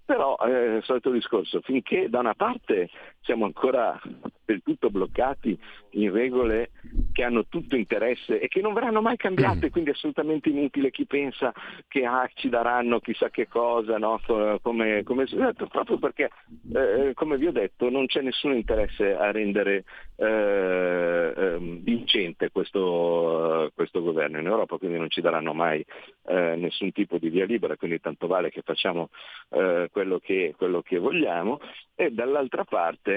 però 0.04 0.36
eh, 0.44 0.76
il 0.76 0.82
solito 0.84 1.10
discorso, 1.10 1.60
finché 1.62 2.10
da 2.10 2.18
una 2.18 2.34
parte 2.34 2.90
siamo 3.22 3.44
ancora 3.44 4.00
del 4.44 4.62
tutto 4.62 4.90
bloccati 4.90 5.58
in 5.90 6.12
regole 6.12 6.70
che 7.12 7.22
hanno 7.22 7.46
tutto 7.46 7.76
interesse 7.76 8.40
e 8.40 8.48
che 8.48 8.60
non 8.60 8.72
verranno 8.72 9.00
mai 9.00 9.16
cambiate, 9.16 9.70
quindi 9.70 9.90
è 9.90 9.92
assolutamente 9.92 10.48
inutile 10.48 10.90
chi 10.90 11.06
pensa 11.06 11.52
che 11.88 12.04
ah, 12.04 12.28
ci 12.34 12.48
daranno 12.48 13.00
chissà 13.00 13.30
che 13.30 13.48
cosa, 13.48 13.98
no? 13.98 14.20
come, 14.62 15.02
come, 15.02 15.26
proprio 15.68 15.98
perché, 15.98 16.30
eh, 16.74 17.12
come 17.14 17.36
vi 17.36 17.46
ho 17.46 17.52
detto, 17.52 17.90
non 17.90 18.06
c'è 18.06 18.20
nessun 18.20 18.54
interesse 18.54 19.14
a 19.14 19.30
rendere 19.30 19.84
eh, 20.16 21.32
ehm, 21.36 21.82
vincente 21.82 22.50
questo, 22.50 23.70
questo, 23.74 24.02
governo 24.02 24.38
in 24.38 24.46
Europa, 24.46 24.78
quindi 24.78 24.98
non 24.98 25.10
ci 25.10 25.20
daranno 25.20 25.52
mai 25.52 25.84
eh, 26.26 26.56
nessun 26.56 26.92
tipo 26.92 27.18
di 27.18 27.28
via 27.28 27.44
libera, 27.44 27.76
quindi 27.76 28.00
tanto 28.00 28.26
vale 28.26 28.50
che 28.50 28.62
facciamo 28.62 29.10
eh, 29.50 29.88
quello 29.92 30.18
che, 30.18 30.54
quello 30.56 30.82
che 30.82 30.98
vogliamo. 30.98 31.60
E 31.94 32.10
dall'altra 32.10 32.64
parte 32.64 33.11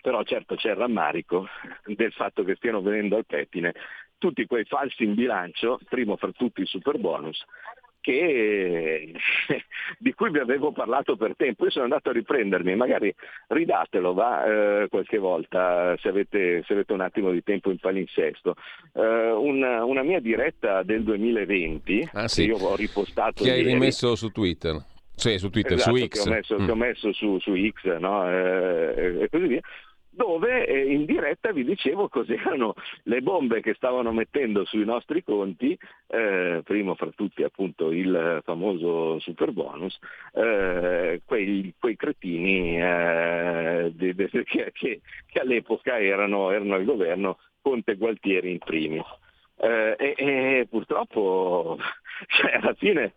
però 0.00 0.22
certo 0.22 0.54
c'è 0.54 0.70
il 0.70 0.76
rammarico 0.76 1.46
del 1.84 2.12
fatto 2.12 2.44
che 2.44 2.54
stiano 2.54 2.80
venendo 2.80 3.16
al 3.16 3.26
pettine 3.26 3.74
tutti 4.18 4.46
quei 4.46 4.64
falsi 4.64 5.04
in 5.04 5.14
bilancio, 5.14 5.78
primo 5.88 6.16
fra 6.16 6.30
tutti 6.32 6.60
il 6.60 6.66
super 6.66 6.98
bonus, 6.98 7.44
che, 8.00 9.12
di 9.98 10.14
cui 10.14 10.30
vi 10.30 10.38
avevo 10.38 10.72
parlato 10.72 11.16
per 11.16 11.34
tempo. 11.36 11.64
Io 11.64 11.70
sono 11.70 11.84
andato 11.84 12.10
a 12.10 12.12
riprendermi, 12.12 12.76
magari 12.76 13.12
ridatelo 13.48 14.14
va, 14.14 14.44
eh, 14.82 14.88
qualche 14.88 15.18
volta 15.18 15.96
se 15.98 16.08
avete, 16.08 16.62
se 16.66 16.72
avete, 16.72 16.92
un 16.92 17.00
attimo 17.00 17.30
di 17.30 17.42
tempo 17.42 17.70
in 17.70 17.78
palinsesto. 17.78 18.54
Eh, 18.92 19.30
una, 19.30 19.84
una, 19.84 20.02
mia 20.02 20.20
diretta 20.20 20.82
del 20.82 21.02
2020, 21.02 22.10
ah, 22.12 22.28
sì. 22.28 22.42
che 22.42 22.48
io 22.48 22.56
ho 22.58 22.76
ripostato. 22.76 23.42
Che 23.42 23.50
hai 23.50 23.62
rimesso 23.62 24.14
su 24.14 24.30
Twitter. 24.30 24.94
Sì, 25.16 25.38
su 25.38 25.50
Twitter, 25.50 25.72
esatto, 25.72 25.96
su 25.96 26.06
X. 26.06 26.22
Che 26.22 26.28
ho 26.28 26.32
messo, 26.32 26.60
mm. 26.60 26.64
che 26.64 26.70
ho 26.70 26.76
messo 26.76 27.12
su, 27.12 27.38
su, 27.40 27.54
X 27.56 27.98
no? 27.98 28.30
eh, 28.30 29.22
e 29.22 29.28
così 29.28 29.46
via 29.46 29.60
dove 30.16 30.66
eh, 30.66 30.92
in 30.92 31.04
diretta 31.04 31.52
vi 31.52 31.62
dicevo 31.62 32.08
cos'erano 32.08 32.74
le 33.04 33.20
bombe 33.20 33.60
che 33.60 33.74
stavano 33.74 34.12
mettendo 34.12 34.64
sui 34.64 34.84
nostri 34.84 35.22
conti, 35.22 35.78
eh, 36.06 36.62
primo 36.64 36.94
fra 36.94 37.10
tutti 37.14 37.42
appunto 37.42 37.90
il 37.90 38.40
famoso 38.42 39.18
super 39.20 39.52
bonus, 39.52 39.98
eh, 40.32 41.20
quei, 41.24 41.74
quei, 41.78 41.96
cretini 41.96 42.80
eh, 42.80 43.92
de, 43.94 44.14
de, 44.16 44.28
che, 44.44 44.72
che, 44.72 45.00
all'epoca 45.38 46.00
erano, 46.00 46.50
erano 46.50 46.74
al 46.74 46.84
governo, 46.84 47.38
Conte 47.60 47.96
Gualtieri 47.96 48.52
in 48.52 48.58
primis. 48.58 49.04
Eh, 49.58 49.96
e, 49.98 50.14
e, 50.18 50.66
purtroppo 50.68 51.78
cioè, 52.28 52.56
alla 52.56 52.74
fine 52.74 53.14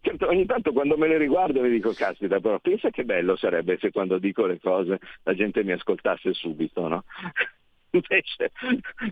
certo, 0.00 0.26
ogni 0.26 0.44
tanto 0.44 0.72
quando 0.72 0.96
me 0.96 1.06
le 1.06 1.18
riguardo 1.18 1.60
mi 1.60 1.70
dico 1.70 1.92
caspita 1.92 2.40
però 2.40 2.58
pensa 2.58 2.90
che 2.90 3.04
bello 3.04 3.36
sarebbe 3.36 3.78
se 3.78 3.92
quando 3.92 4.18
dico 4.18 4.44
le 4.46 4.58
cose 4.58 4.98
la 5.22 5.34
gente 5.34 5.62
mi 5.62 5.70
ascoltasse 5.70 6.32
subito 6.32 6.88
no? 6.88 7.04
invece 7.90 8.50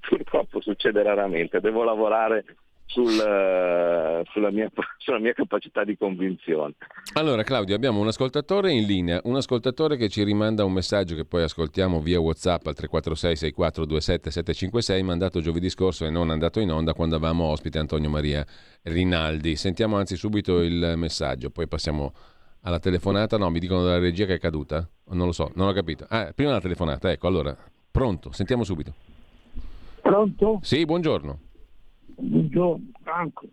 purtroppo 0.08 0.60
succede 0.60 1.04
raramente 1.04 1.60
devo 1.60 1.84
lavorare 1.84 2.44
sul, 2.86 3.12
eh, 3.12 4.22
sulla, 4.30 4.50
mia, 4.50 4.70
sulla, 4.98 5.18
mia, 5.18 5.32
capacità 5.32 5.84
di 5.84 5.96
convinzione. 5.96 6.74
Allora 7.14 7.42
Claudio, 7.42 7.74
abbiamo 7.74 8.00
un 8.00 8.06
ascoltatore 8.06 8.72
in 8.72 8.86
linea, 8.86 9.20
un 9.24 9.36
ascoltatore 9.36 9.96
che 9.96 10.08
ci 10.08 10.22
rimanda 10.22 10.64
un 10.64 10.72
messaggio 10.72 11.14
che 11.14 11.24
poi 11.24 11.42
ascoltiamo 11.42 12.00
via 12.00 12.20
Whatsapp 12.20 12.66
al 12.66 12.74
346 12.74 13.36
6427 13.36 14.30
756, 14.30 15.02
mandato 15.02 15.40
giovedì 15.40 15.68
scorso 15.68 16.06
e 16.06 16.10
non 16.10 16.30
andato 16.30 16.60
in 16.60 16.70
onda 16.70 16.94
quando 16.94 17.16
avevamo 17.16 17.44
ospite 17.44 17.78
Antonio 17.78 18.08
Maria 18.08 18.46
Rinaldi. 18.82 19.56
Sentiamo 19.56 19.96
anzi 19.96 20.16
subito 20.16 20.60
il 20.60 20.94
messaggio, 20.96 21.50
poi 21.50 21.66
passiamo 21.66 22.12
alla 22.62 22.78
telefonata. 22.78 23.36
No, 23.36 23.50
mi 23.50 23.58
dicono 23.58 23.82
dalla 23.82 23.98
regia 23.98 24.26
che 24.26 24.34
è 24.34 24.38
caduta? 24.38 24.88
Non 25.10 25.26
lo 25.26 25.32
so, 25.32 25.50
non 25.54 25.68
ho 25.68 25.72
capito. 25.72 26.06
Ah, 26.08 26.32
prima 26.34 26.52
la 26.52 26.60
telefonata, 26.60 27.10
ecco, 27.10 27.26
allora, 27.26 27.56
pronto, 27.90 28.32
sentiamo 28.32 28.64
subito. 28.64 28.92
Pronto? 30.00 30.60
Sì, 30.62 30.84
buongiorno. 30.84 31.45
Buongiorno, 32.18 32.86
Franco. 33.02 33.46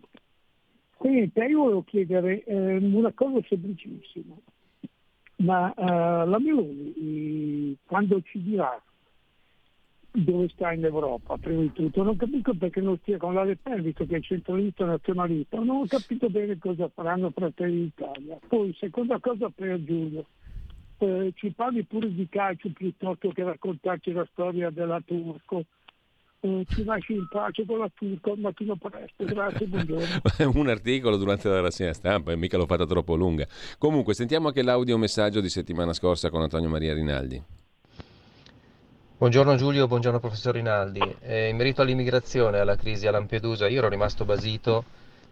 Senta, 0.98 1.44
io 1.44 1.58
volevo 1.58 1.82
chiedere 1.82 2.42
eh, 2.44 2.76
una 2.76 3.12
cosa 3.12 3.38
semplicissima, 3.46 4.34
ma 5.36 5.72
eh, 5.74 6.26
la 6.26 6.38
Meloni 6.38 7.76
quando 7.84 8.22
ci 8.22 8.42
dirà 8.42 8.82
dove 10.10 10.48
sta 10.48 10.72
in 10.72 10.84
Europa, 10.84 11.36
prima 11.36 11.60
di 11.60 11.72
tutto, 11.72 12.02
non 12.02 12.16
capisco 12.16 12.54
perché 12.54 12.80
non 12.80 12.96
stia 12.98 13.18
con 13.18 13.34
la 13.34 13.44
Le 13.44 13.56
Pen, 13.56 13.82
visto 13.82 14.06
che 14.06 14.16
è 14.16 14.20
centralista 14.20 14.84
nazionalista, 14.84 15.58
non 15.58 15.80
ho 15.80 15.86
capito 15.86 16.30
bene 16.30 16.56
cosa 16.58 16.88
faranno 16.88 17.30
Fratelli 17.30 17.82
d'Italia. 17.82 18.38
Poi, 18.46 18.72
seconda 18.78 19.18
cosa 19.18 19.50
per 19.50 19.82
Giulio, 19.82 20.24
eh, 20.98 21.32
ci 21.34 21.50
parli 21.50 21.82
pure 21.82 22.14
di 22.14 22.28
calcio 22.28 22.70
piuttosto 22.72 23.28
che 23.30 23.42
raccontarci 23.42 24.12
la 24.12 24.26
storia 24.30 24.70
della 24.70 25.00
Turco 25.00 25.64
eh, 26.44 26.66
ci 26.68 26.84
lasci 26.84 27.14
in 27.14 27.26
pace 27.26 27.64
con 27.64 27.78
la 27.78 27.90
turca 27.94 28.30
al 28.30 28.38
mattino 28.38 28.76
presto. 28.76 29.24
Grazie, 29.24 29.66
buongiorno. 29.66 30.20
Un 30.60 30.68
articolo 30.68 31.16
durante 31.16 31.48
la 31.48 31.60
rassegna 31.60 31.94
stampa 31.94 32.32
e 32.32 32.36
mica 32.36 32.58
l'ho 32.58 32.66
fatta 32.66 32.84
troppo 32.84 33.14
lunga. 33.14 33.46
Comunque, 33.78 34.12
sentiamo 34.12 34.48
anche 34.48 34.62
l'audio 34.62 34.98
messaggio 34.98 35.40
di 35.40 35.48
settimana 35.48 35.94
scorsa 35.94 36.28
con 36.28 36.42
Antonio 36.42 36.68
Maria 36.68 36.92
Rinaldi. 36.92 37.42
Buongiorno 39.16 39.54
Giulio, 39.54 39.86
buongiorno 39.86 40.20
professor 40.20 40.52
Rinaldi. 40.52 41.00
Eh, 41.22 41.48
in 41.48 41.56
merito 41.56 41.80
all'immigrazione 41.80 42.58
e 42.58 42.60
alla 42.60 42.76
crisi 42.76 43.06
a 43.06 43.10
Lampedusa, 43.10 43.66
io 43.68 43.78
ero 43.78 43.88
rimasto 43.88 44.26
basito 44.26 44.84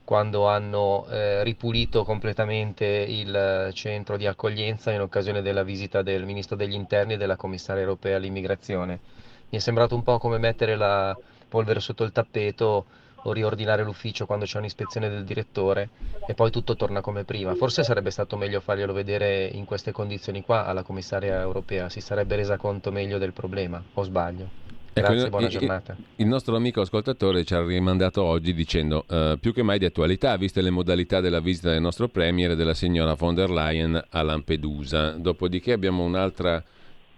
quando 0.04 0.48
hanno 0.48 1.06
eh, 1.10 1.44
ripulito 1.44 2.04
completamente 2.04 2.86
il 2.86 3.70
centro 3.74 4.16
di 4.16 4.26
accoglienza 4.26 4.92
in 4.92 5.02
occasione 5.02 5.42
della 5.42 5.62
visita 5.62 6.00
del 6.00 6.24
Ministro 6.24 6.56
degli 6.56 6.72
Interni 6.72 7.14
e 7.14 7.16
della 7.18 7.36
Commissaria 7.36 7.82
europea 7.82 8.16
all'immigrazione 8.16 9.21
mi 9.52 9.58
è 9.58 9.60
sembrato 9.60 9.94
un 9.94 10.02
po' 10.02 10.16
come 10.16 10.38
mettere 10.38 10.76
la 10.76 11.14
polvere 11.46 11.78
sotto 11.80 12.04
il 12.04 12.12
tappeto 12.12 12.86
o 13.24 13.32
riordinare 13.32 13.84
l'ufficio 13.84 14.24
quando 14.24 14.46
c'è 14.46 14.56
un'ispezione 14.56 15.10
del 15.10 15.24
direttore 15.24 15.90
e 16.26 16.32
poi 16.32 16.50
tutto 16.50 16.74
torna 16.74 17.02
come 17.02 17.24
prima. 17.24 17.54
Forse 17.54 17.84
sarebbe 17.84 18.10
stato 18.10 18.38
meglio 18.38 18.60
farglielo 18.60 18.94
vedere 18.94 19.44
in 19.44 19.66
queste 19.66 19.92
condizioni 19.92 20.42
qua 20.42 20.64
alla 20.64 20.82
commissaria 20.82 21.38
europea, 21.38 21.90
si 21.90 22.00
sarebbe 22.00 22.36
resa 22.36 22.56
conto 22.56 22.90
meglio 22.90 23.18
del 23.18 23.34
problema, 23.34 23.80
o 23.92 24.02
sbaglio? 24.02 24.48
Ecco, 24.94 25.06
Grazie, 25.06 25.20
ecco, 25.20 25.28
buona 25.28 25.48
giornata. 25.48 25.96
Il 26.16 26.26
nostro 26.26 26.56
amico 26.56 26.80
ascoltatore 26.80 27.44
ci 27.44 27.54
ha 27.54 27.62
rimandato 27.62 28.22
oggi 28.22 28.54
dicendo 28.54 29.04
uh, 29.06 29.38
più 29.38 29.52
che 29.52 29.62
mai 29.62 29.78
di 29.78 29.84
attualità, 29.84 30.34
viste 30.38 30.62
le 30.62 30.70
modalità 30.70 31.20
della 31.20 31.40
visita 31.40 31.70
del 31.70 31.82
nostro 31.82 32.08
Premier 32.08 32.52
e 32.52 32.56
della 32.56 32.74
signora 32.74 33.12
von 33.14 33.34
der 33.34 33.50
Leyen 33.50 34.02
a 34.08 34.22
Lampedusa. 34.22 35.10
Dopodiché 35.10 35.72
abbiamo 35.72 36.04
un'altra 36.04 36.64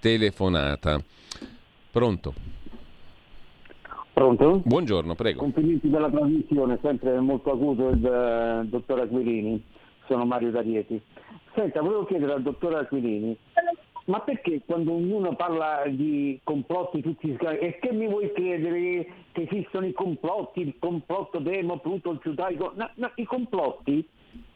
telefonata. 0.00 1.00
Pronto? 1.94 2.34
Pronto? 4.12 4.62
Buongiorno, 4.64 5.14
prego. 5.14 5.38
Complimenti 5.38 5.88
della 5.88 6.10
trasmissione, 6.10 6.76
sempre 6.82 7.20
molto 7.20 7.52
acuto 7.52 7.90
il 7.90 8.02
uh, 8.02 8.66
dottor 8.68 9.02
Aquilini. 9.02 9.62
Sono 10.08 10.24
Mario 10.24 10.50
D'Arieti. 10.50 11.00
Senta, 11.54 11.82
volevo 11.82 12.04
chiedere 12.04 12.32
al 12.32 12.42
dottor 12.42 12.74
Aquilini, 12.74 13.38
ma 14.06 14.18
perché 14.22 14.62
quando 14.66 14.92
ognuno 14.92 15.36
parla 15.36 15.84
di 15.86 16.40
complotti 16.42 17.00
tutti 17.00 17.38
e 17.38 17.78
che 17.80 17.92
mi 17.92 18.08
vuoi 18.08 18.32
credere 18.32 19.06
che 19.30 19.42
esistono 19.48 19.86
i 19.86 19.92
complotti, 19.92 20.62
il 20.62 20.74
complotto 20.80 21.38
demo, 21.38 21.78
Pluto, 21.78 22.10
il 22.10 22.18
giudaico? 22.20 22.72
No, 22.74 22.90
no, 22.94 23.12
I 23.14 23.24
complotti 23.24 24.04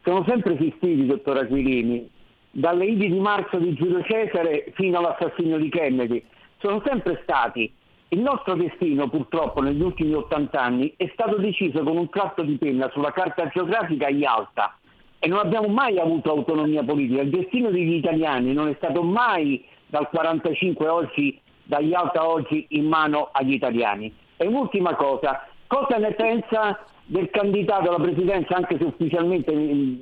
sono 0.03 0.25
sempre 0.27 0.55
esistiti, 0.55 1.07
dottor 1.07 1.37
Aquilini, 1.37 2.11
dalle 2.51 2.87
idee 2.87 3.11
di 3.11 3.21
marzo 3.21 3.59
di 3.59 3.75
Giulio 3.75 4.03
Cesare 4.03 4.73
fino 4.75 4.99
all'assassinio 4.99 5.59
di 5.59 5.69
Kennedy 5.69 6.25
sono 6.59 6.83
sempre 6.85 7.21
stati. 7.23 7.73
Il 8.11 8.21
nostro 8.21 8.55
destino 8.55 9.09
purtroppo 9.09 9.61
negli 9.61 9.83
ultimi 9.83 10.15
80 10.15 10.61
anni 10.61 10.95
è 10.97 11.11
stato 11.13 11.37
deciso 11.37 11.83
con 11.83 11.97
un 11.97 12.09
tratto 12.09 12.43
di 12.43 12.57
penna 12.57 12.89
sulla 12.91 13.13
carta 13.13 13.49
geografica 13.49 14.07
a 14.07 14.11
Yalta 14.11 14.77
e 15.19 15.29
non 15.29 15.41
abbiamo 15.41 15.69
mai 15.69 15.99
avuto 15.99 16.31
autonomia 16.31 16.83
politica. 16.83 17.23
Il 17.23 17.31
destino 17.31 17.71
degli 17.71 17.95
italiani 17.95 18.53
non 18.53 18.69
è 18.69 18.75
stato 18.77 19.03
mai 19.03 19.63
dal 19.87 20.09
45 20.09 20.89
oggi, 20.89 21.39
da 21.65 21.81
Yalta 21.81 22.27
oggi 22.27 22.67
in 22.71 22.87
mano 22.87 23.29
agli 23.33 23.53
italiani. 23.53 24.15
E 24.37 24.47
un'ultima 24.47 24.95
cosa, 24.95 25.47
cosa 25.67 25.99
ne 25.99 26.13
pensa 26.13 26.83
del 27.05 27.31
candidato 27.31 27.89
alla 27.89 28.03
presidenza, 28.03 28.55
anche 28.55 28.79
se 28.79 28.85
ufficialmente 28.85 29.53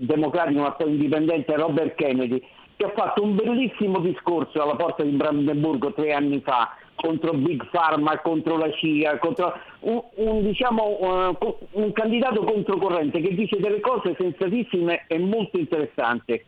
democratico 0.01 0.61
ma 0.61 0.73
poi 0.73 0.91
indipendente, 0.91 1.57
Robert 1.57 1.95
Kennedy, 1.95 2.43
che 2.77 2.85
ha 2.85 2.93
fatto 2.95 3.23
un 3.23 3.35
bellissimo 3.35 4.01
discorso 4.01 4.63
alla 4.63 4.77
porta 4.77 5.03
di 5.03 5.11
Brandenburgo 5.11 5.93
tre 5.93 6.13
anni 6.13 6.41
fa 6.41 6.77
contro 6.95 7.33
Big 7.33 7.69
Pharma, 7.71 8.19
contro 8.21 8.57
la 8.57 8.71
CIA, 8.73 9.19
contro 9.19 9.55
un, 9.81 10.03
un, 10.17 10.43
diciamo, 10.43 10.83
uh, 11.39 11.57
un 11.73 11.93
candidato 11.93 12.43
controcorrente 12.43 13.21
che 13.21 13.35
dice 13.35 13.59
delle 13.59 13.81
cose 13.81 14.17
sensatissime 14.19 15.05
e 15.07 15.19
molto 15.19 15.59
interessanti. 15.59 16.43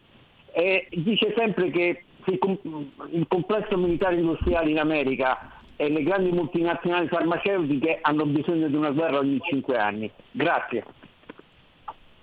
E 0.53 0.89
dice 0.91 1.35
sempre 1.37 1.71
che 1.71 2.03
il 2.25 3.27
complesso 3.29 3.77
militare 3.77 4.17
industriale 4.17 4.71
in 4.71 4.79
America 4.79 5.53
e 5.77 5.89
le 5.89 6.03
grandi 6.03 6.31
multinazionali 6.31 7.07
farmaceutiche 7.09 7.99
hanno 8.03 8.27
bisogno 8.27 8.69
di 8.69 8.75
una 8.75 8.91
guerra 8.91 9.19
ogni 9.19 9.39
cinque 9.43 9.79
anni. 9.79 10.11
Grazie. 10.33 10.85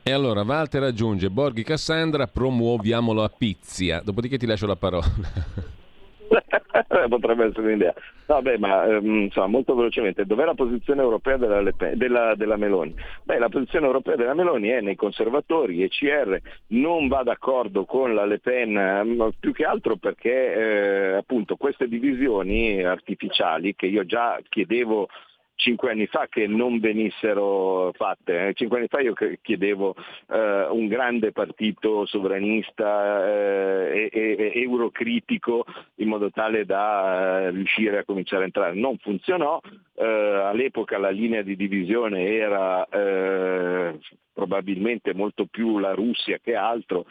E 0.08 0.12
allora 0.12 0.44
Walter 0.44 0.84
aggiunge 0.84 1.32
Borghi 1.32 1.64
Cassandra, 1.64 2.28
promuoviamolo 2.28 3.24
a 3.24 3.32
Pizia. 3.36 4.02
Dopodiché 4.04 4.38
ti 4.38 4.46
lascio 4.46 4.68
la 4.68 4.76
parola. 4.76 5.08
Potrebbe 7.10 7.46
essere 7.46 7.66
un'idea. 7.66 7.92
Beh, 8.40 8.60
ma 8.60 8.86
ehm, 8.86 9.24
insomma, 9.24 9.48
molto 9.48 9.74
velocemente, 9.74 10.28
dov'è 10.28 10.46
la 10.46 10.54
posizione 10.54 11.02
europea 11.02 11.38
della, 11.38 11.72
della, 11.96 12.36
della, 12.36 12.56
Meloni? 12.56 12.94
Beh, 13.24 13.40
la 13.40 13.50
posizione 13.50 13.88
europea 13.88 14.16
della 14.16 14.36
Meloni 14.36 14.68
è 14.68 14.82
nei 14.82 14.96
conservatori, 14.96 15.82
ECR 15.82 16.40
non 16.68 17.08
va 17.08 17.24
d'accordo 17.24 17.86
con 17.86 18.14
la 18.14 18.26
Le 18.26 18.38
Pen, 18.38 18.78
ehm, 18.78 19.32
più 19.40 19.54
che 19.54 19.64
altro 19.64 19.96
perché 19.96 20.54
eh, 20.54 21.16
appunto 21.16 21.56
queste 21.56 21.88
divisioni 21.88 22.84
artificiali 22.84 23.74
che 23.74 23.88
io 23.88 24.06
già 24.06 24.40
chiedevo 24.48 25.08
cinque 25.56 25.92
anni 25.92 26.06
fa 26.08 26.28
che 26.30 26.48
non 26.48 26.80
venissero 26.80 27.92
fatte. 27.94 28.48
Eh. 28.48 28.54
Cinque 28.54 28.80
anni 28.80 28.88
fa 28.88 29.00
io 29.00 29.14
chiedevo 29.42 29.96
eh, 30.30 30.68
un 30.70 30.88
grande 30.88 31.32
partito 31.32 32.06
sovranista 32.06 33.28
eh, 33.28 34.10
e, 34.12 34.36
e, 34.38 34.62
eurocritico 34.62 35.66
in 35.96 36.10
modo 36.10 36.30
tale 36.30 36.66
da 36.66 37.42
eh, 37.42 37.50
riuscire 37.52 38.00
a 38.00 38.06
cominciare 38.06 38.44
a 38.44 38.46
entrare. 38.46 38.76
Non 38.76 38.98
funzionò, 38.98 39.60
eh, 39.96 40.06
all'epoca 40.06 40.98
la 40.98 41.10
linea 41.10 41.42
di 41.42 41.56
divisione 41.56 42.36
era 42.36 42.88
probabilmente 44.34 45.14
molto 45.14 45.46
più 45.46 45.80
la 45.80 45.94
Russia 45.94 46.40
che 46.40 46.56
altro, 46.56 47.06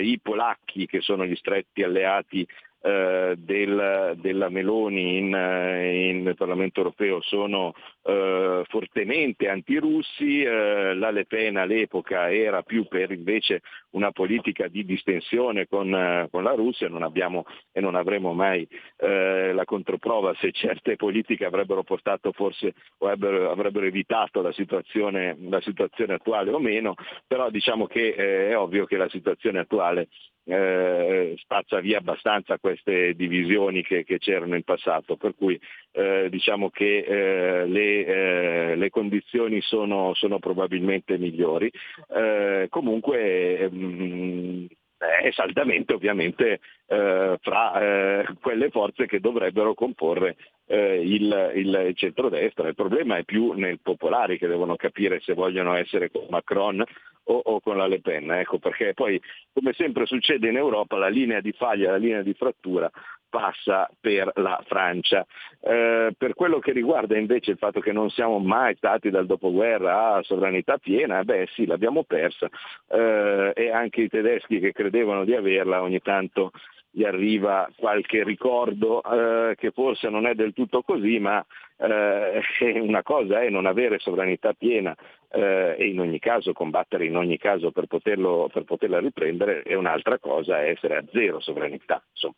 i 0.00 0.18
polacchi 0.20 0.86
che 0.86 1.00
sono 1.00 1.24
gli 1.24 1.36
stretti 1.36 1.82
alleati 1.82 2.46
eh, 2.82 3.34
del, 3.36 4.16
della 4.16 4.48
Meloni 4.48 5.18
in, 5.18 5.34
eh, 5.34 6.08
in, 6.08 6.34
Parlamento 6.36 6.80
europeo 6.80 7.20
sono 7.20 7.74
eh, 8.02 8.64
fortemente 8.68 9.48
antirussi, 9.48 10.42
eh, 10.42 10.94
la 10.94 11.10
Le 11.10 11.26
Pen 11.26 11.56
all'epoca 11.56 12.32
era 12.32 12.62
più 12.62 12.86
per 12.88 13.10
invece 13.10 13.60
una 13.90 14.12
politica 14.12 14.68
di 14.68 14.84
distensione 14.84 15.66
con, 15.66 15.94
eh, 15.94 16.28
con 16.30 16.42
la 16.42 16.54
Russia, 16.54 16.88
non 16.88 17.02
abbiamo 17.02 17.44
e 17.72 17.80
non 17.80 17.94
avremo 17.94 18.32
mai 18.32 18.66
eh, 18.96 19.52
la 19.52 19.64
controprova 19.64 20.34
se 20.38 20.52
certe 20.52 20.96
politiche 20.96 21.44
avrebbero 21.44 21.82
portato 21.82 22.32
forse 22.32 22.74
o 22.98 23.06
avrebbero, 23.06 23.50
avrebbero 23.50 23.86
evitato 23.86 24.40
la 24.40 24.52
situazione, 24.52 25.36
la 25.48 25.60
situazione, 25.60 26.14
attuale 26.14 26.50
o 26.50 26.58
meno, 26.58 26.94
però 27.26 27.50
diciamo 27.50 27.86
che 27.86 28.14
è 28.14 28.56
ovvio 28.56 28.86
che 28.86 28.96
la 28.96 29.08
situazione 29.08 29.60
attuale 29.60 30.08
eh, 30.44 31.34
spazza 31.38 31.80
via 31.80 31.98
abbastanza 31.98 32.58
queste 32.58 33.14
divisioni 33.14 33.82
che, 33.82 34.04
che 34.04 34.18
c'erano 34.18 34.56
in 34.56 34.62
passato, 34.62 35.16
per 35.16 35.34
cui 35.36 35.60
eh, 35.92 36.28
diciamo 36.30 36.70
che 36.70 36.98
eh, 36.98 37.66
le, 37.66 38.04
eh, 38.04 38.76
le, 38.76 38.90
condizioni 38.90 39.60
sono, 39.60 40.14
sono, 40.14 40.38
probabilmente 40.38 41.18
migliori. 41.18 41.70
Eh, 42.14 42.66
comunque 42.68 43.68
mh, 43.70 43.76
mm, 43.76 44.66
è 44.96 45.30
saldamente 45.32 45.94
ovviamente 45.94 46.60
fra 46.90 48.24
quelle 48.42 48.68
forze 48.68 49.06
che 49.06 49.20
dovrebbero 49.20 49.74
comporre 49.74 50.36
il, 50.66 51.52
il 51.54 51.92
centrodestra. 51.94 52.68
Il 52.68 52.74
problema 52.74 53.16
è 53.16 53.22
più 53.22 53.52
nel 53.52 53.78
popolari 53.80 54.36
che 54.38 54.48
devono 54.48 54.74
capire 54.74 55.20
se 55.20 55.34
vogliono 55.34 55.74
essere 55.74 56.10
con 56.10 56.26
Macron 56.28 56.84
o, 57.30 57.40
o, 57.44 57.60
con 57.60 57.76
la 57.76 57.86
Le 57.86 58.00
Pen, 58.00 58.30
ecco, 58.32 58.58
perché 58.58 58.92
poi 58.94 59.20
come 59.52 59.72
sempre 59.72 60.06
succede 60.06 60.48
in 60.48 60.56
Europa 60.56 60.96
la 60.96 61.08
linea 61.08 61.40
di 61.40 61.52
faglia, 61.52 61.92
la 61.92 61.96
linea 61.96 62.22
di 62.22 62.34
frattura 62.34 62.90
passa 63.28 63.88
per 64.00 64.32
la 64.34 64.60
Francia. 64.66 65.24
Eh, 65.60 66.12
per 66.18 66.34
quello 66.34 66.58
che 66.58 66.72
riguarda 66.72 67.16
invece 67.16 67.52
il 67.52 67.58
fatto 67.58 67.78
che 67.80 67.92
non 67.92 68.10
siamo 68.10 68.40
mai 68.40 68.74
stati 68.74 69.08
dal 69.08 69.26
dopoguerra 69.26 70.14
a 70.14 70.22
sovranità 70.22 70.78
piena, 70.78 71.22
beh 71.22 71.48
sì, 71.54 71.64
l'abbiamo 71.64 72.02
persa 72.02 72.48
eh, 72.88 73.52
e 73.54 73.70
anche 73.70 74.02
i 74.02 74.08
tedeschi 74.08 74.58
che 74.58 74.72
credevano 74.72 75.24
di 75.24 75.34
averla 75.34 75.80
ogni 75.80 76.00
tanto 76.00 76.50
gli 76.90 77.04
arriva 77.04 77.70
qualche 77.76 78.24
ricordo 78.24 79.02
eh, 79.02 79.54
che 79.56 79.70
forse 79.70 80.08
non 80.08 80.26
è 80.26 80.34
del 80.34 80.52
tutto 80.52 80.82
così, 80.82 81.18
ma 81.18 81.44
eh, 81.76 82.42
una 82.80 83.02
cosa 83.02 83.42
è 83.42 83.48
non 83.48 83.66
avere 83.66 83.98
sovranità 83.98 84.52
piena 84.52 84.94
eh, 85.30 85.76
e 85.78 85.86
in 85.86 86.00
ogni 86.00 86.18
caso 86.18 86.52
combattere 86.52 87.06
in 87.06 87.16
ogni 87.16 87.38
caso 87.38 87.70
per, 87.70 87.86
poterlo, 87.86 88.50
per 88.52 88.64
poterla 88.64 88.98
riprendere 88.98 89.62
e 89.62 89.74
un'altra 89.74 90.18
cosa 90.18 90.62
è 90.62 90.70
essere 90.70 90.96
a 90.96 91.04
zero 91.12 91.40
sovranità. 91.40 92.02
Insomma, 92.10 92.34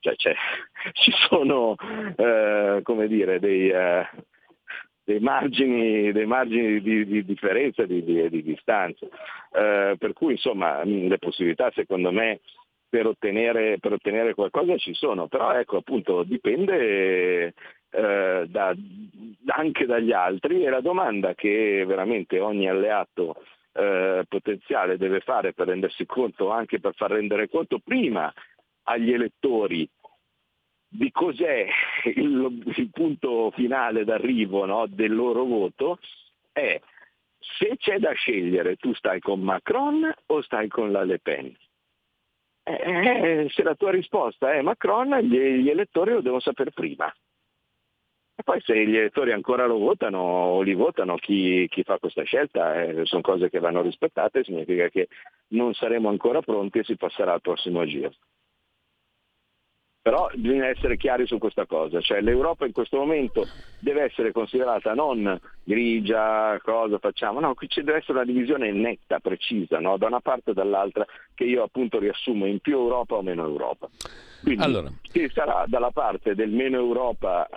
cioè, 0.00 0.34
ci 0.92 1.12
sono 1.28 1.76
eh, 2.16 2.82
dire, 3.06 3.38
dei, 3.38 3.68
eh, 3.70 4.08
dei 5.04 5.20
margini, 5.20 6.10
dei 6.10 6.26
margini 6.26 6.80
di, 6.80 7.06
di, 7.06 7.24
differenza, 7.24 7.84
di, 7.84 8.02
di, 8.02 8.28
di 8.28 8.42
distanza. 8.42 9.06
Eh, 9.52 9.94
per 9.96 10.12
cui 10.12 10.32
insomma 10.32 10.82
le 10.84 11.18
possibilità 11.18 11.70
secondo 11.72 12.10
me 12.10 12.40
per 12.92 13.06
ottenere, 13.06 13.78
per 13.78 13.94
ottenere, 13.94 14.34
qualcosa 14.34 14.76
ci 14.76 14.92
sono, 14.92 15.26
però 15.26 15.54
ecco 15.54 15.78
appunto 15.78 16.24
dipende 16.24 17.54
eh, 17.88 18.44
da, 18.46 18.76
anche 19.46 19.86
dagli 19.86 20.12
altri 20.12 20.62
e 20.62 20.68
la 20.68 20.82
domanda 20.82 21.32
che 21.32 21.86
veramente 21.86 22.38
ogni 22.38 22.68
alleato 22.68 23.36
eh, 23.72 24.26
potenziale 24.28 24.98
deve 24.98 25.20
fare 25.20 25.54
per 25.54 25.68
rendersi 25.68 26.04
conto, 26.04 26.50
anche 26.50 26.80
per 26.80 26.92
far 26.94 27.12
rendere 27.12 27.48
conto 27.48 27.78
prima 27.78 28.30
agli 28.82 29.10
elettori 29.10 29.88
di 30.86 31.10
cos'è 31.10 31.66
il, 32.14 32.62
il 32.76 32.90
punto 32.90 33.52
finale 33.52 34.04
d'arrivo 34.04 34.66
no, 34.66 34.84
del 34.86 35.14
loro 35.14 35.44
voto 35.44 35.98
è 36.52 36.78
se 37.38 37.76
c'è 37.78 37.98
da 37.98 38.12
scegliere 38.12 38.76
tu 38.76 38.92
stai 38.92 39.18
con 39.18 39.40
Macron 39.40 40.12
o 40.26 40.42
stai 40.42 40.68
con 40.68 40.92
la 40.92 41.04
Le 41.04 41.20
Pen. 41.20 41.56
Eh, 42.64 43.44
eh, 43.44 43.48
se 43.50 43.62
la 43.62 43.74
tua 43.74 43.90
risposta 43.90 44.52
è 44.52 44.62
Macron, 44.62 45.18
gli, 45.18 45.36
gli, 45.36 45.68
elettori 45.68 46.12
lo 46.12 46.20
devono 46.20 46.40
sapere 46.40 46.70
prima. 46.70 47.12
E 48.34 48.42
poi 48.44 48.60
se 48.60 48.86
gli 48.86 48.96
elettori 48.96 49.32
ancora 49.32 49.66
lo 49.66 49.78
votano 49.78 50.18
o 50.20 50.62
li 50.62 50.74
votano 50.74 51.16
chi, 51.16 51.66
chi 51.68 51.82
fa 51.82 51.98
questa 51.98 52.22
scelta, 52.22 52.82
eh, 52.82 53.04
sono 53.04 53.20
cose 53.20 53.50
che 53.50 53.58
vanno 53.58 53.82
rispettate, 53.82 54.44
significa 54.44 54.88
che 54.88 55.08
non 55.48 55.74
saremo 55.74 56.08
ancora 56.08 56.40
pronti 56.40 56.78
e 56.78 56.84
si 56.84 56.96
passerà 56.96 57.32
al 57.32 57.40
prossimo 57.40 57.84
giro. 57.84 58.12
Però 60.02 60.28
bisogna 60.34 60.66
essere 60.66 60.96
chiari 60.96 61.28
su 61.28 61.38
questa 61.38 61.64
cosa, 61.64 62.00
cioè 62.00 62.20
l'Europa 62.20 62.66
in 62.66 62.72
questo 62.72 62.96
momento 62.96 63.46
deve 63.78 64.02
essere 64.02 64.32
considerata 64.32 64.94
non 64.94 65.40
grigia, 65.62 66.58
cosa 66.60 66.98
facciamo, 66.98 67.38
no, 67.38 67.54
qui 67.54 67.68
ci 67.68 67.84
deve 67.84 67.98
essere 67.98 68.14
una 68.14 68.24
divisione 68.24 68.72
netta, 68.72 69.20
precisa, 69.20 69.78
no? 69.78 69.96
da 69.98 70.08
una 70.08 70.18
parte 70.18 70.50
e 70.50 70.54
dall'altra, 70.54 71.06
che 71.34 71.44
io 71.44 71.62
appunto 71.62 72.00
riassumo 72.00 72.46
in 72.46 72.58
più 72.58 72.78
Europa 72.78 73.14
o 73.14 73.22
meno 73.22 73.46
Europa. 73.46 73.88
Quindi 74.42 74.64
allora. 74.64 74.90
chi 75.02 75.30
sarà 75.32 75.66
dalla 75.68 75.92
parte 75.92 76.34
del 76.34 76.50
meno 76.50 76.78
Europa 76.78 77.48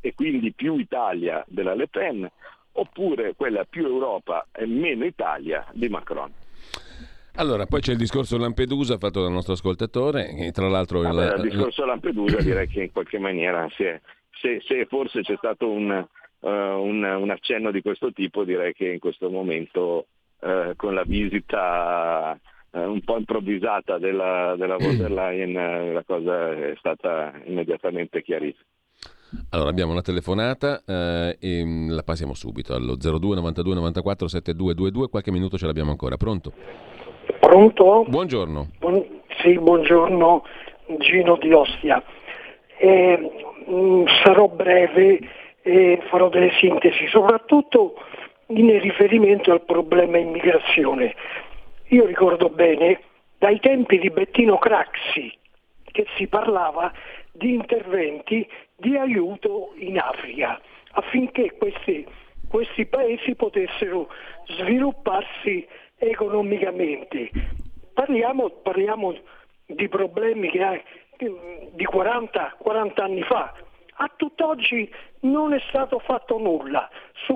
e 0.00 0.12
quindi 0.16 0.52
più 0.52 0.78
Italia 0.78 1.44
della 1.46 1.74
Le 1.74 1.86
Pen, 1.86 2.28
oppure 2.72 3.34
quella 3.36 3.62
più 3.62 3.86
Europa 3.86 4.48
e 4.50 4.66
meno 4.66 5.04
Italia 5.04 5.64
di 5.70 5.88
Macron. 5.88 6.32
Allora, 7.36 7.64
poi 7.66 7.80
c'è 7.80 7.92
il 7.92 7.98
discorso 7.98 8.36
Lampedusa 8.36 8.98
fatto 8.98 9.22
dal 9.22 9.32
nostro 9.32 9.54
ascoltatore, 9.54 10.34
che 10.34 10.50
tra 10.50 10.68
l'altro... 10.68 11.00
Vabbè, 11.00 11.36
il... 11.36 11.44
il 11.44 11.50
discorso 11.50 11.84
Lampedusa 11.84 12.40
direi 12.42 12.68
che 12.68 12.82
in 12.82 12.92
qualche 12.92 13.18
maniera 13.18 13.66
è, 13.66 14.00
se, 14.42 14.60
se, 14.66 14.86
forse 14.86 15.22
c'è 15.22 15.36
stato 15.36 15.70
un, 15.70 16.06
uh, 16.40 16.48
un, 16.48 17.02
un, 17.02 17.30
accenno 17.30 17.70
di 17.70 17.80
questo 17.80 18.12
tipo, 18.12 18.44
direi 18.44 18.74
che 18.74 18.88
in 18.88 18.98
questo 18.98 19.30
momento 19.30 20.06
uh, 20.40 20.74
con 20.76 20.92
la 20.92 21.04
visita 21.04 22.38
uh, 22.70 22.78
un 22.78 23.00
po' 23.02 23.16
improvvisata 23.16 23.98
della, 23.98 24.54
della 24.58 24.76
von 24.76 24.96
der 24.98 25.10
Leyen 25.10 25.92
la 25.94 26.04
cosa 26.04 26.52
è 26.52 26.74
stata 26.76 27.32
immediatamente 27.44 28.22
chiarita. 28.22 28.60
Allora 29.50 29.70
abbiamo 29.70 29.92
una 29.92 30.02
telefonata 30.02 30.82
eh, 30.84 31.38
e 31.40 31.64
mm, 31.64 31.90
la 31.92 32.02
passiamo 32.02 32.34
subito 32.34 32.74
allo 32.74 32.96
02 32.96 33.36
92 33.36 33.74
94 33.74 34.28
7222, 34.28 35.08
qualche 35.08 35.30
minuto 35.30 35.56
ce 35.56 35.64
l'abbiamo 35.64 35.90
ancora, 35.90 36.18
pronto? 36.18 36.52
Pronto? 37.52 38.06
Buongiorno. 38.08 38.68
Buon, 38.78 39.04
sì, 39.42 39.58
buongiorno 39.58 40.42
Gino 41.00 41.36
di 41.36 41.52
Ostia. 41.52 42.02
Eh, 42.78 43.30
mh, 43.66 44.04
sarò 44.24 44.48
breve 44.48 45.20
e 45.60 46.00
farò 46.08 46.30
delle 46.30 46.50
sintesi, 46.58 47.06
soprattutto 47.08 47.96
in 48.46 48.80
riferimento 48.80 49.52
al 49.52 49.60
problema 49.66 50.16
immigrazione. 50.16 51.14
Io 51.88 52.06
ricordo 52.06 52.48
bene 52.48 53.00
dai 53.36 53.60
tempi 53.60 53.98
di 53.98 54.08
Bettino 54.08 54.56
Craxi 54.56 55.30
che 55.84 56.06
si 56.16 56.28
parlava 56.28 56.90
di 57.32 57.52
interventi 57.52 58.48
di 58.74 58.96
aiuto 58.96 59.74
in 59.76 59.98
Africa 59.98 60.58
affinché 60.92 61.52
questi, 61.58 62.06
questi 62.48 62.86
paesi 62.86 63.34
potessero 63.34 64.08
svilupparsi 64.46 65.68
economicamente. 66.02 67.30
Parliamo, 67.94 68.50
parliamo 68.62 69.14
di 69.66 69.88
problemi 69.88 70.50
che 70.50 70.62
ha, 70.62 70.80
di 71.16 71.84
40, 71.84 72.56
40 72.58 73.02
anni 73.02 73.22
fa. 73.22 73.54
A 73.96 74.10
tutt'oggi 74.16 74.92
non 75.20 75.52
è 75.52 75.60
stato 75.68 75.98
fatto 76.00 76.38
nulla. 76.38 76.90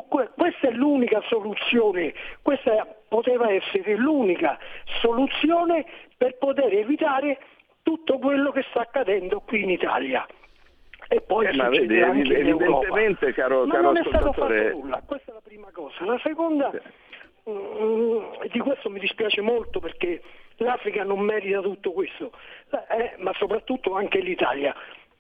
Que- 0.09 0.31
questa 0.37 0.69
è 0.69 0.73
l'unica 0.73 1.23
soluzione, 1.29 2.12
questa 2.43 2.87
poteva 3.09 3.51
essere 3.51 3.95
l'unica 3.95 4.59
soluzione 5.01 5.85
per 6.17 6.37
poter 6.39 6.73
evitare 6.73 7.39
tutto 7.83 8.19
quello 8.19 8.51
che 8.51 8.64
sta 8.71 8.81
accadendo 8.81 9.41
qui 9.47 9.62
in 9.62 9.71
Italia. 9.71 10.27
e 11.09 11.21
poi 11.21 11.47
eh, 11.47 11.55
ma 11.55 11.69
vedi, 11.69 11.99
evidentemente, 11.99 13.33
caro, 13.33 13.64
ma 13.64 13.75
caro 13.75 13.85
non 13.85 13.97
è 13.99 14.03
stato 14.07 14.33
fatto 14.33 14.69
nulla, 14.71 15.03
questa 15.07 15.31
è 15.31 15.35
la 15.35 15.41
prima 15.41 15.69
cosa. 15.73 16.05
La 16.05 16.19
seconda, 16.19 16.71
sì. 16.73 16.81
Mm, 17.49 18.47
di 18.51 18.59
questo 18.59 18.90
mi 18.90 18.99
dispiace 18.99 19.40
molto 19.40 19.80
perché 19.80 20.22
l'Africa 20.57 21.05
non 21.05 21.20
merita 21.20 21.61
tutto 21.61 21.92
questo, 21.92 22.32
eh, 22.90 23.14
ma 23.18 23.32
soprattutto 23.34 23.94
anche 23.94 24.20
l'Italia. 24.20 24.74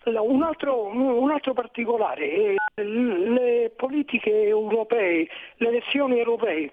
Un 0.04 0.42
altro, 0.44 0.86
un 0.86 1.30
altro, 1.30 1.52
particolare, 1.52 2.30
eh, 2.30 2.82
le 2.82 3.72
politiche 3.74 4.30
europee, 4.44 5.28
le 5.56 5.68
elezioni 5.68 6.18
europee, 6.18 6.70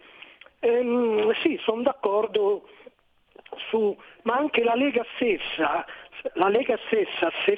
ehm, 0.59 1.33
sì, 1.41 1.59
sono 1.63 1.81
d'accordo 1.81 2.67
su, 3.69 3.97
ma 4.23 4.35
anche 4.35 4.63
la 4.63 4.75
Lega 4.75 5.03
stessa, 5.15 5.83
la 6.33 6.47
Lega 6.49 6.77
stessa 6.85 7.31
se, 7.43 7.57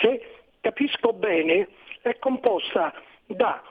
se 0.00 0.42
capisco 0.60 1.14
bene, 1.14 1.68
è 2.02 2.18
composta 2.18 2.92
da 3.24 3.62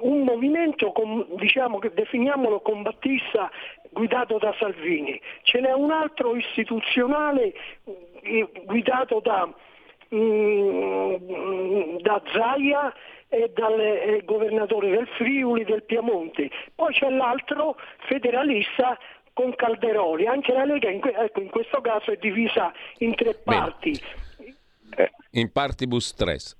un 0.00 0.22
movimento, 0.22 0.92
diciamo 1.36 1.78
che 1.78 1.92
definiamolo 1.92 2.60
combattista, 2.60 3.50
guidato 3.90 4.38
da 4.38 4.54
Salvini, 4.58 5.20
ce 5.42 5.60
n'è 5.60 5.72
un 5.72 5.90
altro 5.90 6.36
istituzionale 6.36 7.52
eh, 8.22 8.48
guidato 8.64 9.20
da, 9.20 9.48
mm, 10.14 11.96
da 11.98 12.22
Zaia 12.32 12.94
e 13.28 13.50
dal 13.54 13.78
eh, 13.78 14.22
governatore 14.24 14.90
del 14.90 15.06
Friuli, 15.16 15.64
del 15.64 15.84
Piemonte, 15.84 16.50
poi 16.74 16.92
c'è 16.92 17.10
l'altro 17.10 17.76
federalista 18.06 18.98
con 19.32 19.54
Calderoli, 19.54 20.26
anche 20.26 20.52
la 20.52 20.64
Lega 20.64 20.90
in, 20.90 21.00
ecco, 21.02 21.40
in 21.40 21.50
questo 21.50 21.80
caso 21.80 22.10
è 22.10 22.16
divisa 22.16 22.72
in 22.98 23.14
tre 23.14 23.34
parti. 23.34 23.98
Eh, 24.96 25.10
in 25.32 25.52
partibus 25.52 26.06
stress. 26.08 26.59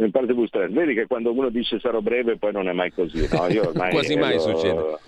In 0.00 0.10
partibus 0.10 0.48
stress. 0.48 0.70
Vedi 0.70 0.94
che 0.94 1.06
quando 1.06 1.32
uno 1.32 1.50
dice 1.50 1.78
sarò 1.78 2.00
breve 2.00 2.36
poi 2.36 2.52
non 2.52 2.68
è 2.68 2.72
mai 2.72 2.90
così. 2.90 3.28
No? 3.30 3.42
Ormai, 3.42 3.90
Quasi 3.92 4.16
mai 4.16 4.34
lo... 4.34 4.40
succede. 4.40 4.98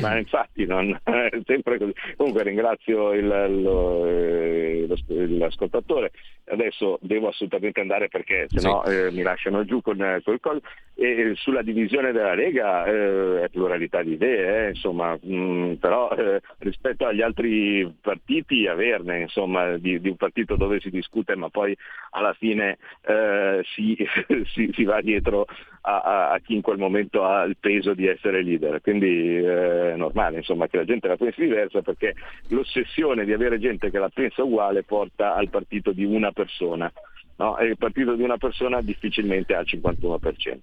Ma 0.00 0.16
infatti 0.16 0.64
non 0.64 0.96
è 1.02 1.28
sempre 1.44 1.78
così. 1.78 1.92
Comunque 2.16 2.42
ringrazio 2.42 3.12
il, 3.12 3.26
lo, 3.26 4.06
eh, 4.06 4.86
l'ascoltatore. 5.06 6.12
Adesso 6.44 6.98
devo 7.00 7.28
assolutamente 7.28 7.80
andare 7.80 8.08
perché 8.08 8.46
sennò 8.48 8.82
sì. 8.84 8.92
eh, 8.92 9.10
mi 9.12 9.22
lasciano 9.22 9.64
giù 9.64 9.80
con, 9.80 9.96
con 10.24 10.34
il 10.34 10.40
collo. 10.40 10.60
E 10.94 11.32
sulla 11.36 11.62
divisione 11.62 12.12
della 12.12 12.34
Lega 12.34 12.84
eh, 12.84 13.44
è 13.44 13.48
pluralità 13.48 14.02
di 14.02 14.12
idee, 14.12 14.66
eh, 14.66 14.68
insomma, 14.70 15.18
mh, 15.20 15.34
mm, 15.34 15.72
però 15.74 16.10
eh, 16.10 16.40
rispetto 16.58 17.06
agli 17.06 17.22
altri 17.22 17.92
partiti 18.00 18.66
averne, 18.66 19.20
insomma, 19.20 19.78
di, 19.78 20.00
di, 20.00 20.08
un 20.08 20.16
partito 20.16 20.56
dove 20.56 20.80
si 20.80 20.90
discute 20.90 21.34
ma 21.34 21.48
poi 21.48 21.76
alla 22.10 22.34
fine 22.34 22.76
eh, 23.06 23.62
si, 23.74 23.96
si, 24.52 24.70
si, 24.72 24.84
va 24.84 25.00
dietro 25.00 25.46
a, 25.82 26.00
a, 26.00 26.30
a, 26.32 26.38
chi 26.40 26.54
in 26.54 26.60
quel 26.60 26.78
momento 26.78 27.24
ha 27.24 27.42
il 27.44 27.56
peso 27.58 27.94
di 27.94 28.06
essere 28.06 28.42
leader. 28.42 28.80
Quindi 28.80 29.36
è 29.36 29.94
normale 29.96 30.38
insomma, 30.38 30.66
che 30.66 30.76
la 30.76 30.84
gente 30.84 31.08
la 31.08 31.16
pensi 31.16 31.40
diversa 31.40 31.80
perché 31.82 32.14
l'ossessione 32.48 33.24
di 33.24 33.32
avere 33.32 33.58
gente 33.58 33.90
che 33.90 33.98
la 33.98 34.10
pensa 34.10 34.42
uguale 34.42 34.82
porta 34.82 35.34
al 35.34 35.48
partito 35.48 35.92
di 35.92 36.04
una 36.04 36.31
persona. 36.32 36.92
No? 37.36 37.58
Il 37.58 37.76
partito 37.76 38.14
di 38.14 38.22
una 38.22 38.36
persona 38.36 38.80
difficilmente 38.80 39.54
ha 39.54 39.60
il 39.60 39.68
51% 39.68 40.58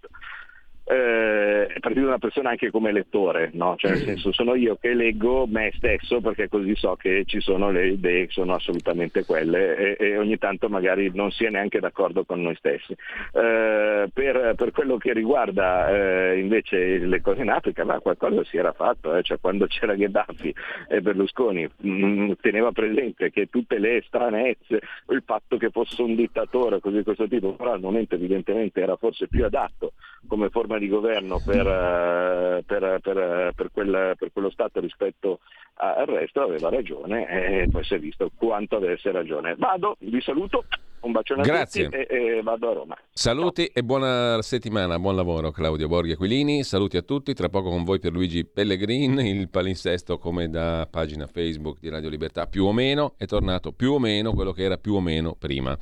eh, 0.90 1.68
partito 1.80 2.06
da 2.06 2.08
una 2.08 2.18
persona 2.18 2.50
anche 2.50 2.72
come 2.72 2.92
lettore, 2.92 3.52
no? 3.54 3.76
cioè 3.78 3.92
nel 3.92 4.02
senso 4.02 4.32
sono 4.32 4.56
io 4.56 4.76
che 4.82 4.96
leggo 4.96 5.46
me 5.46 5.72
stesso 5.76 6.20
perché 6.20 6.48
così 6.50 6.76
so 6.76 6.96
che 6.96 7.26
ci 7.28 7.40
sono 7.42 7.70
le 7.70 7.90
idee 7.90 8.26
che 8.26 8.32
sono 8.32 8.56
assolutamente 8.56 9.24
quelle 9.24 9.96
e, 9.96 9.98
e 10.00 10.18
ogni 10.18 10.40
tanto 10.40 10.68
magari 10.68 11.12
non 11.14 11.30
si 11.30 11.46
è 11.46 11.50
neanche 11.50 11.80
d'accordo 11.80 12.26
con 12.26 12.42
noi 12.42 12.56
stessi. 12.56 12.94
Eh, 12.94 14.10
per, 14.12 14.54
per, 14.56 14.72
quello 14.72 14.98
che 14.98 15.14
riguarda 15.14 15.90
eh, 16.32 16.40
invece 16.40 16.98
le 16.98 17.22
cose 17.22 17.44
in 17.44 17.52
Africa, 17.52 17.86
ma 17.86 18.00
qualcosa 18.00 18.44
si 18.46 18.58
era 18.58 18.72
fatto, 18.72 19.16
eh, 19.16 19.22
cioè 19.22 19.40
quando 19.40 19.68
c'era 19.70 19.94
Gheddafi 19.94 20.56
e 20.88 21.02
Berlusconi 21.02 21.70
mh, 21.78 21.90
mm, 21.90 22.32
teneva 22.42 22.72
presente 22.72 23.30
che 23.30 23.48
tutte 23.48 23.78
le 23.78 24.02
stranezze, 24.08 24.82
il 25.10 25.22
fatto 25.24 25.58
che 25.58 25.70
fosse 25.70 26.02
un 26.02 26.16
dittatore 26.16 26.80
così 26.80 26.98
di 26.98 27.04
questo 27.04 27.28
tipo, 27.28 27.54
però 27.54 27.74
al 27.74 27.80
momento 27.80 28.16
evidentemente 28.16 28.82
era 28.82 28.96
forse 28.96 29.28
più 29.28 29.46
adatto 29.46 29.94
come 30.28 30.50
forma 30.50 30.78
di 30.80 30.88
governo 30.88 31.42
per, 31.44 31.68
eh, 31.68 32.64
per, 32.66 33.00
per, 33.02 33.52
per 33.56 33.72
quel, 33.72 34.16
quello 34.34 34.50
Stato 34.50 34.80
rispetto 34.80 35.40
al 35.76 36.06
resto 36.08 36.42
aveva 36.42 36.70
ragione 36.70 37.28
e 37.28 37.68
poi 37.70 37.84
si 37.84 37.94
è 37.94 38.00
visto 38.00 38.32
quanto 38.36 38.78
avesse 38.78 39.12
ragione. 39.12 39.56
Vado, 39.58 39.96
vi 40.00 40.20
saluto, 40.22 40.66
un 41.02 41.12
bacione 41.12 41.44
Grazie. 41.44 41.86
a 41.86 41.90
tutti 41.90 42.04
e, 42.04 42.38
e, 42.38 42.42
vado 42.42 42.70
a 42.70 42.74
Roma. 42.74 42.98
Saluti 43.12 43.66
Ciao. 43.66 43.74
e 43.76 43.84
buona 43.84 44.42
settimana, 44.42 45.00
buon 45.00 45.16
lavoro 45.16 45.52
Claudio 45.52 45.88
Borghi 45.88 46.12
Aquilini, 46.12 46.64
saluti 46.64 46.98
a 46.98 47.02
tutti, 47.02 47.34
tra 47.34 47.50
poco 47.50 47.70
con 47.70 47.84
voi 47.84 48.00
per 48.00 48.12
Luigi 48.12 48.46
Pellegrin, 48.46 49.20
il 49.20 49.50
palinsesto 49.50 50.18
come 50.18 50.50
da 50.50 50.88
pagina 50.90 51.28
Facebook 51.28 51.80
di 51.80 51.90
Radio 51.90 52.10
Libertà 52.10 52.48
più 52.48 52.66
o 52.66 52.74
meno 52.74 53.14
è 53.18 53.26
tornato 53.26 53.72
più 53.72 53.94
o 53.94 54.00
meno 54.00 54.34
quello 54.34 54.52
che 54.52 54.64
era 54.64 54.78
più 54.78 54.96
o 54.96 55.02
meno 55.02 55.36
prima. 55.36 55.78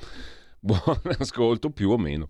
Buon 0.60 1.02
ascolto 1.18 1.72
più 1.72 1.90
o 1.90 1.98
meno. 1.98 2.30